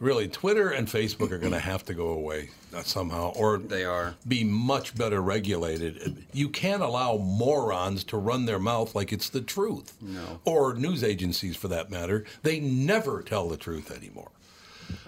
Really, 0.00 0.28
Twitter 0.28 0.70
and 0.70 0.88
Facebook 0.88 1.30
are 1.30 1.38
going 1.38 1.52
to 1.60 1.60
have 1.60 1.84
to 1.84 1.94
go 1.94 2.08
away 2.08 2.48
uh, 2.74 2.82
somehow, 2.82 3.32
or 3.36 3.58
They 3.58 3.84
are. 3.84 4.14
be 4.26 4.42
much 4.44 4.96
better 4.96 5.20
regulated. 5.20 6.24
You 6.32 6.48
can't 6.48 6.82
allow 6.82 7.18
morons 7.18 8.02
to 8.04 8.16
run 8.16 8.46
their 8.46 8.58
mouth 8.58 8.94
like 8.94 9.12
it's 9.12 9.28
the 9.28 9.42
truth. 9.42 9.96
No. 10.00 10.40
Or 10.46 10.74
news 10.74 11.04
agencies, 11.04 11.56
for 11.56 11.68
that 11.68 11.90
matter, 11.90 12.24
they 12.42 12.60
never 12.60 13.22
tell 13.22 13.48
the 13.48 13.58
truth 13.58 13.90
anymore. 13.94 14.30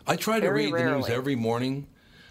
I 0.06 0.16
try 0.16 0.36
to 0.40 0.46
Very 0.46 0.66
read 0.70 0.74
the 0.74 0.90
news 0.96 1.08
every 1.08 1.36
morning. 1.36 1.86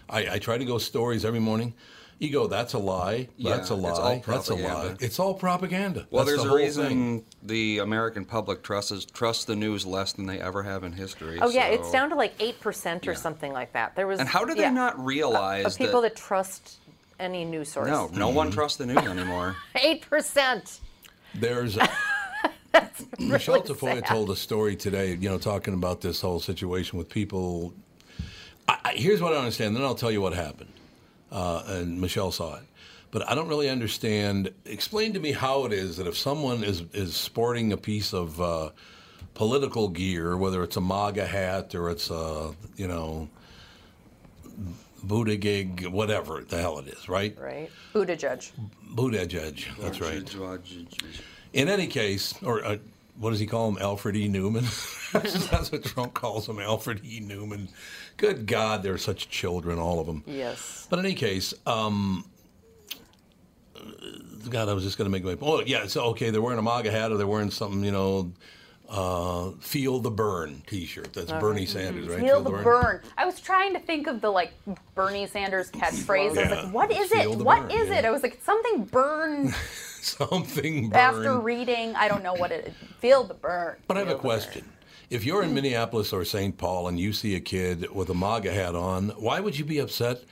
I, 0.08 0.34
I 0.34 0.38
try 0.38 0.56
to 0.56 0.64
go 0.64 0.78
stories 0.78 1.24
every 1.24 1.40
morning. 1.40 1.74
You 2.18 2.30
go, 2.30 2.46
that's 2.46 2.74
a 2.74 2.78
lie. 2.78 3.28
Yeah, 3.36 3.56
that's 3.56 3.70
a 3.70 3.74
lie. 3.74 4.22
that's 4.24 4.48
a 4.48 4.54
lie. 4.54 4.94
It's 5.00 5.18
all 5.18 5.34
propaganda. 5.34 6.06
Well, 6.10 6.24
That's 6.24 6.36
there's 6.36 6.46
the 6.48 6.54
a 6.54 6.56
reason 6.56 6.86
thing. 6.86 7.24
the 7.42 7.78
American 7.78 8.24
public 8.24 8.62
trusts 8.62 9.04
trust 9.06 9.48
the 9.48 9.56
news 9.56 9.84
less 9.84 10.12
than 10.12 10.26
they 10.26 10.40
ever 10.40 10.62
have 10.62 10.84
in 10.84 10.92
history. 10.92 11.38
Oh 11.40 11.50
yeah, 11.50 11.66
it's 11.66 11.90
down 11.90 12.10
to 12.10 12.14
like 12.14 12.34
eight 12.38 12.60
percent 12.60 13.08
or 13.08 13.12
Yeah. 13.12 13.18
something 13.18 13.52
like 13.52 13.72
that. 13.72 13.96
There 13.96 14.06
was. 14.06 14.20
And 14.20 14.28
how 14.28 14.44
do 14.44 14.54
they 14.54 14.60
yeah, 14.62 14.70
not 14.70 15.04
realize 15.04 15.64
uh, 15.64 15.68
of 15.68 15.78
people 15.78 16.00
that? 16.02 16.14
that 16.14 16.22
trust 16.22 16.78
any 17.18 17.44
news 17.44 17.70
source? 17.70 17.88
no, 17.88 18.08
no 18.14 18.28
one 18.28 18.48
mm-hmm. 18.48 18.54
trusts 18.54 18.78
the 18.78 18.86
news 18.86 18.98
anymore. 18.98 19.56
Eight 19.74 20.02
percent. 20.02 20.80
There's 21.34 21.76
Michelle 23.18 23.62
Tafoya 23.62 24.04
told 24.06 24.30
a 24.30 24.36
story 24.36 24.76
today, 24.76 25.14
you 25.14 25.28
know, 25.28 25.38
talking 25.38 25.74
about 25.74 26.00
this 26.00 26.20
whole 26.20 26.40
situation 26.40 26.98
with 26.98 27.08
people. 27.08 27.72
I, 28.68 28.78
I, 28.84 28.92
here's 28.92 29.20
what 29.20 29.32
I 29.32 29.36
don't 29.36 29.44
understand, 29.44 29.74
then 29.74 29.82
I'll 29.82 29.94
tell 29.94 30.10
you 30.12 30.20
what 30.20 30.34
happened. 30.34 30.71
Uh, 31.32 31.62
and 31.66 32.00
Michelle 32.00 32.30
saw 32.30 32.56
it. 32.56 32.62
But 33.10 33.28
I 33.28 33.34
don't 33.34 33.48
really 33.48 33.68
understand. 33.68 34.52
Explain 34.66 35.14
to 35.14 35.20
me 35.20 35.32
how 35.32 35.64
it 35.64 35.72
is 35.72 35.96
that 35.96 36.06
if 36.06 36.16
someone 36.16 36.62
is, 36.62 36.82
is 36.92 37.16
sporting 37.16 37.72
a 37.72 37.76
piece 37.76 38.12
of 38.12 38.40
uh, 38.40 38.70
political 39.34 39.88
gear, 39.88 40.36
whether 40.36 40.62
it's 40.62 40.76
a 40.76 40.80
MAGA 40.80 41.26
hat 41.26 41.74
or 41.74 41.90
it's 41.90 42.10
a, 42.10 42.54
you 42.76 42.86
know, 42.86 43.28
Buddha 45.02 45.36
gig, 45.36 45.86
whatever 45.86 46.42
the 46.42 46.58
hell 46.58 46.78
it 46.78 46.88
is, 46.88 47.08
right? 47.08 47.36
Right. 47.38 47.70
Buddha 47.92 48.16
judge. 48.16 48.52
Buddha 48.90 49.26
judge, 49.26 49.70
that's 49.80 50.00
right. 50.00 50.36
In 51.52 51.68
any 51.68 51.86
case, 51.86 52.34
or 52.42 52.64
uh, 52.64 52.76
what 53.18 53.30
does 53.30 53.40
he 53.40 53.46
call 53.46 53.68
him? 53.68 53.78
Alfred 53.80 54.16
E. 54.16 54.28
Neuman. 54.28 54.64
That's 55.50 55.70
what 55.70 55.84
Trump 55.84 56.14
calls 56.14 56.48
him, 56.48 56.58
Alfred 56.58 57.00
E. 57.04 57.20
Neuman. 57.20 57.68
Good 58.16 58.46
God, 58.46 58.82
they're 58.82 58.98
such 58.98 59.28
children, 59.28 59.78
all 59.78 60.00
of 60.00 60.06
them. 60.06 60.22
Yes. 60.26 60.86
But 60.90 60.98
in 60.98 61.04
any 61.06 61.14
case, 61.14 61.52
um, 61.66 62.24
God, 64.48 64.68
I 64.68 64.72
was 64.74 64.84
just 64.84 64.98
going 64.98 65.10
to 65.10 65.10
make 65.10 65.24
my. 65.24 65.36
Oh, 65.46 65.62
yeah. 65.64 65.86
So 65.86 66.04
okay, 66.06 66.30
they're 66.30 66.42
wearing 66.42 66.58
a 66.58 66.62
MAGA 66.62 66.90
hat, 66.90 67.12
or 67.12 67.16
they're 67.16 67.26
wearing 67.26 67.50
something, 67.50 67.84
you 67.84 67.90
know, 67.92 68.32
uh, 68.88 69.50
"Feel 69.60 69.98
the 70.00 70.10
Burn" 70.10 70.62
T-shirt. 70.66 71.12
That's 71.12 71.32
Bernie 71.32 71.66
Sanders, 71.66 72.08
right? 72.08 72.20
Feel 72.20 72.42
the 72.42 72.50
burn. 72.50 73.00
I 73.16 73.24
was 73.24 73.40
trying 73.40 73.72
to 73.74 73.80
think 73.80 74.06
of 74.06 74.20
the 74.20 74.30
like 74.30 74.52
Bernie 74.94 75.26
Sanders 75.26 75.70
catchphrase. 75.70 76.24
I 76.24 76.28
was 76.28 76.36
Yeah. 76.36 76.62
like, 76.62 76.74
what 76.74 76.90
is 76.92 77.10
Feel 77.10 77.32
it? 77.32 77.38
the 77.38 77.44
What 77.44 77.68
burn, 77.68 77.70
is 77.70 77.88
yeah. 77.88 77.98
it? 77.98 78.04
I 78.04 78.10
was 78.10 78.22
like, 78.22 78.40
something 78.42 78.84
burn. 78.84 79.54
Something 80.06 80.88
burn. 80.90 80.98
After 80.98 81.38
reading, 81.38 81.94
I 81.94 82.08
don't 82.08 82.24
know 82.24 82.34
what 82.34 82.50
it. 82.50 82.72
Feel 82.98 83.22
the 83.24 83.34
burn. 83.34 83.76
But 83.86 83.96
I 83.96 84.00
have 84.00 84.08
a 84.08 84.10
Feel 84.12 84.18
burn. 84.18 84.22
question. 84.22 84.64
If 85.10 85.24
you're 85.24 85.42
in 85.42 85.48
mm-hmm. 85.50 85.54
Minneapolis 85.56 86.12
or 86.12 86.24
St. 86.24 86.56
Paul 86.58 86.88
and 86.88 86.98
you 86.98 87.12
see 87.12 87.36
a 87.36 87.40
kid 87.40 87.88
with 87.94 88.08
a 88.10 88.14
MAGA 88.14 88.52
hat 88.52 88.74
on, 88.74 89.10
why 89.10 89.38
would 89.40 89.56
you 89.58 89.64
be 89.64 89.78
upset? 89.78 90.24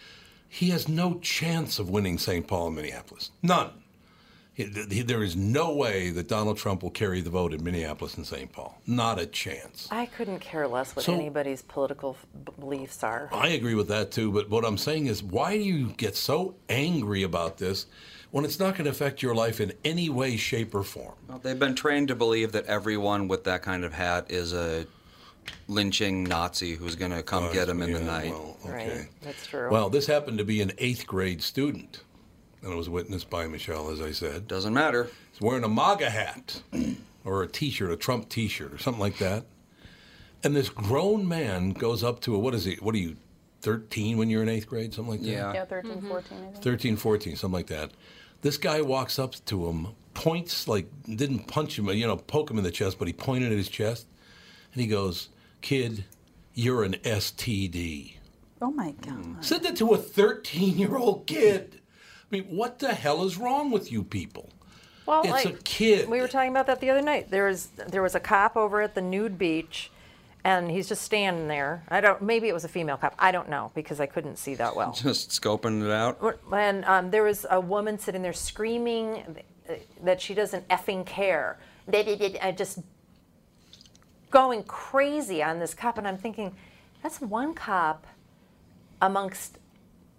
He 0.48 0.70
has 0.70 0.88
no 0.88 1.18
chance 1.20 1.78
of 1.78 1.88
winning 1.88 2.18
St. 2.18 2.46
Paul 2.48 2.68
and 2.68 2.76
Minneapolis. 2.76 3.30
None. 3.42 3.70
He- 4.54 4.64
he- 4.90 5.02
There 5.02 5.22
is 5.22 5.36
no 5.36 5.72
way 5.72 6.10
that 6.10 6.26
Donald 6.26 6.56
Trump 6.58 6.82
will 6.82 6.90
carry 6.90 7.20
the 7.20 7.30
vote 7.30 7.54
in 7.54 7.62
Minneapolis 7.62 8.16
and 8.16 8.26
St. 8.26 8.50
Paul. 8.50 8.76
Not 8.86 9.20
a 9.20 9.26
chance. 9.26 9.86
I 9.92 10.06
couldn't 10.06 10.40
care 10.40 10.66
less 10.66 10.96
what 10.96 11.04
So- 11.04 11.14
anybody's 11.14 11.62
political 11.62 12.16
f- 12.18 12.54
beliefs 12.58 13.04
are. 13.04 13.28
I 13.32 13.48
agree 13.48 13.76
with 13.76 13.86
that 13.88 14.10
too, 14.10 14.32
but 14.32 14.50
what 14.50 14.64
I'm 14.64 14.78
saying 14.78 15.06
is, 15.06 15.22
why 15.22 15.56
do 15.56 15.62
you 15.62 15.90
get 15.96 16.16
so 16.16 16.56
angry 16.68 17.22
about 17.22 17.58
this 17.58 17.86
when 18.30 18.44
it's 18.44 18.58
not 18.58 18.74
going 18.74 18.84
to 18.84 18.90
affect 18.90 19.22
your 19.22 19.34
life 19.34 19.60
in 19.60 19.72
any 19.84 20.08
way, 20.08 20.36
shape, 20.36 20.74
or 20.74 20.82
form? 20.82 21.14
Well, 21.28 21.38
they've 21.38 21.58
been 21.58 21.74
trained 21.74 22.08
to 22.08 22.14
believe 22.14 22.52
that 22.52 22.66
everyone 22.66 23.28
with 23.28 23.44
that 23.44 23.62
kind 23.62 23.84
of 23.84 23.92
hat 23.92 24.26
is 24.28 24.52
a 24.52 24.86
lynching 25.68 26.24
Nazi 26.24 26.74
who's 26.74 26.96
going 26.96 27.10
to 27.10 27.22
come 27.22 27.52
get 27.52 27.68
him 27.68 27.82
in 27.82 27.92
the 27.92 28.00
night. 28.00 28.30
well, 28.30 28.56
Right. 28.64 29.08
That's 29.22 29.46
true. 29.46 29.70
Well, 29.70 29.90
this 29.90 30.06
happened 30.06 30.38
to 30.38 30.44
be 30.44 30.60
an 30.60 30.72
eighth 30.78 31.06
grade 31.06 31.42
student, 31.42 32.02
and 32.62 32.72
it 32.72 32.76
was 32.76 32.88
witnessed 32.88 33.30
by 33.30 33.46
Michelle, 33.46 33.90
as 33.90 34.00
I 34.00 34.12
said. 34.12 34.46
Doesn't 34.46 34.74
matter. 34.74 35.08
He's 35.32 35.40
wearing 35.40 35.64
a 35.64 35.68
MAGA 35.68 36.10
hat 36.10 36.62
or 37.24 37.42
a 37.42 37.48
T-shirt, 37.48 37.90
a 37.90 37.96
Trump 37.96 38.28
T-shirt, 38.28 38.72
or 38.72 38.78
something 38.78 39.00
like 39.00 39.18
that. 39.18 39.44
And 40.42 40.56
this 40.56 40.68
grown 40.68 41.26
man 41.28 41.70
goes 41.72 42.02
up 42.02 42.20
to 42.20 42.34
a 42.34 42.38
what 42.38 42.54
is 42.54 42.64
he? 42.64 42.76
What 42.76 42.94
are 42.94 42.98
you, 42.98 43.16
13 43.62 44.16
when 44.16 44.30
you're 44.30 44.42
in 44.42 44.48
eighth 44.48 44.66
grade, 44.66 44.94
something 44.94 45.12
like 45.12 45.20
that. 45.22 45.28
Yeah. 45.28 45.52
Yeah, 45.52 45.64
13, 45.66 45.92
mm-hmm. 45.92 46.08
14, 46.08 46.38
I 46.38 46.50
think. 46.52 46.62
13, 46.64 46.96
14, 46.96 47.36
something 47.36 47.54
like 47.54 47.66
that. 47.66 47.90
This 48.42 48.56
guy 48.56 48.80
walks 48.80 49.18
up 49.18 49.34
to 49.46 49.68
him, 49.68 49.88
points 50.14 50.66
like 50.66 50.88
didn't 51.04 51.46
punch 51.46 51.78
him, 51.78 51.88
you 51.88 52.06
know, 52.06 52.16
poke 52.16 52.50
him 52.50 52.58
in 52.58 52.64
the 52.64 52.70
chest, 52.70 52.98
but 52.98 53.06
he 53.06 53.12
pointed 53.12 53.52
at 53.52 53.58
his 53.58 53.68
chest, 53.68 54.06
and 54.72 54.80
he 54.80 54.86
goes, 54.88 55.28
"Kid, 55.60 56.04
you're 56.54 56.82
an 56.84 56.94
STD." 57.04 58.14
Oh 58.62 58.70
my 58.70 58.92
God. 59.02 59.24
Mm. 59.24 59.44
Said 59.44 59.62
that 59.62 59.76
to 59.76 59.92
a 59.92 59.96
13 59.96 60.78
year 60.78 60.96
old 60.96 61.26
kid. 61.26 61.80
I 62.30 62.36
mean, 62.36 62.44
what 62.44 62.78
the 62.78 62.94
hell 62.94 63.24
is 63.24 63.36
wrong 63.36 63.70
with 63.70 63.90
you 63.90 64.04
people? 64.04 64.50
Well, 65.06 65.22
It's 65.22 65.44
like, 65.44 65.46
a 65.46 65.52
kid. 65.64 66.08
We 66.08 66.20
were 66.20 66.28
talking 66.28 66.50
about 66.50 66.66
that 66.66 66.80
the 66.80 66.90
other 66.90 67.02
night. 67.02 67.30
There 67.30 67.46
was 67.46 67.68
there 67.88 68.02
was 68.02 68.14
a 68.14 68.20
cop 68.20 68.56
over 68.56 68.80
at 68.80 68.94
the 68.94 69.00
nude 69.00 69.38
beach, 69.38 69.90
and 70.44 70.70
he's 70.70 70.88
just 70.88 71.02
standing 71.02 71.48
there. 71.48 71.84
I 71.88 72.00
don't. 72.00 72.22
Maybe 72.22 72.48
it 72.48 72.54
was 72.54 72.64
a 72.64 72.68
female 72.68 72.96
cop. 72.96 73.14
I 73.18 73.30
don't 73.30 73.48
know 73.48 73.70
because 73.74 74.00
I 74.00 74.06
couldn't 74.06 74.36
see 74.36 74.54
that 74.54 74.74
well. 74.74 74.92
Just 75.02 75.30
scoping 75.30 75.84
it 75.84 75.90
out. 75.90 76.40
And 76.52 76.84
um, 76.86 77.10
there 77.10 77.22
was 77.24 77.46
a 77.50 77.60
woman 77.60 77.98
sitting 77.98 78.22
there 78.22 78.32
screaming 78.32 79.36
that 80.02 80.20
she 80.20 80.34
doesn't 80.34 80.66
effing 80.68 81.06
care. 81.06 81.58
I 81.92 82.54
just 82.56 82.80
going 84.30 84.62
crazy 84.64 85.42
on 85.42 85.58
this 85.58 85.74
cop, 85.74 85.98
and 85.98 86.06
I'm 86.06 86.18
thinking, 86.18 86.54
that's 87.02 87.20
one 87.20 87.54
cop 87.54 88.06
amongst. 89.00 89.58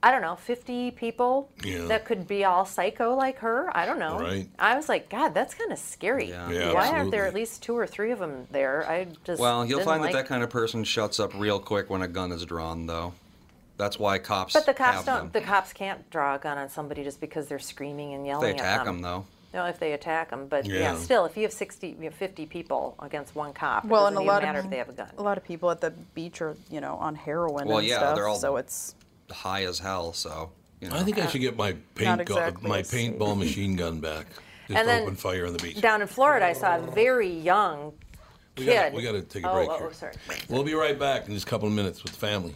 I 0.03 0.09
don't 0.09 0.21
know, 0.21 0.35
50 0.35 0.91
people 0.91 1.49
Yeah. 1.63 1.85
that 1.85 2.05
could 2.05 2.27
be 2.27 2.43
all 2.43 2.65
psycho 2.65 3.13
like 3.15 3.37
her. 3.39 3.69
I 3.77 3.85
don't 3.85 3.99
know. 3.99 4.17
Right. 4.19 4.47
I 4.57 4.75
was 4.75 4.89
like, 4.89 5.09
God, 5.09 5.33
that's 5.35 5.53
kind 5.53 5.71
of 5.71 5.77
scary. 5.77 6.29
Yeah. 6.29 6.49
Yeah, 6.49 6.73
Why 6.73 6.87
aren't 6.89 7.11
there 7.11 7.27
at 7.27 7.35
least 7.35 7.61
two 7.61 7.77
or 7.77 7.85
three 7.85 8.11
of 8.11 8.17
them 8.19 8.47
there? 8.51 8.83
I 8.89 9.07
just 9.23 9.39
Well, 9.39 9.63
you'll 9.65 9.81
find 9.81 10.01
like 10.01 10.13
that 10.13 10.23
that 10.23 10.27
kind 10.27 10.43
of 10.43 10.49
person 10.49 10.83
shuts 10.83 11.19
up 11.19 11.33
real 11.35 11.59
quick 11.59 11.89
when 11.91 12.01
a 12.01 12.07
gun 12.07 12.31
is 12.31 12.43
drawn, 12.45 12.87
though. 12.87 13.13
That's 13.77 13.99
why 13.99 14.17
cops. 14.17 14.53
But 14.53 14.65
the 14.65 14.73
cops 14.73 14.97
have 14.97 15.05
don't. 15.05 15.17
Them. 15.17 15.29
The 15.33 15.41
cops 15.41 15.71
can't 15.73 16.09
draw 16.09 16.35
a 16.35 16.39
gun 16.39 16.57
on 16.57 16.69
somebody 16.69 17.03
just 17.03 17.19
because 17.21 17.47
they're 17.47 17.59
screaming 17.59 18.13
and 18.13 18.25
yelling 18.25 18.43
They 18.47 18.53
attack 18.55 18.79
at 18.81 18.85
them. 18.85 19.01
them, 19.01 19.01
though. 19.03 19.25
No, 19.53 19.65
if 19.65 19.79
they 19.79 19.91
attack 19.93 20.29
them, 20.29 20.47
but 20.47 20.65
yeah. 20.65 20.79
Yeah. 20.79 20.95
still, 20.97 21.25
if 21.25 21.35
you 21.35 21.43
have 21.43 21.51
60, 21.51 21.89
you 21.99 22.05
have 22.05 22.13
50 22.15 22.45
people 22.45 22.95
against 22.99 23.35
one 23.35 23.53
cop, 23.53 23.85
Well, 23.85 24.05
it 24.05 24.07
and 24.09 24.15
doesn't 24.15 24.17
a 24.17 24.21
even 24.21 24.33
lot 24.33 24.41
matter 24.43 24.59
of 24.59 24.65
if 24.65 24.71
they 24.71 24.77
have 24.77 24.89
a 24.89 24.93
gun. 24.93 25.09
a 25.17 25.21
lot 25.21 25.37
of 25.37 25.43
people 25.43 25.69
at 25.71 25.81
the 25.81 25.89
beach 25.91 26.41
are, 26.41 26.55
you 26.69 26.79
know, 26.79 26.95
on 26.95 27.15
heroin 27.15 27.67
Well, 27.67 27.79
and 27.79 27.87
yeah, 27.87 27.97
stuff. 27.97 28.15
they're 28.15 28.27
all- 28.27 28.37
so 28.37 28.55
it's 28.57 28.95
High 29.31 29.63
as 29.65 29.79
hell, 29.79 30.13
so. 30.13 30.51
You 30.79 30.89
know. 30.89 30.95
I 30.95 31.03
think 31.03 31.19
I 31.19 31.27
should 31.27 31.41
get 31.41 31.55
my 31.55 31.75
paint 31.95 32.25
gu- 32.25 32.53
my 32.61 32.81
paintball 32.81 33.37
machine 33.37 33.75
gun 33.75 33.99
back. 33.99 34.25
Just 34.67 34.79
And 34.79 34.87
then 34.87 35.03
open 35.03 35.15
fire 35.15 35.45
on 35.45 35.53
the 35.53 35.59
beach. 35.59 35.81
Down 35.81 36.01
in 36.01 36.07
Florida, 36.07 36.45
I 36.45 36.53
saw 36.53 36.77
a 36.77 36.81
very 36.91 37.29
young 37.29 37.93
we 38.57 38.65
kid. 38.65 38.73
gotta, 38.73 38.95
we 38.95 39.01
got 39.03 39.11
to 39.13 39.21
take 39.21 39.43
a 39.43 39.49
oh, 39.49 39.53
break 39.53 39.69
oh, 39.69 39.77
here. 39.77 39.87
oh, 39.87 39.91
sorry. 39.91 40.13
We'll 40.49 40.63
be 40.63 40.73
right 40.73 40.97
back 40.97 41.27
in 41.27 41.33
just 41.33 41.45
a 41.45 41.49
couple 41.49 41.67
of 41.67 41.73
minutes 41.73 42.03
with 42.03 42.13
the 42.13 42.19
family. 42.19 42.55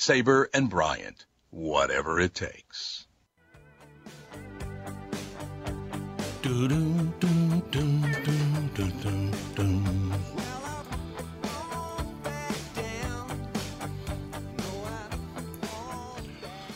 Sabre 0.00 0.48
and 0.54 0.70
Bryant, 0.70 1.26
whatever 1.50 2.20
it 2.20 2.32
takes. 2.32 3.08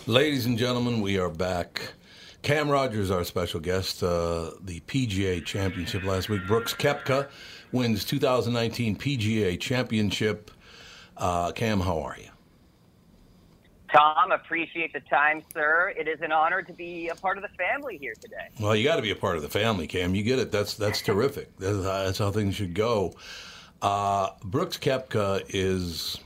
Ladies 0.09 0.47
and 0.47 0.59
gentlemen, 0.59 1.01
we 1.01 1.17
are 1.17 1.31
back. 1.31 1.93
Cam 2.43 2.69
Rogers, 2.69 3.13
our 3.13 3.23
special 3.23 3.61
guest, 3.61 4.03
uh, 4.03 4.51
the 4.61 4.81
PGA 4.89 5.47
Championship 5.47 6.03
last 6.03 6.29
week. 6.29 6.45
Brooks 6.49 6.75
Koepka 6.75 7.29
wins 7.71 8.05
2019 8.05 8.97
PGA 8.97 9.61
Championship. 9.61 10.51
Uh, 11.17 11.53
Cam, 11.53 11.79
how 11.79 12.01
are 12.01 12.17
you? 12.19 12.32
Tom, 13.93 14.33
appreciate 14.33 14.93
the 14.93 15.01
time, 15.01 15.43
sir. 15.53 15.93
It 15.97 16.09
is 16.09 16.21
an 16.23 16.33
honor 16.33 16.63
to 16.63 16.73
be 16.73 17.09
a 17.09 17.15
part 17.15 17.37
of 17.37 17.43
the 17.43 17.51
family 17.51 17.99
here 17.99 18.15
today. 18.21 18.49
Well, 18.61 18.75
you 18.75 18.85
got 18.85 18.97
to 18.97 19.03
be 19.03 19.11
a 19.11 19.17
part 19.17 19.37
of 19.37 19.43
the 19.43 19.49
family, 19.51 19.87
Cam. 19.87 20.15
You 20.15 20.23
get 20.23 20.39
it. 20.39 20.51
That's 20.51 20.75
that's 20.75 21.01
terrific. 21.03 21.57
That's, 21.59 21.77
how- 21.85 22.05
that's 22.05 22.19
how 22.19 22.31
things 22.31 22.55
should 22.55 22.75
go. 22.75 23.15
Uh, 23.83 24.31
Brooks 24.45 24.79
Koepka 24.79 25.45
is 25.51 26.19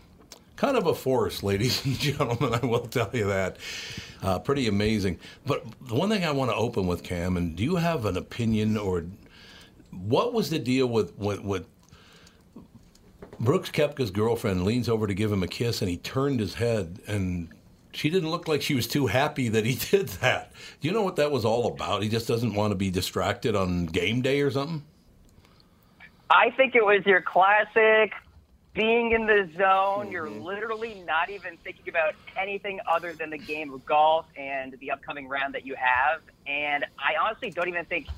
kind 0.56 0.76
of 0.76 0.86
a 0.86 0.94
force, 0.94 1.42
ladies 1.42 1.84
and 1.86 1.98
gentlemen. 1.98 2.54
I 2.54 2.64
will 2.66 2.86
tell 2.86 3.10
you 3.12 3.26
that. 3.26 3.56
Uh, 4.22 4.38
pretty 4.38 4.68
amazing. 4.68 5.18
But 5.46 5.64
the 5.88 5.94
one 5.94 6.08
thing 6.08 6.24
I 6.24 6.30
want 6.30 6.50
to 6.50 6.56
open 6.56 6.86
with, 6.86 7.02
Cam, 7.02 7.36
and 7.36 7.56
do 7.56 7.64
you 7.64 7.76
have 7.76 8.04
an 8.06 8.16
opinion 8.16 8.76
or 8.76 9.04
what 9.90 10.32
was 10.34 10.50
the 10.50 10.58
deal 10.58 10.86
with 10.86 11.16
with, 11.18 11.40
with 11.42 11.66
Brooks 13.40 13.70
Koepka's 13.70 14.10
girlfriend 14.10 14.64
leans 14.64 14.88
over 14.88 15.06
to 15.06 15.14
give 15.14 15.32
him 15.32 15.42
a 15.42 15.48
kiss, 15.48 15.82
and 15.82 15.90
he 15.90 15.96
turned 15.98 16.40
his 16.40 16.54
head, 16.54 17.00
and 17.06 17.48
she 17.96 18.10
didn't 18.10 18.30
look 18.30 18.46
like 18.46 18.60
she 18.60 18.74
was 18.74 18.86
too 18.86 19.06
happy 19.06 19.48
that 19.48 19.64
he 19.64 19.74
did 19.90 20.08
that. 20.20 20.52
Do 20.80 20.88
you 20.88 20.94
know 20.94 21.02
what 21.02 21.16
that 21.16 21.32
was 21.32 21.44
all 21.44 21.66
about? 21.66 22.02
He 22.02 22.08
just 22.08 22.28
doesn't 22.28 22.54
want 22.54 22.72
to 22.72 22.74
be 22.76 22.90
distracted 22.90 23.56
on 23.56 23.86
game 23.86 24.22
day 24.22 24.40
or 24.42 24.50
something. 24.50 24.84
I 26.28 26.50
think 26.56 26.74
it 26.74 26.84
was 26.84 27.02
your 27.06 27.22
classic 27.22 28.12
being 28.74 29.12
in 29.12 29.26
the 29.26 29.48
zone. 29.56 30.10
You're 30.10 30.28
literally 30.28 30.94
not 31.06 31.30
even 31.30 31.56
thinking 31.64 31.88
about 31.88 32.12
anything 32.40 32.80
other 32.90 33.14
than 33.18 33.30
the 33.30 33.38
game 33.38 33.72
of 33.72 33.86
golf 33.86 34.26
and 34.36 34.76
the 34.80 34.90
upcoming 34.90 35.28
round 35.28 35.54
that 35.54 35.64
you 35.64 35.74
have. 35.76 36.20
And 36.46 36.84
I 36.98 37.14
honestly 37.24 37.50
don't 37.50 37.68
even 37.68 37.86
think 37.86 38.08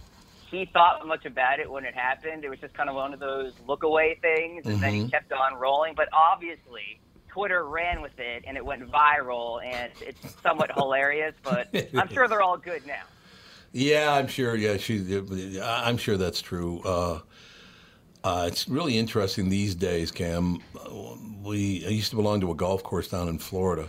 he 0.50 0.68
thought 0.72 1.06
much 1.06 1.26
about 1.26 1.60
it 1.60 1.70
when 1.70 1.84
it 1.84 1.94
happened. 1.94 2.44
It 2.44 2.48
was 2.48 2.58
just 2.58 2.74
kind 2.74 2.88
of 2.88 2.96
one 2.96 3.12
of 3.12 3.20
those 3.20 3.52
look 3.66 3.82
away 3.82 4.18
things, 4.22 4.66
and 4.66 4.82
then 4.82 4.94
he 4.94 5.00
Mhm. 5.02 5.10
kept 5.10 5.30
on 5.30 5.54
rolling. 5.56 5.94
But 5.94 6.08
obviously, 6.12 7.00
Twitter 7.38 7.68
ran 7.68 8.02
with 8.02 8.18
it, 8.18 8.42
and 8.48 8.56
it 8.56 8.64
went 8.64 8.90
viral, 8.90 9.64
and 9.64 9.92
it's 10.00 10.18
somewhat 10.42 10.72
hilarious. 10.74 11.34
But 11.44 11.68
I'm 11.96 12.08
sure 12.08 12.26
they're 12.26 12.42
all 12.42 12.56
good 12.56 12.84
now. 12.84 13.02
Yeah, 13.70 14.12
I'm 14.12 14.26
sure. 14.26 14.56
Yeah, 14.56 14.76
she. 14.76 15.22
I'm 15.62 15.98
sure 15.98 16.16
that's 16.16 16.42
true. 16.42 16.80
Uh, 16.84 17.20
uh, 18.24 18.46
it's 18.48 18.68
really 18.68 18.98
interesting 18.98 19.50
these 19.50 19.76
days, 19.76 20.10
Cam. 20.10 20.60
We 21.44 21.86
I 21.86 21.90
used 21.90 22.10
to 22.10 22.16
belong 22.16 22.40
to 22.40 22.50
a 22.50 22.56
golf 22.56 22.82
course 22.82 23.06
down 23.06 23.28
in 23.28 23.38
Florida, 23.38 23.88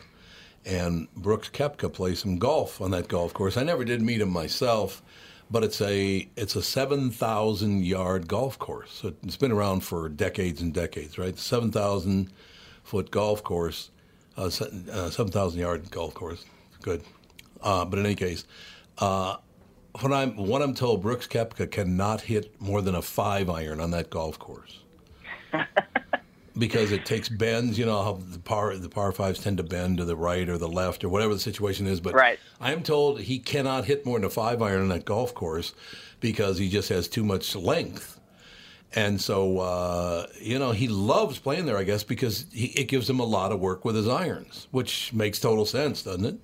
and 0.64 1.08
Brooks 1.16 1.50
Koepka 1.50 1.92
plays 1.92 2.20
some 2.20 2.38
golf 2.38 2.80
on 2.80 2.92
that 2.92 3.08
golf 3.08 3.34
course. 3.34 3.58
I 3.58 3.64
never 3.64 3.84
did 3.84 4.00
meet 4.00 4.22
him 4.22 4.30
myself, 4.30 5.02
but 5.50 5.64
it's 5.64 5.82
a 5.82 6.30
it's 6.36 6.56
a 6.56 6.62
seven 6.62 7.10
thousand 7.10 7.84
yard 7.84 8.28
golf 8.28 8.60
course. 8.60 8.92
So 8.92 9.14
it's 9.24 9.38
been 9.38 9.52
around 9.52 9.80
for 9.80 10.08
decades 10.08 10.62
and 10.62 10.72
decades, 10.72 11.18
right? 11.18 11.36
Seven 11.36 11.72
thousand 11.72 12.32
foot 12.90 13.12
golf 13.12 13.44
course, 13.44 13.92
uh, 14.36 14.46
uh, 14.46 15.10
seven 15.12 15.32
thousand 15.32 15.60
yard 15.60 15.92
golf 15.92 16.16
course. 16.16 16.44
Good, 16.82 17.04
uh, 17.62 17.86
but 17.86 18.00
in 18.00 18.06
any 18.06 18.16
case, 18.16 18.46
uh, 18.98 19.38
what 20.00 20.12
I'm 20.12 20.36
what 20.36 20.64
I'm 20.64 20.74
told, 20.74 21.04
Brooks 21.04 21.28
Koepka 21.28 21.70
cannot 21.70 22.22
hit 22.22 22.60
more 22.60 22.82
than 22.82 22.96
a 22.96 23.02
five 23.02 23.48
iron 23.50 23.80
on 23.80 23.92
that 23.92 24.10
golf 24.10 24.40
course. 24.40 24.80
because 26.58 26.92
it 26.92 27.06
takes 27.06 27.30
bends. 27.30 27.78
You 27.78 27.86
know 27.86 28.02
how 28.04 28.14
the 28.14 28.40
par 28.40 28.76
the 28.76 28.90
par 28.90 29.12
fives 29.12 29.40
tend 29.40 29.58
to 29.58 29.64
bend 29.64 29.98
to 30.00 30.06
the 30.06 30.16
right 30.16 30.50
or 30.50 30.58
the 30.58 30.68
left 30.68 31.04
or 31.04 31.10
whatever 31.10 31.34
the 31.34 31.40
situation 31.40 31.86
is. 31.86 32.00
But 32.00 32.16
Right. 32.16 32.40
I 32.60 32.72
am 32.74 32.82
told 32.82 33.22
he 33.22 33.38
cannot 33.38 33.86
hit 33.86 34.04
more 34.06 34.18
than 34.18 34.26
a 34.26 34.32
five 34.32 34.62
iron 34.64 34.82
on 34.82 34.90
that 34.90 35.06
golf 35.06 35.36
course 35.36 35.74
because 36.20 36.58
he 36.58 36.70
just 36.70 36.90
has 36.90 37.08
too 37.08 37.24
much 37.24 37.56
length. 37.56 38.19
And 38.96 39.22
so, 39.22 39.60
uh, 39.60 40.26
you 40.40 40.58
know, 40.58 40.72
he 40.72 40.88
loves 40.88 41.38
playing 41.38 41.66
there, 41.66 41.78
I 41.78 41.84
guess, 41.84 42.04
because 42.04 42.46
he, 42.52 42.68
it 42.68 42.86
gives 42.86 43.10
him 43.10 43.20
a 43.20 43.26
lot 43.26 43.52
of 43.52 43.60
work 43.60 43.86
with 43.86 43.96
his 43.96 44.08
irons, 44.08 44.68
which 44.72 45.14
makes 45.14 45.40
total 45.40 45.66
sense, 45.66 46.02
doesn't 46.02 46.26
it? 46.26 46.36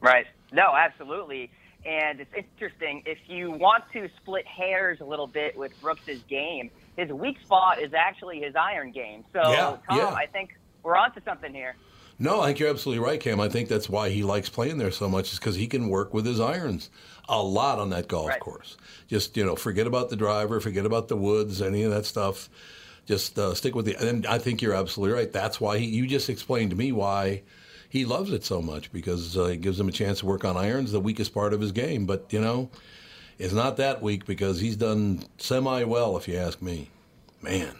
Right. 0.00 0.26
No, 0.52 0.74
absolutely. 0.76 1.50
And 1.86 2.20
it's 2.20 2.34
interesting. 2.34 3.02
If 3.06 3.18
you 3.28 3.50
want 3.50 3.84
to 3.92 4.08
split 4.20 4.46
hairs 4.46 5.00
a 5.00 5.04
little 5.04 5.26
bit 5.26 5.56
with 5.56 5.72
Brooks's 5.80 6.20
game, 6.28 6.70
his 6.96 7.10
weak 7.10 7.40
spot 7.40 7.80
is 7.80 7.94
actually 7.94 8.40
his 8.40 8.54
iron 8.54 8.90
game. 8.90 9.24
So, 9.32 9.40
Yeah, 9.50 9.76
Tom, 9.88 9.98
yeah. 9.98 10.08
I 10.08 10.26
think 10.26 10.50
we're 10.82 10.96
onto 10.96 11.20
something 11.24 11.54
here. 11.54 11.76
No, 12.18 12.40
I 12.40 12.46
think 12.46 12.60
you're 12.60 12.70
absolutely 12.70 13.04
right, 13.04 13.20
Cam. 13.20 13.40
I 13.40 13.48
think 13.48 13.68
that's 13.68 13.88
why 13.88 14.08
he 14.08 14.22
likes 14.22 14.48
playing 14.48 14.78
there 14.78 14.90
so 14.90 15.08
much, 15.08 15.32
is 15.32 15.38
because 15.38 15.56
he 15.56 15.66
can 15.66 15.88
work 15.88 16.14
with 16.14 16.24
his 16.24 16.40
irons 16.40 16.88
a 17.28 17.42
lot 17.42 17.78
on 17.78 17.90
that 17.90 18.08
golf 18.08 18.28
Right. 18.28 18.40
course. 18.40 18.76
Just 19.08 19.36
you 19.36 19.44
know, 19.44 19.56
forget 19.56 19.86
about 19.86 20.08
the 20.10 20.16
driver, 20.16 20.60
forget 20.60 20.86
about 20.86 21.08
the 21.08 21.16
woods, 21.16 21.60
any 21.60 21.82
of 21.82 21.90
that 21.90 22.06
stuff. 22.06 22.48
Just 23.04 23.38
uh, 23.38 23.54
stick 23.54 23.74
with 23.74 23.84
the. 23.86 23.96
And 23.96 24.26
I 24.26 24.38
think 24.38 24.62
you're 24.62 24.74
absolutely 24.74 25.14
right. 25.16 25.32
That's 25.32 25.60
why 25.60 25.78
he. 25.78 25.86
You 25.86 26.06
just 26.06 26.28
explained 26.30 26.70
to 26.70 26.76
me 26.76 26.90
why 26.90 27.42
he 27.88 28.04
loves 28.04 28.32
it 28.32 28.44
so 28.44 28.60
much 28.60 28.92
because 28.92 29.36
uh, 29.36 29.44
it 29.44 29.60
gives 29.60 29.78
him 29.78 29.88
a 29.88 29.92
chance 29.92 30.20
to 30.20 30.26
work 30.26 30.44
on 30.44 30.56
irons, 30.56 30.92
the 30.92 31.00
weakest 31.00 31.32
part 31.32 31.52
of 31.52 31.60
his 31.60 31.70
game. 31.72 32.06
But 32.06 32.26
you 32.30 32.40
know, 32.40 32.70
it's 33.38 33.52
not 33.54 33.76
that 33.76 34.02
weak 34.02 34.26
because 34.26 34.60
he's 34.60 34.76
done 34.76 35.22
semi 35.38 35.84
well, 35.84 36.16
if 36.16 36.26
you 36.26 36.36
ask 36.36 36.60
me. 36.62 36.90
Man, 37.42 37.76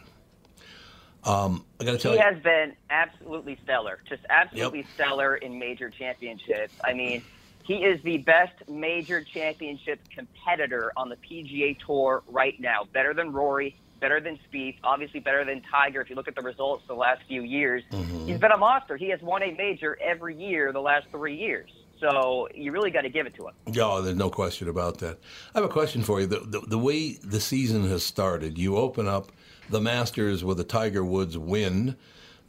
um, 1.27 1.65
I 1.79 1.83
got 1.83 1.91
to 1.91 1.97
tell 1.97 2.11
He 2.13 2.17
you. 2.17 2.23
has 2.23 2.41
been 2.41 2.73
absolutely 2.89 3.57
stellar, 3.63 3.99
just 4.07 4.23
absolutely 4.29 4.85
stellar 4.95 5.35
in 5.35 5.59
major 5.59 5.89
championships. 5.89 6.73
I 6.83 6.93
mean, 6.93 7.21
he 7.63 7.83
is 7.83 8.01
the 8.03 8.17
best 8.19 8.67
major 8.69 9.21
championship 9.23 9.99
competitor 10.15 10.91
on 10.95 11.09
the 11.09 11.17
PGA 11.17 11.77
Tour 11.85 12.23
right 12.27 12.59
now. 12.59 12.87
Better 12.93 13.13
than 13.13 13.33
Rory, 13.33 13.75
better 13.99 14.19
than 14.21 14.39
Spieth, 14.49 14.77
obviously 14.83 15.19
better 15.19 15.43
than 15.43 15.61
Tiger. 15.61 16.01
If 16.01 16.09
you 16.09 16.15
look 16.15 16.27
at 16.27 16.35
the 16.35 16.41
results 16.41 16.83
the 16.87 16.93
last 16.95 17.23
few 17.27 17.41
years, 17.41 17.83
he's 18.25 18.39
been 18.39 18.51
a 18.51 18.57
monster. 18.57 18.95
He 18.95 19.09
has 19.09 19.21
won 19.21 19.43
a 19.43 19.51
major 19.51 19.97
every 20.01 20.35
year 20.35 20.71
the 20.71 20.81
last 20.81 21.07
three 21.11 21.35
years. 21.35 21.69
So 21.99 22.47
you 22.53 22.71
really 22.71 22.91
got 22.91 23.01
to 23.01 23.09
give 23.09 23.25
it 23.25 23.33
to 23.35 23.47
him. 23.47 23.53
Yeah, 23.71 24.01
there's 24.03 24.15
no 24.15 24.29
question 24.29 24.69
about 24.69 24.99
that. 24.99 25.17
I 25.55 25.59
have 25.59 25.63
a 25.67 25.73
question 25.73 26.03
for 26.03 26.21
you. 26.21 26.27
The, 26.27 26.39
the, 26.41 26.59
the 26.61 26.77
way 26.77 27.13
the 27.13 27.39
season 27.39 27.89
has 27.89 28.03
started, 28.03 28.57
you 28.57 28.77
open 28.77 29.07
up 29.07 29.31
the 29.69 29.81
Masters 29.81 30.43
with 30.43 30.59
a 30.59 30.63
Tiger 30.65 31.03
Woods 31.05 31.37
win, 31.37 31.95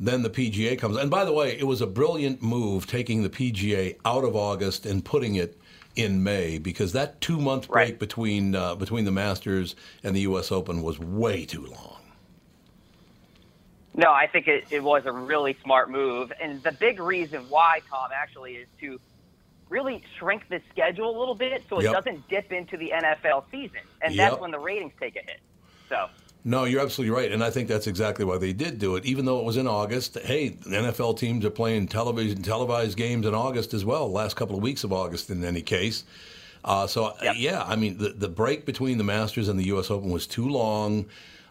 then 0.01 0.23
the 0.23 0.31
PGA 0.31 0.79
comes. 0.79 0.97
And 0.97 1.11
by 1.11 1.25
the 1.25 1.33
way, 1.33 1.59
it 1.59 1.67
was 1.67 1.81
a 1.81 1.87
brilliant 1.87 2.43
move 2.43 2.87
taking 2.87 3.23
the 3.23 3.31
PGA 3.31 3.97
out 4.05 4.25
of 4.25 4.37
August 4.37 4.87
and 4.87 5.05
putting 5.05 5.35
it 5.37 5.61
in 5.97 6.23
May 6.23 6.59
because 6.59 6.93
that 6.93 7.21
two 7.21 7.39
month 7.41 7.71
break 7.71 7.99
between 7.99 8.55
uh, 8.55 8.77
between 8.77 9.05
the 9.05 9.13
Masters 9.13 9.77
and 10.03 10.15
the 10.17 10.21
U.S. 10.23 10.53
Open 10.53 10.83
was 10.83 10.99
way 11.01 11.45
too 11.47 11.67
long. 11.67 11.99
No, 13.95 14.13
I 14.13 14.29
think 14.29 14.49
it, 14.49 14.67
it 14.71 14.83
was 14.83 15.05
a 15.07 15.13
really 15.13 15.59
smart 15.65 15.91
move. 15.91 16.33
And 16.41 16.63
the 16.63 16.73
big 16.73 17.01
reason 17.01 17.49
why, 17.49 17.81
Tom, 17.91 18.11
actually, 18.15 18.53
is 18.55 18.69
to 18.81 19.01
really 19.71 20.03
shrink 20.19 20.45
the 20.49 20.61
schedule 20.71 21.17
a 21.17 21.19
little 21.19 21.35
bit 21.35 21.65
so 21.69 21.81
it 21.81 21.89
Yep. 21.89 21.91
doesn't 21.91 22.29
dip 22.29 22.53
into 22.53 22.77
the 22.77 22.93
NFL 22.95 23.45
season. 23.51 23.81
And 24.03 24.17
Yep. 24.17 24.17
that's 24.17 24.41
when 24.41 24.53
the 24.53 24.61
ratings 24.61 24.93
take 25.01 25.17
a 25.17 25.21
hit. 25.21 25.41
So, 25.89 26.09
No, 26.49 26.65
you're 26.65 26.81
absolutely 26.81 27.15
right, 27.15 27.31
and 27.31 27.45
I 27.45 27.51
think 27.51 27.69
that's 27.69 27.87
exactly 27.87 28.25
why 28.25 28.39
they 28.39 28.55
did 28.55 28.79
do 28.79 28.97
it. 28.97 29.05
Even 29.05 29.27
though 29.27 29.39
it 29.39 29.45
was 29.45 29.59
in 29.59 29.67
August, 29.67 30.19
hey, 30.19 30.49
the 30.49 30.71
NFL 30.71 31.19
teams 31.19 31.45
are 31.45 31.51
playing 31.51 31.89
television 31.89 32.41
televised 32.41 32.97
games 32.97 33.27
in 33.27 33.35
August 33.35 33.75
as 33.75 33.85
well. 33.85 34.11
Last 34.11 34.35
couple 34.35 34.57
of 34.57 34.63
weeks 34.63 34.83
of 34.83 34.91
August, 34.91 35.29
in 35.29 35.45
any 35.45 35.61
case. 35.61 36.05
Uh, 36.65 36.87
so 36.87 37.05
uh, 37.05 37.35
yeah, 37.37 37.63
I 37.65 37.77
mean 37.77 37.99
the 37.99 38.09
the 38.11 38.31
break 38.31 38.65
between 38.65 38.97
the 38.97 39.05
Masters 39.05 39.49
and 39.49 39.61
the 39.61 39.67
U.S. 39.67 39.91
Open 39.91 40.09
was 40.11 40.27
too 40.27 40.49
long. 40.49 41.05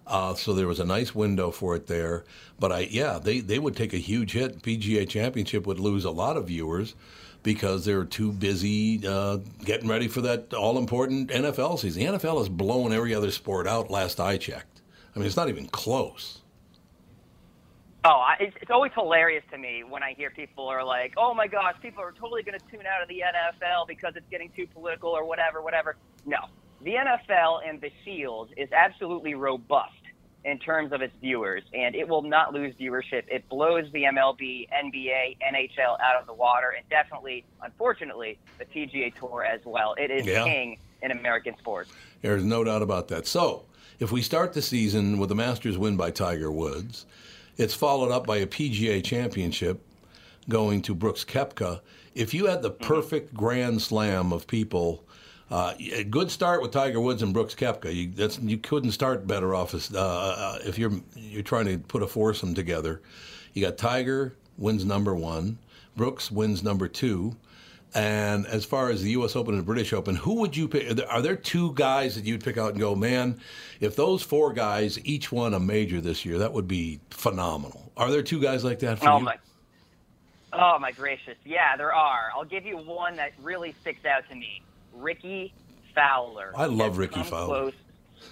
Uh, 0.08 0.34
so 0.34 0.54
there 0.54 0.68
was 0.68 0.80
a 0.80 0.86
nice 0.86 1.14
window 1.14 1.52
for 1.52 1.76
it 1.76 1.86
there, 1.86 2.24
but 2.60 2.72
I 2.72 2.80
yeah 2.90 3.20
they, 3.20 3.40
they 3.40 3.60
would 3.60 3.76
take 3.76 3.94
a 3.94 3.98
huge 3.98 4.32
hit. 4.32 4.64
PGA 4.64 5.08
Championship 5.08 5.68
would 5.68 5.80
lose 5.80 6.06
a 6.06 6.12
lot 6.12 6.38
of 6.38 6.48
viewers 6.48 6.96
because 7.44 7.86
they're 7.86 8.04
too 8.04 8.32
busy 8.32 9.06
uh, 9.08 9.38
getting 9.64 9.88
ready 9.88 10.08
for 10.08 10.22
that 10.22 10.56
all 10.56 10.80
important 10.80 11.30
NFL 11.30 11.78
season. 11.80 12.02
The 12.02 12.18
NFL 12.18 12.42
is 12.42 12.50
blowing 12.50 12.94
every 12.94 13.14
other 13.14 13.30
sport 13.30 13.68
out. 13.68 13.92
Last 13.92 14.20
I 14.20 14.38
checked, 14.38 14.77
I 15.18 15.20
mean 15.20 15.26
it's 15.26 15.36
not 15.36 15.50
even 15.50 15.66
close. 15.68 16.42
oh, 18.06 18.10
I, 18.10 18.36
it's, 18.40 18.56
it's 18.62 18.70
always 18.70 18.92
hilarious 18.94 19.44
to 19.52 19.58
me 19.58 19.84
when 19.84 20.04
I 20.04 20.14
hear 20.14 20.30
people 20.30 20.68
are 20.68 20.84
like, 20.84 21.16
oh 21.18 21.34
my 21.34 21.48
gosh, 21.48 21.74
people 21.82 22.04
are 22.04 22.12
totally 22.12 22.44
going 22.44 22.58
to 22.60 22.64
tune 22.72 22.86
out 22.86 23.02
of 23.02 23.08
the 23.10 23.24
NFL 23.26 23.88
because 23.88 24.14
it's 24.16 24.30
getting 24.30 24.52
too 24.56 24.68
political 24.68 25.10
or 25.10 25.26
whatever, 25.26 25.64
whatever. 25.64 25.96
No. 26.24 26.38
The 26.84 26.92
NFL 26.94 27.68
and 27.68 27.82
the 27.82 27.90
Shield 28.06 28.50
is 28.56 28.72
absolutely 28.72 29.34
robust 29.34 29.94
in 30.46 30.60
terms 30.60 30.94
of 30.94 31.02
its 31.02 31.16
viewers, 31.20 31.64
and 31.74 31.96
it 31.96 32.08
will 32.08 32.22
not 32.22 32.54
lose 32.54 32.76
viewership. 32.76 33.24
It 33.28 33.50
blows 33.50 33.92
the 33.92 34.04
MLB, 34.04 34.70
NBA, 34.70 35.38
NHL 35.42 36.00
out 36.00 36.22
of 36.22 36.28
the 36.28 36.34
water, 36.34 36.76
and 36.78 36.88
definitely, 36.90 37.44
unfortunately, 37.64 38.38
the 38.60 38.66
PGA 38.66 39.14
Tour 39.16 39.44
as 39.44 39.62
well. 39.66 39.96
It 39.98 40.12
is 40.12 40.28
Yeah. 40.28 40.44
king 40.44 40.78
in 41.02 41.10
American 41.10 41.58
sports. 41.58 41.92
There's 42.22 42.44
no 42.44 42.64
doubt 42.64 42.84
about 42.84 43.08
that. 43.08 43.26
So, 43.26 43.66
if 44.00 44.12
we 44.12 44.22
start 44.22 44.54
the 44.54 44.62
season 44.62 45.18
with 45.18 45.32
a 45.32 45.36
Masters 45.36 45.78
win 45.78 45.98
by 45.98 46.12
Tiger 46.12 46.52
Woods, 46.52 47.06
it's 47.58 47.74
followed 47.74 48.12
up 48.12 48.28
by 48.28 48.38
a 48.38 48.48
PGA 48.48 49.04
championship 49.04 49.82
going 50.48 50.82
to 50.84 50.94
Brooks 50.94 51.26
Koepka. 51.26 51.82
If 52.14 52.34
you 52.34 52.46
had 52.46 52.62
the 52.62 52.70
perfect 52.70 53.34
grand 53.34 53.82
slam 53.82 54.32
of 54.32 54.48
people, 54.48 55.04
uh, 55.50 55.74
a 55.94 56.04
good 56.04 56.30
start 56.30 56.62
with 56.62 56.72
Tiger 56.72 57.00
Woods 57.00 57.22
and 57.22 57.34
Brooks 57.34 57.56
Koepka. 57.56 57.94
You, 57.94 58.30
you 58.48 58.58
couldn't 58.58 58.92
start 58.92 59.26
better 59.26 59.56
off 59.56 59.74
as, 59.74 59.94
uh, 59.94 60.00
uh, 60.00 60.60
if 60.66 60.78
you're 60.78 60.94
you're 61.16 61.44
trying 61.44 61.66
to 61.66 61.78
put 61.78 62.04
a 62.04 62.08
foursome 62.08 62.54
together. 62.54 63.02
You 63.54 63.66
got 63.66 63.78
Tiger 63.78 64.36
wins 64.58 64.86
number 64.86 65.16
one, 65.16 65.58
Brooks 65.96 66.30
wins 66.30 66.64
number 66.64 66.88
two, 66.88 67.36
and 67.96 68.46
as 68.48 68.66
far 68.66 68.90
as 68.90 69.02
the 69.02 69.12
U.S. 69.12 69.36
Open 69.36 69.56
and 69.56 69.66
British 69.66 69.94
Open, 69.94 70.16
who 70.16 70.36
would 70.42 70.56
you 70.56 70.68
pick? 70.68 71.00
Are 71.10 71.22
there- 71.22 71.36
two 71.36 71.74
guys 71.74 72.16
that 72.16 72.26
you'd 72.26 72.44
pick 72.44 72.58
out 72.58 72.72
and 72.72 72.80
go, 72.80 72.94
man, 72.96 73.40
if 73.80 73.96
those 73.96 74.22
four 74.22 74.54
guys 74.54 75.00
each 75.06 75.32
won 75.32 75.54
a 75.54 75.60
major 75.60 76.02
this 76.02 76.26
year, 76.26 76.38
that 76.40 76.54
would 76.54 76.68
be 76.68 77.00
phenomenal? 77.10 77.92
Are 77.96 78.12
there 78.12 78.22
two 78.24 78.42
guys 78.42 78.64
like 78.64 78.80
that 78.80 79.00
for 79.00 79.10
Oh 79.10 79.18
you? 79.20 79.24
my, 79.26 79.36
oh 80.54 80.78
my 80.80 80.92
gracious! 80.92 81.38
Yeah, 81.46 81.76
there 81.78 81.94
are. 81.94 82.30
I'll 82.36 82.46
give 82.46 82.66
you 82.66 82.78
one 82.78 83.16
that 83.16 83.32
really 83.42 83.74
sticks 83.82 84.06
out 84.06 84.28
to 84.30 84.36
me: 84.36 84.62
Rickie 84.94 85.54
Fowler. 85.96 86.52
I 86.56 86.66
love 86.66 86.98
Rickie 86.98 87.24
Fowler. 87.24 87.72
Close. 87.72 87.74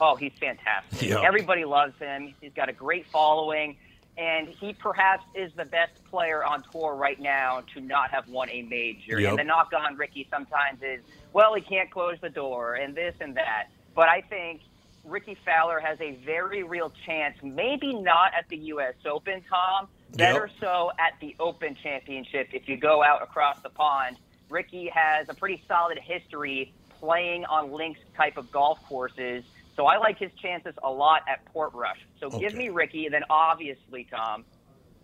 Oh, 0.01 0.15
he's 0.15 0.31
fantastic. 0.39 1.01
Yeah. 1.09 1.21
Everybody 1.23 1.63
loves 1.65 1.93
him. 1.99 2.33
He's 2.41 2.53
got 2.55 2.69
a 2.69 2.73
great 2.73 3.05
following, 3.07 3.77
and 4.17 4.47
he 4.47 4.73
perhaps 4.73 5.25
is 5.33 5.51
the 5.55 5.65
best 5.65 6.03
player 6.09 6.43
on 6.43 6.63
tour 6.71 6.95
right 6.95 7.19
now 7.19 7.63
to 7.73 7.81
not 7.81 8.11
have 8.11 8.27
won 8.29 8.49
a 8.49 8.61
major. 8.61 9.19
Yep. 9.19 9.31
And 9.31 9.39
the 9.39 9.43
knock 9.43 9.71
on 9.77 9.97
Rickie 9.97 10.27
sometimes 10.31 10.81
is, 10.81 11.01
well, 11.33 11.53
he 11.53 11.61
can't 11.61 11.91
close 11.91 12.17
the 12.21 12.29
door, 12.29 12.75
and 12.75 12.95
this 12.95 13.15
and 13.19 13.35
that. 13.35 13.67
But 13.93 14.07
I 14.09 14.21
think 14.21 14.61
Rickie 15.03 15.37
Fowler 15.45 15.79
has 15.79 15.99
a 16.01 16.15
very 16.25 16.63
real 16.63 16.91
chance, 17.05 17.35
maybe 17.43 17.93
not 17.93 18.33
at 18.37 18.47
the 18.49 18.57
U.S. 18.57 18.95
Open, 19.05 19.43
Tom, 19.49 19.87
better 20.15 20.49
so 20.59 20.91
at 20.99 21.19
the 21.19 21.35
Open 21.39 21.75
Championship. 21.81 22.49
If 22.53 22.67
you 22.69 22.77
go 22.77 23.03
out 23.03 23.21
across 23.21 23.59
the 23.61 23.69
pond, 23.69 24.17
Rickie 24.49 24.89
has 24.93 25.27
a 25.29 25.33
pretty 25.33 25.61
solid 25.67 25.99
history 25.99 26.73
playing 26.99 27.45
on 27.45 27.71
links 27.71 27.99
type 28.15 28.37
of 28.37 28.51
golf 28.51 28.79
courses. 28.87 29.43
So 29.75 29.85
I 29.85 29.97
like 29.97 30.17
his 30.17 30.31
chances 30.41 30.73
a 30.83 30.89
lot 30.89 31.21
at 31.27 31.41
Portrush. 31.53 31.97
So 32.19 32.29
give 32.29 32.55
me 32.55 32.69
Rickie, 32.69 33.05
and 33.05 33.13
then 33.13 33.23
obviously, 33.29 34.07
Tom, 34.09 34.45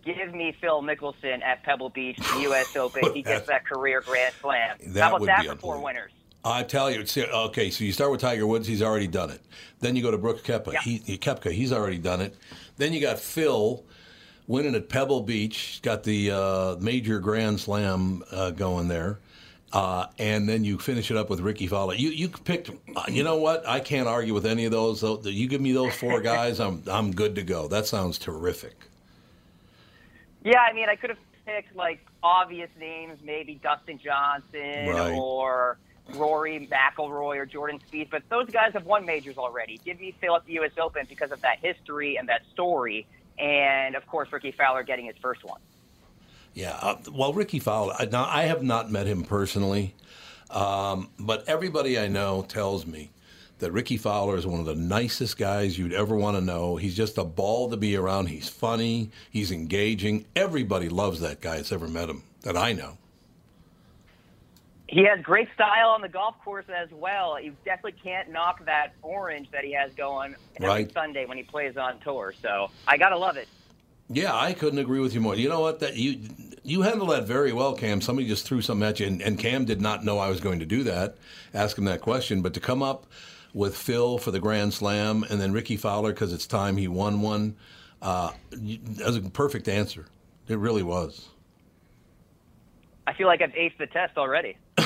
give 0.04 0.34
me 0.34 0.56
Phil 0.60 0.82
Mickelson 0.82 1.42
at 1.42 1.62
Pebble 1.62 1.90
Beach, 1.90 2.16
the 2.16 2.40
U.S. 2.42 2.74
Open. 2.76 3.12
He 3.12 3.22
gets 3.22 3.46
that 3.48 3.66
career 3.66 4.00
Grand 4.00 4.34
Slam. 4.40 4.78
That 4.88 5.02
How 5.02 5.08
about 5.08 5.20
would 5.20 5.28
that 5.28 5.42
be 5.42 5.48
for 5.48 5.56
four 5.56 5.82
winners? 5.82 6.12
I 6.44 6.64
tell 6.64 6.90
you, 6.90 7.00
it's, 7.00 7.16
okay. 7.16 7.70
So 7.70 7.84
you 7.84 7.92
start 7.92 8.10
with 8.10 8.20
Tiger 8.20 8.46
Woods; 8.46 8.66
he's 8.66 8.82
already 8.82 9.06
done 9.06 9.30
it. 9.30 9.40
Then 9.80 9.94
you 9.94 10.02
go 10.02 10.10
to 10.10 10.18
Brooks 10.18 10.42
Koepka. 10.42 10.72
Yeah. 10.72 10.80
He, 10.80 11.18
Koepka, 11.18 11.52
he's 11.52 11.72
already 11.72 11.98
done 11.98 12.20
it. 12.20 12.34
Then 12.78 12.92
you 12.92 13.00
got 13.00 13.18
Phil 13.18 13.84
winning 14.46 14.74
at 14.74 14.88
Pebble 14.88 15.20
Beach. 15.20 15.80
Got 15.82 16.02
the 16.02 16.30
uh, 16.30 16.76
major 16.80 17.20
Grand 17.20 17.60
Slam 17.60 18.24
uh, 18.32 18.50
going 18.50 18.88
there. 18.88 19.20
Uh, 19.72 20.06
and 20.18 20.46
then 20.48 20.64
you 20.64 20.78
finish 20.78 21.10
it 21.10 21.16
up 21.16 21.30
with 21.30 21.40
Rickie 21.40 21.66
Fowler. 21.66 21.94
You 21.94 22.10
you 22.10 22.28
picked. 22.28 22.70
Uh, 22.94 23.04
you 23.08 23.22
know 23.24 23.36
what? 23.36 23.66
I 23.66 23.80
can't 23.80 24.06
argue 24.06 24.34
with 24.34 24.44
any 24.44 24.66
of 24.66 24.72
those. 24.72 25.02
You 25.24 25.48
give 25.48 25.60
me 25.62 25.72
those 25.72 25.94
four 25.94 26.20
guys, 26.32 26.60
I'm 26.60 26.82
I'm 26.90 27.10
good 27.12 27.34
to 27.36 27.42
go. 27.42 27.68
That 27.68 27.86
sounds 27.86 28.18
terrific. 28.18 28.74
Yeah, 30.44 30.60
I 30.60 30.72
mean, 30.72 30.88
I 30.88 30.96
could 30.96 31.10
have 31.10 31.18
picked 31.46 31.74
like 31.74 32.04
obvious 32.22 32.68
names, 32.78 33.18
maybe 33.24 33.54
Dustin 33.62 33.98
Johnson 33.98 34.88
Right. 34.88 35.14
or 35.16 35.78
Rory 36.14 36.68
McIlroy 36.70 37.36
or 37.38 37.46
Jordan 37.46 37.80
Spieth, 37.90 38.10
but 38.10 38.22
those 38.28 38.50
guys 38.50 38.72
have 38.74 38.84
won 38.84 39.06
majors 39.06 39.38
already. 39.38 39.80
Give 39.84 39.98
me 40.00 40.14
Phil 40.20 40.34
at 40.36 40.44
the 40.46 40.52
U.S. 40.54 40.72
Open 40.78 41.06
because 41.08 41.30
of 41.32 41.40
that 41.42 41.58
history 41.60 42.16
and 42.16 42.28
that 42.28 42.42
story, 42.52 43.06
and 43.38 43.94
of 43.94 44.06
course 44.06 44.30
Rickie 44.32 44.52
Fowler 44.52 44.82
getting 44.82 45.06
his 45.06 45.16
first 45.22 45.44
one. 45.44 45.60
Yeah. 46.54 46.78
Uh, 46.80 46.96
well, 47.12 47.32
Rickie 47.32 47.58
Fowler. 47.58 47.94
I- 47.98 48.04
Now, 48.06 48.26
I 48.28 48.42
have 48.42 48.62
not 48.62 48.90
met 48.90 49.06
him 49.06 49.22
personally, 49.24 49.94
um, 50.50 51.08
but 51.18 51.48
everybody 51.48 51.98
I 51.98 52.08
know 52.08 52.42
tells 52.42 52.86
me 52.86 53.10
that 53.58 53.70
Rickie 53.72 53.96
Fowler 53.96 54.36
is 54.36 54.46
one 54.46 54.60
of 54.60 54.66
the 54.66 54.74
nicest 54.74 55.38
guys 55.38 55.78
you'd 55.78 55.92
ever 55.92 56.16
want 56.16 56.36
to 56.36 56.40
know. 56.40 56.76
He's 56.76 56.96
just 56.96 57.16
a 57.16 57.24
ball 57.24 57.70
to 57.70 57.76
be 57.76 57.96
around. 57.96 58.26
He's 58.26 58.48
funny. 58.48 59.10
He's 59.30 59.50
engaging. 59.52 60.26
Everybody 60.34 60.88
loves 60.88 61.20
that 61.20 61.40
guy 61.40 61.56
that's 61.56 61.72
ever 61.72 61.88
met 61.88 62.10
him 62.10 62.22
that 62.42 62.56
I 62.56 62.72
know. 62.72 62.98
He 64.88 65.04
has 65.04 65.20
great 65.22 65.48
style 65.54 65.88
on 65.90 66.02
the 66.02 66.08
golf 66.08 66.34
course 66.44 66.66
as 66.68 66.90
well. 66.90 67.40
You 67.40 67.54
definitely 67.64 67.98
can't 68.02 68.30
knock 68.30 68.62
that 68.66 68.92
orange 69.00 69.50
that 69.52 69.64
he 69.64 69.72
has 69.72 69.90
going 69.94 70.34
every 70.56 70.68
Right. 70.68 70.92
Sunday 70.92 71.24
when 71.24 71.38
he 71.38 71.44
plays 71.44 71.78
on 71.78 71.98
tour. 72.00 72.34
So 72.42 72.70
I 72.86 72.98
gotta 72.98 73.16
love 73.16 73.38
it. 73.38 73.48
Yeah, 74.12 74.34
I 74.34 74.52
couldn't 74.52 74.78
agree 74.78 75.00
with 75.00 75.14
you 75.14 75.20
more. 75.20 75.34
You 75.34 75.48
know 75.48 75.60
what? 75.60 75.80
That 75.80 75.96
you 75.96 76.20
you 76.62 76.82
handled 76.82 77.10
that 77.10 77.26
very 77.26 77.52
well, 77.52 77.74
Cam. 77.74 78.00
Somebody 78.00 78.28
just 78.28 78.46
threw 78.46 78.60
something 78.60 78.86
at 78.86 79.00
you, 79.00 79.06
and, 79.06 79.22
and 79.22 79.38
Cam 79.38 79.64
did 79.64 79.80
not 79.80 80.04
know 80.04 80.18
I 80.18 80.28
was 80.28 80.40
going 80.40 80.60
to 80.60 80.66
do 80.66 80.84
that, 80.84 81.16
ask 81.54 81.76
him 81.76 81.84
that 81.86 82.00
question. 82.00 82.42
But 82.42 82.54
to 82.54 82.60
come 82.60 82.82
up 82.82 83.06
with 83.54 83.76
Phil 83.76 84.18
for 84.18 84.30
the 84.30 84.40
Grand 84.40 84.74
Slam, 84.74 85.24
and 85.28 85.40
then 85.40 85.52
Rickie 85.52 85.76
Fowler 85.76 86.12
because 86.12 86.32
it's 86.32 86.46
time 86.46 86.76
he 86.76 86.88
won 86.88 87.20
one, 87.20 87.56
uh, 88.00 88.32
that 88.50 89.06
was 89.06 89.16
a 89.16 89.22
perfect 89.22 89.68
answer. 89.68 90.06
It 90.48 90.58
really 90.58 90.82
was. 90.82 91.28
I 93.06 93.14
feel 93.14 93.26
like 93.26 93.42
I've 93.42 93.52
aced 93.52 93.78
the 93.78 93.86
test 93.86 94.16
already. 94.16 94.56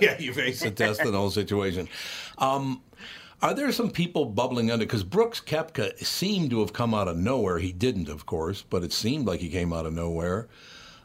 yeah, 0.00 0.18
you 0.18 0.32
face 0.32 0.60
the 0.60 0.70
test 0.70 1.00
in 1.00 1.12
the 1.12 1.18
whole 1.18 1.30
situation. 1.30 1.88
Um, 2.38 2.82
are 3.42 3.54
there 3.54 3.72
some 3.72 3.90
people 3.90 4.24
bubbling 4.24 4.70
under? 4.70 4.86
Because 4.86 5.02
Brooks 5.02 5.40
Koepka 5.40 5.98
seemed 5.98 6.50
to 6.50 6.60
have 6.60 6.72
come 6.72 6.94
out 6.94 7.08
of 7.08 7.16
nowhere. 7.16 7.58
He 7.58 7.72
didn't, 7.72 8.08
of 8.08 8.24
course, 8.24 8.62
but 8.62 8.84
it 8.84 8.92
seemed 8.92 9.26
like 9.26 9.40
he 9.40 9.48
came 9.48 9.72
out 9.72 9.84
of 9.84 9.92
nowhere. 9.92 10.48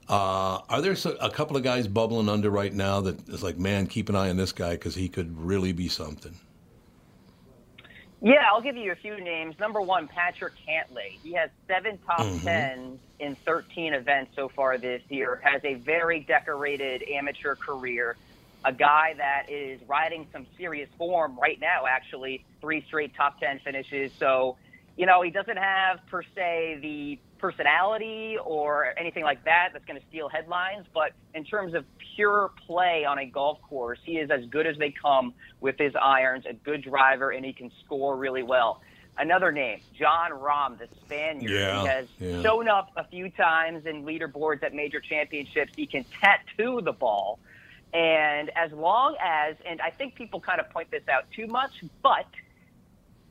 Uh, 0.08 0.60
are 0.70 0.82
there 0.82 0.96
a 1.20 1.30
couple 1.32 1.58
of 1.58 1.64
guys 1.64 1.88
bubbling 1.88 2.30
under 2.30 2.50
right 2.50 2.74
now 2.74 3.02
that 3.02 3.28
is 3.28 3.44
like, 3.44 3.58
man, 3.58 3.88
keep 3.88 4.08
an 4.08 4.16
eye 4.16 4.30
on 4.30 4.38
this 4.38 4.52
guy 4.54 4.72
because 4.72 4.96
he 4.96 5.10
could 5.10 5.38
really 5.38 5.74
be 5.74 5.90
something? 5.90 6.36
Yeah, 8.22 8.46
I'll 8.52 8.62
give 8.62 8.78
you 8.78 8.92
a 8.92 8.96
few 8.96 9.20
names. 9.20 9.56
Number 9.60 9.82
one, 9.82 10.08
Patrick 10.08 10.54
Cantlay. 10.68 11.20
He 11.24 11.34
has 11.34 11.50
seven 11.68 12.00
top 12.06 12.22
Mhm. 12.22 12.44
tens 12.44 13.00
in 13.20 13.36
13 13.46 13.94
events 13.94 14.32
so 14.36 14.50
far 14.50 14.78
this 14.78 15.02
year. 15.10 15.40
Has 15.44 15.64
a 15.66 15.76
very 15.76 16.22
decorated 16.22 17.04
amateur 17.04 17.56
career. 17.56 18.16
A 18.66 18.74
guy 18.74 19.14
that 19.18 19.46
is 19.50 19.80
riding 19.88 20.28
some 20.34 20.46
serious 20.58 20.90
form 20.98 21.38
right 21.40 21.60
now. 21.60 21.86
Actually, 21.88 22.44
three 22.60 22.84
straight 22.88 23.16
top 23.16 23.40
ten 23.40 23.60
finishes. 23.64 24.12
So, 24.20 24.58
you 24.98 25.06
know, 25.06 25.22
he 25.22 25.30
doesn't 25.30 25.58
have 25.58 26.00
per 26.08 26.24
se 26.36 26.80
the 26.82 27.20
personality 27.40 28.36
or 28.44 28.94
anything 28.98 29.24
like 29.24 29.46
that 29.46 29.70
that's 29.72 29.86
going 29.86 30.00
to 30.00 30.06
steal 30.08 30.28
headlines. 30.28 30.86
But 30.94 31.12
in 31.34 31.46
terms 31.46 31.76
of 31.76 31.86
pure 32.16 32.52
play 32.66 33.06
on 33.06 33.20
a 33.20 33.26
golf 33.26 33.62
course, 33.62 34.00
he 34.04 34.14
is 34.14 34.30
as 34.32 34.46
good 34.50 34.66
as 34.66 34.76
they 34.78 34.94
come 35.02 35.34
with 35.62 35.76
his 35.78 35.94
irons, 36.02 36.46
a 36.50 36.54
good 36.54 36.84
driver, 36.84 37.30
and 37.30 37.46
he 37.46 37.54
can 37.54 37.72
score 37.86 38.18
really 38.18 38.44
well. 38.44 38.82
Another 39.20 39.52
name, 39.52 39.82
Jon 39.98 40.32
Rahm, 40.32 40.78
the 40.78 40.88
Spaniard. 41.06 41.50
Yeah, 41.52 41.82
he 41.82 41.88
has 41.88 42.08
yeah. 42.20 42.42
shown 42.44 42.68
up 42.68 42.90
a 42.96 43.08
few 43.08 43.32
times 43.32 43.86
in 43.86 44.04
leaderboards 44.04 44.62
at 44.62 44.74
major 44.74 45.00
championships. 45.00 45.72
He 45.76 45.88
can 45.88 46.06
tattoo 46.22 46.82
the 46.84 46.92
ball. 46.92 47.40
And 47.98 48.52
as 48.56 48.72
long 48.74 49.16
as, 49.20 49.56
and 49.68 49.82
I 49.82 49.90
think 49.90 50.14
people 50.14 50.40
kind 50.40 50.60
of 50.60 50.70
point 50.70 50.92
this 50.92 51.02
out 51.12 51.24
too 51.36 51.48
much, 51.48 51.72
but 52.04 52.28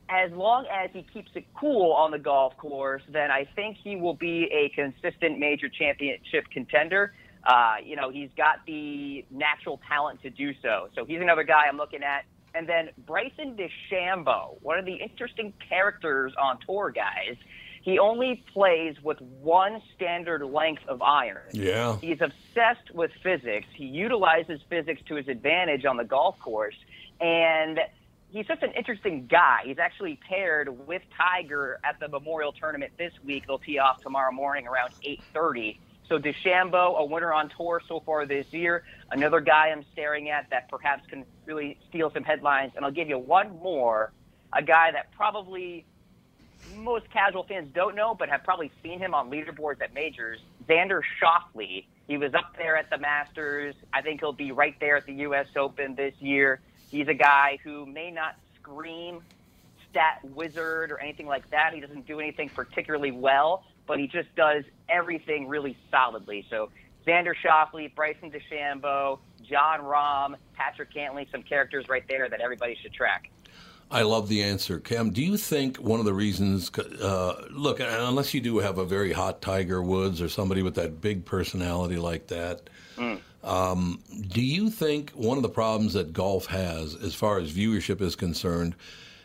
as 0.09 0.29
long 0.33 0.65
as 0.65 0.89
he 0.91 1.03
keeps 1.03 1.31
it 1.35 1.45
cool 1.57 1.93
on 1.93 2.11
the 2.11 2.19
golf 2.19 2.57
course, 2.57 3.01
then 3.07 3.31
I 3.31 3.47
think 3.55 3.77
he 3.81 3.95
will 3.95 4.13
be 4.13 4.49
a 4.51 4.67
consistent 4.75 5.39
major 5.39 5.69
championship 5.69 6.49
contender. 6.51 7.13
Uh, 7.45 7.75
you 7.81 7.95
know, 7.95 8.09
he's 8.09 8.29
got 8.35 8.57
the 8.65 9.23
natural 9.31 9.79
talent 9.87 10.21
to 10.23 10.29
do 10.29 10.51
so. 10.61 10.89
So 10.95 11.05
he's 11.05 11.21
another 11.21 11.43
guy 11.43 11.63
I'm 11.69 11.77
looking 11.77 12.03
at. 12.03 12.25
And 12.53 12.67
then 12.67 12.89
Bryson 13.05 13.55
DeChambeau, 13.55 14.61
one 14.61 14.77
of 14.77 14.83
the 14.83 14.95
interesting 14.95 15.53
characters 15.69 16.33
on 16.37 16.59
tour, 16.65 16.91
guys. 16.91 17.37
He 17.87 17.99
only 17.99 18.43
plays 18.51 19.01
with 19.01 19.21
one 19.21 19.81
standard 19.95 20.43
length 20.43 20.85
of 20.89 21.01
iron. 21.01 21.47
Yeah. 21.53 21.97
He's 22.01 22.19
obsessed 22.19 22.93
with 22.93 23.11
physics. 23.23 23.67
He 23.73 23.85
utilizes 23.85 24.59
physics 24.69 25.01
to 25.07 25.15
his 25.15 25.29
advantage 25.29 25.85
on 25.85 25.95
the 25.95 26.03
golf 26.03 26.37
course. 26.37 26.75
And 27.21 27.79
he's 28.29 28.45
just 28.45 28.61
an 28.61 28.73
interesting 28.73 29.27
guy. 29.27 29.61
He's 29.63 29.79
actually 29.79 30.19
paired 30.27 30.85
with 30.85 31.01
Tiger 31.17 31.79
at 31.85 31.97
the 32.01 32.09
Memorial 32.09 32.51
Tournament 32.51 32.91
this 32.97 33.13
week. 33.23 33.47
They'll 33.47 33.57
tee 33.57 33.79
off 33.79 34.01
tomorrow 34.01 34.33
morning 34.33 34.67
around 34.67 34.91
8:30. 35.01 35.79
So 36.09 36.19
DeChambeau, 36.19 36.99
a 36.99 37.05
winner 37.05 37.31
on 37.31 37.49
tour 37.55 37.81
so 37.87 38.01
far 38.01 38.25
this 38.25 38.51
year. 38.51 38.83
Another 39.11 39.39
guy 39.39 39.69
I'm 39.69 39.85
staring 39.93 40.29
at 40.29 40.49
that 40.49 40.67
perhaps 40.67 41.07
can 41.07 41.23
really 41.45 41.77
steal 41.87 42.11
some 42.11 42.25
headlines. 42.25 42.73
And 42.75 42.83
I'll 42.83 42.91
give 42.91 43.07
you 43.07 43.17
one 43.17 43.57
more, 43.59 44.11
a 44.51 44.61
guy 44.61 44.91
that 44.91 45.13
probably 45.13 45.85
most 46.75 47.09
casual 47.11 47.43
fans 47.43 47.69
don't 47.73 47.95
know, 47.95 48.15
but 48.15 48.29
have 48.29 48.43
probably 48.43 48.71
seen 48.83 48.99
him 48.99 49.13
on 49.13 49.29
leaderboards 49.29 49.81
at 49.81 49.93
majors. 49.93 50.39
Xander 50.67 51.01
Schauffele. 51.21 51.85
He 52.07 52.17
was 52.17 52.33
up 52.33 52.55
there 52.57 52.77
at 52.77 52.89
the 52.89 52.97
Masters. 52.97 53.75
I 53.93 54.01
think 54.01 54.21
he'll 54.21 54.31
be 54.31 54.51
right 54.51 54.75
there 54.79 54.97
at 54.97 55.05
the 55.05 55.13
U.S. 55.13 55.47
Open 55.55 55.95
this 55.95 56.13
year. 56.19 56.61
He's 56.89 57.07
a 57.07 57.13
guy 57.13 57.59
who 57.63 57.85
may 57.85 58.11
not 58.11 58.35
scream 58.55 59.21
stat 59.89 60.19
wizard 60.23 60.91
or 60.91 60.99
anything 60.99 61.27
like 61.27 61.49
that. 61.49 61.73
He 61.73 61.79
doesn't 61.79 62.07
do 62.07 62.19
anything 62.19 62.49
particularly 62.49 63.11
well, 63.11 63.63
but 63.85 63.99
he 63.99 64.07
just 64.07 64.33
does 64.35 64.63
everything 64.89 65.47
really 65.47 65.75
solidly. 65.91 66.45
So 66.49 66.69
Xander 67.05 67.33
Schauffele, 67.43 67.93
Bryson 67.95 68.31
DeChambeau, 68.31 69.19
Jon 69.43 69.79
Rahm, 69.79 70.35
Patrick 70.55 70.93
Cantlay, 70.93 71.29
some 71.31 71.43
characters 71.43 71.87
right 71.87 72.03
there 72.07 72.29
that 72.29 72.41
everybody 72.41 72.77
should 72.81 72.93
track. 72.93 73.29
I 73.89 74.01
love 74.01 74.27
the 74.27 74.43
answer, 74.43 74.79
Cam. 74.79 75.11
Do 75.11 75.23
you 75.23 75.37
think 75.37 75.77
one 75.77 75.99
of 75.99 76.05
the 76.05 76.13
reasons? 76.13 76.69
Uh, 76.77 77.45
look, 77.51 77.79
unless 77.79 78.33
you 78.33 78.41
do 78.41 78.57
have 78.57 78.77
a 78.77 78.85
very 78.85 79.13
hot 79.13 79.41
Tiger 79.41 79.81
Woods 79.81 80.21
or 80.21 80.27
somebody 80.27 80.61
with 80.61 80.75
that 80.75 80.99
big 80.99 81.23
personality 81.23 81.95
like 81.97 82.27
that, 82.27 82.69
um, 83.43 84.03
do 84.27 84.41
you 84.41 84.69
think 84.69 85.11
one 85.11 85.37
of 85.37 85.43
the 85.43 85.49
problems 85.49 85.93
that 85.93 86.11
golf 86.11 86.47
has, 86.47 86.95
as 86.95 87.15
far 87.15 87.39
as 87.39 87.51
viewership 87.53 88.01
is 88.01 88.15
concerned, 88.15 88.75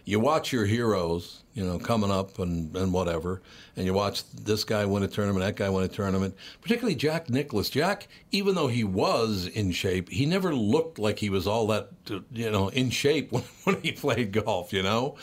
you 0.04 0.18
watch 0.18 0.52
your 0.52 0.66
heroes, 0.66 1.42
you 1.54 1.64
know, 1.64 1.78
coming 1.78 2.10
up 2.10 2.38
and, 2.38 2.74
and 2.76 2.92
whatever, 2.92 3.42
and 3.76 3.86
you 3.86 3.94
watch 3.94 4.28
this 4.30 4.64
guy 4.64 4.84
win 4.84 5.02
a 5.02 5.08
tournament, 5.08 5.44
that 5.44 5.56
guy 5.56 5.68
win 5.68 5.84
a 5.84 5.88
tournament, 5.88 6.34
particularly 6.60 6.94
Jack 6.94 7.30
Nicklaus. 7.30 7.70
Jack, 7.70 8.08
even 8.32 8.54
though 8.54 8.68
he 8.68 8.84
was 8.84 9.46
in 9.46 9.70
shape, 9.70 10.08
he 10.08 10.26
never 10.26 10.54
looked 10.54 10.98
like 10.98 11.18
he 11.18 11.30
was 11.30 11.46
all 11.46 11.66
that, 11.68 11.88
you 12.32 12.50
know, 12.50 12.68
in 12.68 12.90
shape 12.90 13.30
when, 13.32 13.44
when 13.64 13.80
he 13.80 13.92
played 13.92 14.32
golf, 14.32 14.72
you 14.72 14.82
know? 14.82 15.16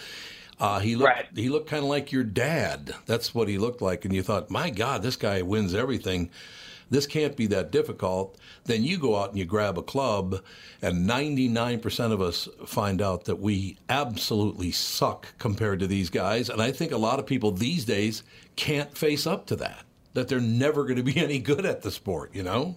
Uh, 0.60 0.80
he 0.80 0.96
looked 0.98 1.38
he 1.38 1.48
looked 1.48 1.70
kind 1.70 1.84
of 1.84 1.90
like 1.90 2.12
your 2.12 2.24
dad. 2.24 2.94
That's 3.06 3.34
what 3.34 3.48
he 3.48 3.58
looked 3.58 3.82
like, 3.82 4.04
and 4.04 4.14
you 4.14 4.22
thought, 4.22 4.50
my 4.50 4.70
God, 4.70 5.02
this 5.02 5.16
guy 5.16 5.42
wins 5.42 5.74
everything. 5.74 6.30
This 6.90 7.06
can't 7.06 7.36
be 7.36 7.48
that 7.48 7.72
difficult. 7.72 8.38
Then 8.66 8.84
you 8.84 8.98
go 8.98 9.16
out 9.16 9.30
and 9.30 9.38
you 9.38 9.46
grab 9.46 9.78
a 9.78 9.84
club, 9.84 10.42
and 10.82 11.08
99% 11.08 12.12
of 12.12 12.22
us 12.22 12.48
find 12.66 13.02
out 13.02 13.26
that 13.26 13.40
we 13.40 13.78
absolutely 13.90 14.72
suck 14.72 15.34
compared 15.38 15.80
to 15.80 15.88
these 15.88 16.10
guys. 16.10 16.50
And 16.50 16.62
I 16.62 16.72
think 16.72 16.92
a 16.92 16.98
lot 16.98 17.20
of 17.20 17.26
people 17.26 17.52
these 17.52 17.86
days 17.86 18.24
can't 18.56 18.98
face 18.98 19.28
up 19.28 19.46
to 19.48 19.56
that, 19.58 19.84
that 20.14 20.28
they're 20.28 20.40
never 20.40 20.84
going 20.84 20.98
to 20.98 21.04
be 21.04 21.18
any 21.24 21.40
good 21.40 21.66
at 21.66 21.82
the 21.82 21.92
sport, 21.92 22.34
you 22.34 22.44
know? 22.44 22.76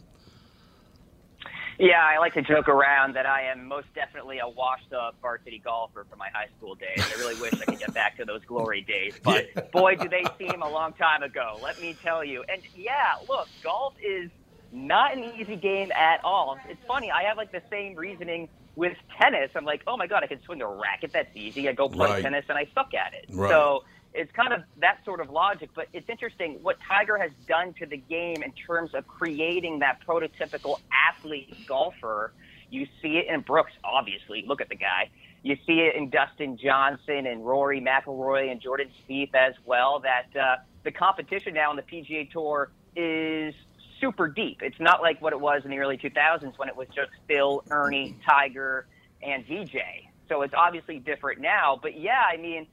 Yeah, 1.82 2.00
I 2.00 2.18
like 2.18 2.34
to 2.34 2.42
joke 2.42 2.68
around 2.68 3.16
that 3.16 3.26
I 3.26 3.42
am 3.50 3.66
most 3.66 3.88
definitely 3.92 4.38
a 4.38 4.48
washed 4.48 4.92
up 4.92 5.16
varsity 5.20 5.58
golfer 5.64 6.06
from 6.08 6.20
my 6.20 6.28
high 6.32 6.46
school 6.56 6.76
days. 6.76 7.04
I 7.12 7.18
really 7.18 7.34
wish 7.40 7.52
I 7.54 7.64
could 7.64 7.80
get 7.80 7.92
back 7.92 8.16
to 8.18 8.24
those 8.24 8.44
glory 8.44 8.82
days, 8.82 9.18
but 9.20 9.72
boy, 9.72 9.96
do 9.96 10.08
they 10.08 10.24
seem 10.38 10.62
a 10.62 10.68
long 10.70 10.92
time 10.92 11.24
ago. 11.24 11.58
Let 11.60 11.80
me 11.82 11.96
tell 12.00 12.24
you. 12.24 12.44
And 12.48 12.62
yeah, 12.76 13.14
look, 13.28 13.48
golf 13.64 13.94
is 14.00 14.30
not 14.70 15.16
an 15.16 15.24
easy 15.24 15.56
game 15.56 15.90
at 15.90 16.20
all. 16.24 16.56
It's 16.68 16.80
funny. 16.86 17.10
I 17.10 17.24
have 17.24 17.36
like 17.36 17.50
the 17.50 17.62
same 17.68 17.96
reasoning 17.96 18.48
with 18.76 18.96
tennis. 19.20 19.50
I'm 19.56 19.64
like, 19.64 19.82
oh 19.88 19.96
my 19.96 20.06
god, 20.06 20.22
I 20.22 20.28
can 20.28 20.40
swing 20.44 20.62
a 20.62 20.68
racket. 20.68 21.10
That's 21.12 21.36
easy. 21.36 21.68
I 21.68 21.72
go 21.72 21.88
play 21.88 22.10
Right. 22.10 22.22
tennis 22.22 22.44
and 22.48 22.56
I 22.56 22.68
suck 22.76 22.94
at 22.94 23.12
it. 23.12 23.26
Right. 23.28 23.50
So 23.50 23.82
it's 24.14 24.32
kind 24.32 24.52
of 24.52 24.62
that 24.80 24.98
sort 25.04 25.20
of 25.20 25.30
logic, 25.30 25.70
but 25.74 25.88
it's 25.92 26.08
interesting 26.08 26.58
what 26.62 26.76
Tiger 26.86 27.16
has 27.16 27.30
done 27.48 27.72
to 27.74 27.86
the 27.86 27.96
game 27.96 28.42
in 28.42 28.52
terms 28.52 28.94
of 28.94 29.06
creating 29.06 29.78
that 29.80 29.98
prototypical 30.06 30.80
athlete 31.10 31.54
golfer. 31.66 32.32
You 32.70 32.86
see 33.00 33.18
it 33.18 33.26
in 33.32 33.40
Brooks, 33.40 33.72
obviously. 33.84 34.44
Look 34.46 34.60
at 34.60 34.68
the 34.68 34.76
guy. 34.76 35.10
You 35.42 35.56
see 35.66 35.80
it 35.80 35.96
in 35.96 36.10
Dustin 36.10 36.56
Johnson 36.56 37.26
and 37.26 37.44
Rory 37.44 37.80
McIlroy 37.80 38.50
and 38.50 38.60
Jordan 38.60 38.88
Spieth 39.02 39.34
as 39.34 39.54
well. 39.64 40.00
That 40.00 40.40
uh, 40.40 40.56
the 40.84 40.92
competition 40.92 41.54
now 41.54 41.70
on 41.70 41.76
the 41.76 41.82
PGA 41.82 42.30
Tour 42.30 42.70
is 42.94 43.54
super 44.00 44.28
deep. 44.28 44.62
It's 44.62 44.78
not 44.80 45.00
like 45.00 45.20
what 45.22 45.32
it 45.32 45.40
was 45.40 45.62
in 45.64 45.70
the 45.70 45.78
early 45.78 45.96
2000s 45.96 46.58
when 46.58 46.68
it 46.68 46.76
was 46.76 46.88
just 46.94 47.10
Phil, 47.26 47.64
Ernie, 47.70 48.16
Tiger, 48.28 48.86
and 49.22 49.46
Vijay. 49.46 50.08
So 50.28 50.42
it's 50.42 50.54
obviously 50.56 50.98
different 50.98 51.40
now. 51.40 51.78
But 51.80 51.98
yeah, 51.98 52.22
I 52.32 52.36
mean, 52.36 52.66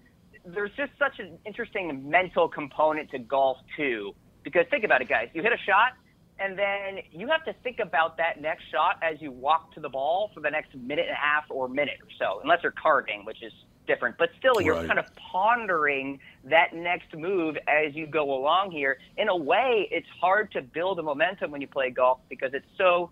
there's 0.45 0.71
just 0.77 0.91
such 0.97 1.19
an 1.19 1.37
interesting 1.45 2.09
mental 2.09 2.47
component 2.47 3.09
to 3.11 3.19
golf 3.19 3.57
too. 3.75 4.13
Because 4.43 4.65
think 4.69 4.83
about 4.83 5.01
it, 5.01 5.09
guys. 5.09 5.27
You 5.33 5.41
hit 5.41 5.51
a 5.53 5.57
shot, 5.65 5.93
and 6.39 6.57
then 6.57 7.03
you 7.11 7.27
have 7.27 7.43
to 7.45 7.53
think 7.61 7.79
about 7.79 8.17
that 8.17 8.41
next 8.41 8.63
shot 8.71 8.95
as 9.03 9.21
you 9.21 9.31
walk 9.31 9.73
to 9.73 9.79
the 9.79 9.89
ball 9.89 10.31
for 10.33 10.39
the 10.39 10.49
next 10.49 10.73
minute 10.75 11.05
and 11.07 11.11
a 11.11 11.19
half 11.19 11.43
or 11.49 11.67
minute 11.67 11.97
or 12.01 12.07
so, 12.17 12.39
unless 12.43 12.59
you're 12.63 12.73
carding, 12.81 13.25
which 13.25 13.43
is 13.43 13.51
different. 13.85 14.15
But 14.17 14.29
still, 14.37 14.61
you're 14.61 14.75
Right. 14.75 14.87
kind 14.87 14.99
of 14.99 15.05
pondering 15.31 16.19
that 16.45 16.73
next 16.73 17.13
move 17.15 17.57
as 17.67 17.93
you 17.95 18.07
go 18.07 18.33
along 18.33 18.71
here. 18.71 18.97
In 19.17 19.27
a 19.29 19.35
way, 19.35 19.87
it's 19.91 20.07
hard 20.21 20.51
to 20.53 20.61
build 20.61 20.99
a 20.99 21.03
momentum 21.03 21.51
when 21.51 21.59
you 21.59 21.67
play 21.67 21.89
golf 21.89 22.19
because 22.29 22.53
it's 22.53 22.67
so 22.77 23.11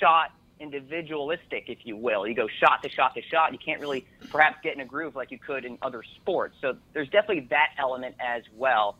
shot 0.00 0.32
individualistic, 0.60 1.64
if 1.68 1.78
you 1.84 1.96
will. 1.96 2.26
You 2.26 2.34
go 2.34 2.48
shot 2.60 2.82
to 2.82 2.88
shot 2.88 3.14
to 3.14 3.22
shot. 3.22 3.52
You 3.52 3.58
can't 3.58 3.80
really 3.80 4.06
perhaps 4.30 4.58
get 4.62 4.74
in 4.74 4.80
a 4.80 4.84
groove 4.84 5.16
like 5.16 5.30
you 5.30 5.38
could 5.38 5.64
in 5.64 5.78
other 5.82 6.02
sports. 6.16 6.56
So 6.60 6.76
there's 6.92 7.08
definitely 7.08 7.46
that 7.50 7.70
element 7.78 8.14
as 8.20 8.42
well. 8.56 8.96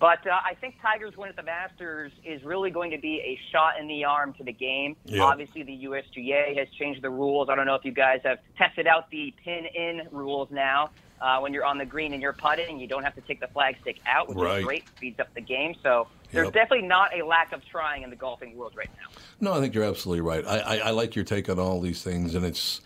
But 0.00 0.26
uh, 0.26 0.32
I 0.44 0.54
think 0.60 0.74
Tiger's 0.82 1.16
win 1.16 1.28
at 1.28 1.36
the 1.36 1.42
Masters 1.44 2.12
is 2.24 2.42
really 2.42 2.70
going 2.70 2.90
to 2.90 2.98
be 2.98 3.20
a 3.24 3.38
shot 3.52 3.78
in 3.80 3.86
the 3.86 4.04
arm 4.04 4.34
to 4.34 4.44
the 4.44 4.52
game. 4.52 4.96
Yeah. 5.04 5.22
Obviously, 5.22 5.62
the 5.62 5.84
USGA 5.84 6.58
has 6.58 6.68
changed 6.78 7.00
the 7.00 7.10
rules. 7.10 7.48
I 7.48 7.54
don't 7.54 7.64
know 7.66 7.76
if 7.76 7.84
you 7.84 7.92
guys 7.92 8.20
have 8.24 8.38
tested 8.58 8.86
out 8.86 9.08
the 9.10 9.32
pin 9.44 9.66
in 9.74 10.02
rules 10.10 10.48
now. 10.50 10.90
Uh, 11.22 11.38
when 11.38 11.54
you're 11.54 11.64
on 11.64 11.78
the 11.78 11.86
green 11.86 12.12
and 12.12 12.20
you're 12.20 12.34
putting, 12.34 12.78
you 12.78 12.86
don't 12.88 13.04
have 13.04 13.14
to 13.14 13.20
take 13.22 13.40
the 13.40 13.46
flag 13.46 13.76
stick 13.80 13.96
out, 14.04 14.28
which 14.28 14.36
Right. 14.36 14.58
is 14.58 14.64
great. 14.64 14.84
Speeds 14.96 15.20
up 15.20 15.32
the 15.32 15.40
game. 15.40 15.74
So 15.82 16.08
there's 16.34 16.46
Yep. 16.46 16.54
definitely 16.54 16.86
not 16.88 17.10
a 17.18 17.24
lack 17.24 17.52
of 17.52 17.64
trying 17.64 18.02
in 18.02 18.10
the 18.10 18.16
golfing 18.16 18.56
world 18.56 18.74
right 18.76 18.90
now. 19.00 19.16
No, 19.40 19.54
I 19.56 19.60
think 19.60 19.74
you're 19.74 19.84
absolutely 19.84 20.20
right. 20.22 20.44
I, 20.46 20.58
I, 20.58 20.76
I 20.76 20.90
like 20.90 21.14
your 21.16 21.24
take 21.24 21.48
on 21.48 21.58
all 21.58 21.80
these 21.80 22.02
things, 22.02 22.34
and 22.34 22.44
it's, 22.44 22.80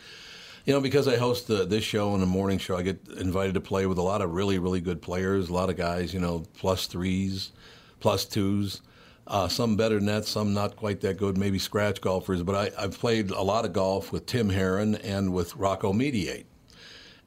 you 0.64 0.72
know, 0.72 0.80
because 0.80 1.08
I 1.08 1.16
host 1.16 1.48
the, 1.48 1.64
this 1.64 1.84
show 1.84 2.12
and 2.12 2.22
the 2.22 2.26
morning 2.26 2.58
show, 2.58 2.76
I 2.76 2.82
get 2.82 3.00
invited 3.18 3.54
to 3.54 3.60
play 3.60 3.86
with 3.86 3.98
a 3.98 4.02
lot 4.02 4.20
of 4.22 4.32
really, 4.34 4.58
really 4.58 4.80
good 4.80 5.00
players. 5.02 5.48
A 5.48 5.52
lot 5.54 5.70
of 5.70 5.76
guys, 5.76 6.12
you 6.12 6.20
know, 6.20 6.44
plus 6.58 6.86
threes, 6.86 7.52
plus 8.00 8.24
twos. 8.24 8.82
Uh, 9.26 9.46
some 9.46 9.76
better 9.76 9.96
than 9.96 10.06
that, 10.06 10.24
some 10.24 10.54
not 10.54 10.74
quite 10.76 11.02
that 11.02 11.18
good, 11.18 11.36
maybe 11.36 11.58
scratch 11.58 12.00
golfers. 12.00 12.42
But 12.42 12.54
I, 12.54 12.82
I've 12.82 12.98
played 12.98 13.30
a 13.30 13.42
lot 13.42 13.66
of 13.66 13.74
golf 13.74 14.10
with 14.10 14.24
Tim 14.24 14.48
Herron 14.48 14.94
and 14.94 15.34
with 15.34 15.54
Rocco 15.54 15.92
Mediate. 15.92 16.46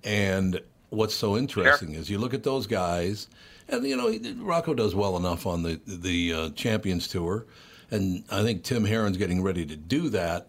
And 0.03 0.59
what's 0.89 1.13
so 1.13 1.37
interesting 1.37 1.93
is 1.93 2.09
you 2.09 2.17
look 2.17 2.33
at 2.33 2.41
those 2.41 2.65
guys, 2.65 3.27
and 3.71 3.85
you 3.87 3.95
know 3.95 4.43
Rocco 4.43 4.73
does 4.73 4.93
well 4.93 5.17
enough 5.17 5.45
on 5.45 5.63
the 5.63 5.79
the 5.85 6.33
uh, 6.33 6.49
Champions 6.51 7.07
Tour, 7.07 7.45
and 7.89 8.23
I 8.29 8.43
think 8.43 8.63
Tim 8.63 8.85
Herron's 8.85 9.17
getting 9.17 9.41
ready 9.41 9.65
to 9.65 9.75
do 9.75 10.09
that. 10.09 10.47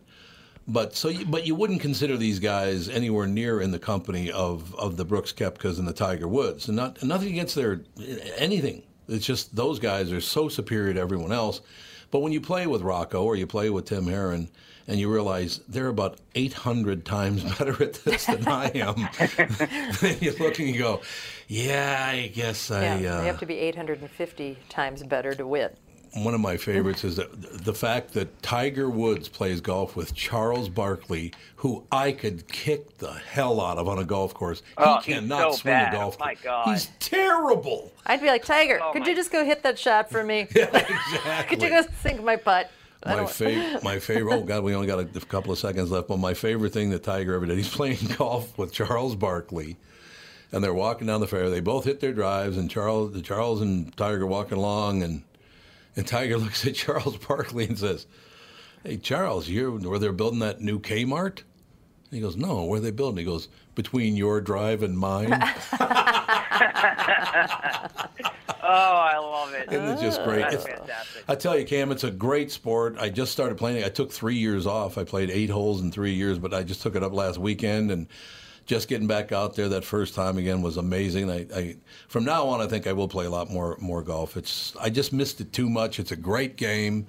But 0.69 0.95
so, 0.95 1.09
you, 1.09 1.27
but 1.27 1.45
you 1.45 1.57
wouldn't 1.57 1.81
consider 1.81 2.17
these 2.17 2.39
guys 2.39 2.89
anywhere 2.89 3.27
near 3.27 3.61
in 3.61 3.73
the 3.73 3.81
company 3.81 4.31
of, 4.31 4.73
of 4.77 4.97
the 4.97 5.05
Brooks 5.05 5.33
Koepkas 5.33 5.79
and 5.79 5.89
the 5.89 5.93
Tiger 5.93 6.29
Woods, 6.29 6.69
and 6.69 6.77
not 6.77 7.03
nothing 7.03 7.31
against 7.31 7.57
their 7.57 7.83
anything. 8.37 8.83
It's 9.09 9.27
just 9.27 9.57
those 9.57 9.81
guys 9.81 10.13
are 10.13 10.21
so 10.21 10.49
superior 10.49 10.95
to 10.95 11.01
everyone 11.01 11.33
else. 11.33 11.61
But 12.13 12.21
when 12.21 12.31
you 12.31 12.43
play 12.43 12.67
with 12.67 12.83
Rocco 12.83 13.25
or 13.25 13.35
you 13.37 13.47
play 13.47 13.71
with 13.71 13.87
Tim 13.87 14.07
Herron, 14.07 14.49
and 14.87 15.01
you 15.01 15.11
realize 15.11 15.61
they're 15.67 15.89
about 15.89 16.19
800 16.35 17.07
times 17.07 17.43
better 17.59 17.83
at 17.83 17.95
this 17.95 18.27
than 18.27 18.47
I 18.47 18.67
am, 18.75 19.09
then 20.01 20.19
you 20.21 20.33
look 20.39 20.59
and 20.59 20.69
you 20.69 20.79
go, 20.79 21.01
"Yeah, 21.49 22.11
I 22.13 22.29
guess 22.29 22.71
I." 22.71 22.99
Yeah, 22.99 23.15
uh, 23.15 23.21
they 23.23 23.27
have 23.27 23.41
to 23.41 23.47
be 23.47 23.59
850 23.59 24.59
times 24.69 25.03
better 25.03 25.35
to 25.35 25.47
win. 25.47 25.71
One 26.15 26.35
of 26.35 26.41
my 26.41 26.57
favorites 26.59 27.05
is 27.05 27.17
that 27.17 27.65
the 27.65 27.73
fact 27.73 28.13
that 28.15 28.43
Tiger 28.43 28.91
Woods 28.91 29.29
plays 29.29 29.61
golf 29.63 29.97
with 29.97 30.15
Charles 30.15 30.69
Barkley, 30.69 31.33
who 31.57 31.85
I 31.91 32.13
could 32.13 32.47
kick 32.49 32.99
the 32.99 33.13
hell 33.13 33.61
out 33.61 33.79
of 33.79 33.89
on 33.89 33.99
a 33.99 34.05
golf 34.05 34.35
course. 34.35 34.61
He 34.61 34.75
Oh, 34.77 34.97
he's 35.01 35.15
cannot 35.15 35.53
so 35.53 35.59
swing 35.61 35.73
bad. 35.75 35.95
a 35.95 35.97
golf 35.97 36.17
oh 36.21 36.25
My 36.25 36.35
course. 36.35 36.45
God. 36.45 36.69
He's 36.69 36.89
terrible. 37.01 37.93
I'd 38.05 38.21
be 38.21 38.27
like, 38.27 38.45
Tiger, 38.45 38.79
Oh, 38.83 38.93
could 38.93 39.03
my- 39.03 39.09
you 39.09 39.15
just 39.15 39.33
go 39.33 39.45
hit 39.45 39.63
that 39.63 39.79
shot 39.79 40.11
for 40.11 40.23
me? 40.23 40.49
yeah, 40.57 40.65
Exactly. 40.67 41.57
could 41.57 41.63
you 41.63 41.71
go 41.71 41.83
sink 42.03 42.23
my 42.23 42.37
putt? 42.37 42.71
My, 43.07 43.17
don't- 43.17 43.31
fa- 43.31 43.81
my 43.83 43.99
favorite. 43.99 44.35
Oh 44.35 44.43
God, 44.43 44.63
we 44.65 44.75
only 44.75 44.87
got 44.87 44.99
a, 44.99 45.09
a 45.17 45.21
couple 45.23 45.51
of 45.53 45.59
seconds 45.59 45.91
left. 45.91 46.09
But 46.09 46.19
my 46.19 46.35
favorite 46.35 46.73
thing 46.75 46.91
that 46.91 47.03
Tiger 47.03 47.35
ever 47.35 47.47
did, 47.47 47.57
he's 47.57 47.69
playing 47.75 47.99
golf 48.19 48.57
with 48.59 48.71
Charles 48.73 49.17
Barkley, 49.17 49.77
and 50.53 50.63
they're 50.63 50.75
walking 50.75 51.07
down 51.07 51.21
the 51.21 51.27
fairway. 51.27 51.51
They 51.51 51.61
both 51.61 51.85
hit 51.87 52.01
their 52.01 52.13
drives, 52.13 52.57
and 52.59 52.71
Charles, 52.71 53.21
Charles 53.23 53.61
and 53.63 53.97
Tiger 53.97 54.27
walking 54.27 54.59
along, 54.59 55.03
and 55.03 55.23
and 55.97 56.07
Tiger 56.07 56.39
looks 56.39 56.67
at 56.67 56.75
Charles 56.75 57.17
Barkley 57.19 57.67
and 57.67 57.79
says, 57.79 58.07
"Hey 58.85 58.97
Charles, 58.97 59.49
you're 59.49 59.71
where 59.71 59.99
they're 59.99 60.13
building 60.13 60.41
that 60.41 60.61
new 60.61 60.79
Kmart?" 60.79 61.39
And 61.39 62.19
he 62.19 62.21
goes, 62.21 62.37
"No, 62.37 62.65
where 62.65 62.79
are 62.79 62.83
they 62.83 62.91
building?" 62.91 63.19
He 63.19 63.25
goes, 63.25 63.49
"Between 63.75 64.17
your 64.17 64.41
drive 64.41 64.83
and 64.83 64.97
mine." 64.99 65.33
Oh, 68.65 68.69
I 68.97 69.19
love 69.19 69.53
it. 69.55 69.73
Isn't 69.73 69.99
it 69.99 70.01
just 70.01 70.23
great? 70.25 70.43
That's 70.43 70.55
It's- 70.65 70.79
fantastic. 70.79 71.25
I 71.29 71.35
tell 71.35 71.59
you, 71.59 71.65
Cam, 71.67 71.91
it's 71.91 72.05
a 72.05 72.11
great 72.11 72.51
sport. 72.51 72.97
I 72.99 73.11
just 73.11 73.33
started 73.33 73.59
playing. 73.59 73.85
I 73.85 73.89
took 73.89 74.11
three 74.13 74.37
years 74.37 74.67
off. 74.67 74.97
I 74.99 75.05
played 75.05 75.31
eight 75.31 75.51
holes 75.51 75.81
in 75.83 75.91
three 75.91 76.15
years, 76.15 76.39
but 76.39 76.55
I 76.55 76.63
just 76.63 76.81
took 76.81 76.95
it 76.97 77.03
up 77.03 77.13
last 77.13 77.39
weekend 77.39 77.91
and 77.91 78.07
just 78.73 78.89
getting 78.89 79.07
back 79.07 79.33
out 79.33 79.55
there 79.55 79.69
that 79.69 79.85
first 79.85 80.15
time 80.15 80.39
again 80.39 80.63
was 80.63 80.79
amazing. 80.79 81.31
I, 81.31 81.47
I 81.55 81.77
from 82.09 82.25
now 82.25 82.47
on, 82.47 82.63
I 82.63 82.67
think 82.67 82.87
I 82.87 82.95
will 82.95 83.07
play 83.07 83.27
a 83.27 83.31
lot 83.31 83.51
more 83.51 83.77
more 83.83 84.03
golf. 84.03 84.35
It's 84.35 84.75
I 84.81 84.89
just 84.89 85.13
missed 85.13 85.43
it 85.43 85.53
too 85.53 85.69
much. 85.69 86.01
It's 86.01 86.11
a 86.11 86.17
great 86.17 86.57
game. 86.57 87.07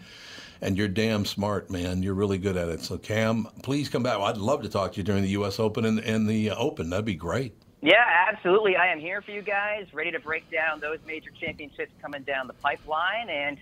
And 0.59 0.77
you're 0.77 0.89
damn 0.89 1.25
smart, 1.25 1.69
man. 1.69 2.03
You're 2.03 2.13
really 2.13 2.37
good 2.37 2.55
at 2.55 2.69
it. 2.69 2.79
So, 2.79 2.97
Cam, 2.97 3.47
please 3.63 3.89
come 3.89 4.01
back. 4.01 4.17
I'd 4.17 4.37
love 4.37 4.61
to 4.63 4.69
talk 4.69 4.93
to 4.93 4.97
you 4.97 5.03
during 5.03 5.21
the 5.21 5.29
U.S. 5.31 5.59
Open 5.59 5.83
and, 5.83 5.99
and 5.99 6.27
the 6.27 6.51
uh, 6.51 6.55
Open. 6.55 6.89
That'd 6.89 7.03
be 7.03 7.15
great. 7.15 7.53
Yeah, 7.81 8.05
absolutely. 8.29 8.77
I 8.77 8.87
am 8.87 8.99
here 8.99 9.21
for 9.21 9.31
you 9.31 9.41
guys, 9.41 9.87
ready 9.93 10.11
to 10.11 10.19
break 10.21 10.49
down 10.49 10.79
those 10.79 10.99
major 11.05 11.31
championships 11.31 11.91
coming 12.01 12.23
down 12.23 12.47
the 12.47 12.53
pipeline 12.53 13.29
and 13.29 13.57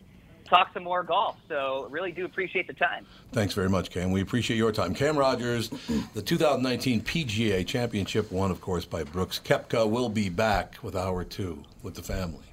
talk 0.52 0.72
some 0.74 0.84
more 0.84 1.02
golf. 1.02 1.38
So, 1.50 1.88
really 1.90 2.12
do 2.12 2.26
appreciate 2.26 2.68
the 2.68 2.74
time. 2.74 3.06
Thanks 3.32 3.54
very 3.56 3.70
much, 3.70 3.90
Cam. 3.90 4.12
We 4.12 4.22
appreciate 4.22 4.58
your 4.58 4.72
time. 4.72 4.94
Cam 4.94 5.18
Rogers, 5.18 5.70
the 6.14 6.22
2019 6.22 7.02
PGA 7.02 7.66
Championship, 7.66 8.32
won, 8.32 8.52
of 8.52 8.62
course, 8.62 8.86
by 8.86 9.04
Brooks 9.04 9.40
Koepka, 9.44 9.90
will 9.90 10.10
be 10.10 10.30
back 10.30 10.76
with 10.84 10.96
hour 10.96 11.24
two 11.24 11.64
with 11.82 11.96
the 11.96 12.04
family. 12.04 12.51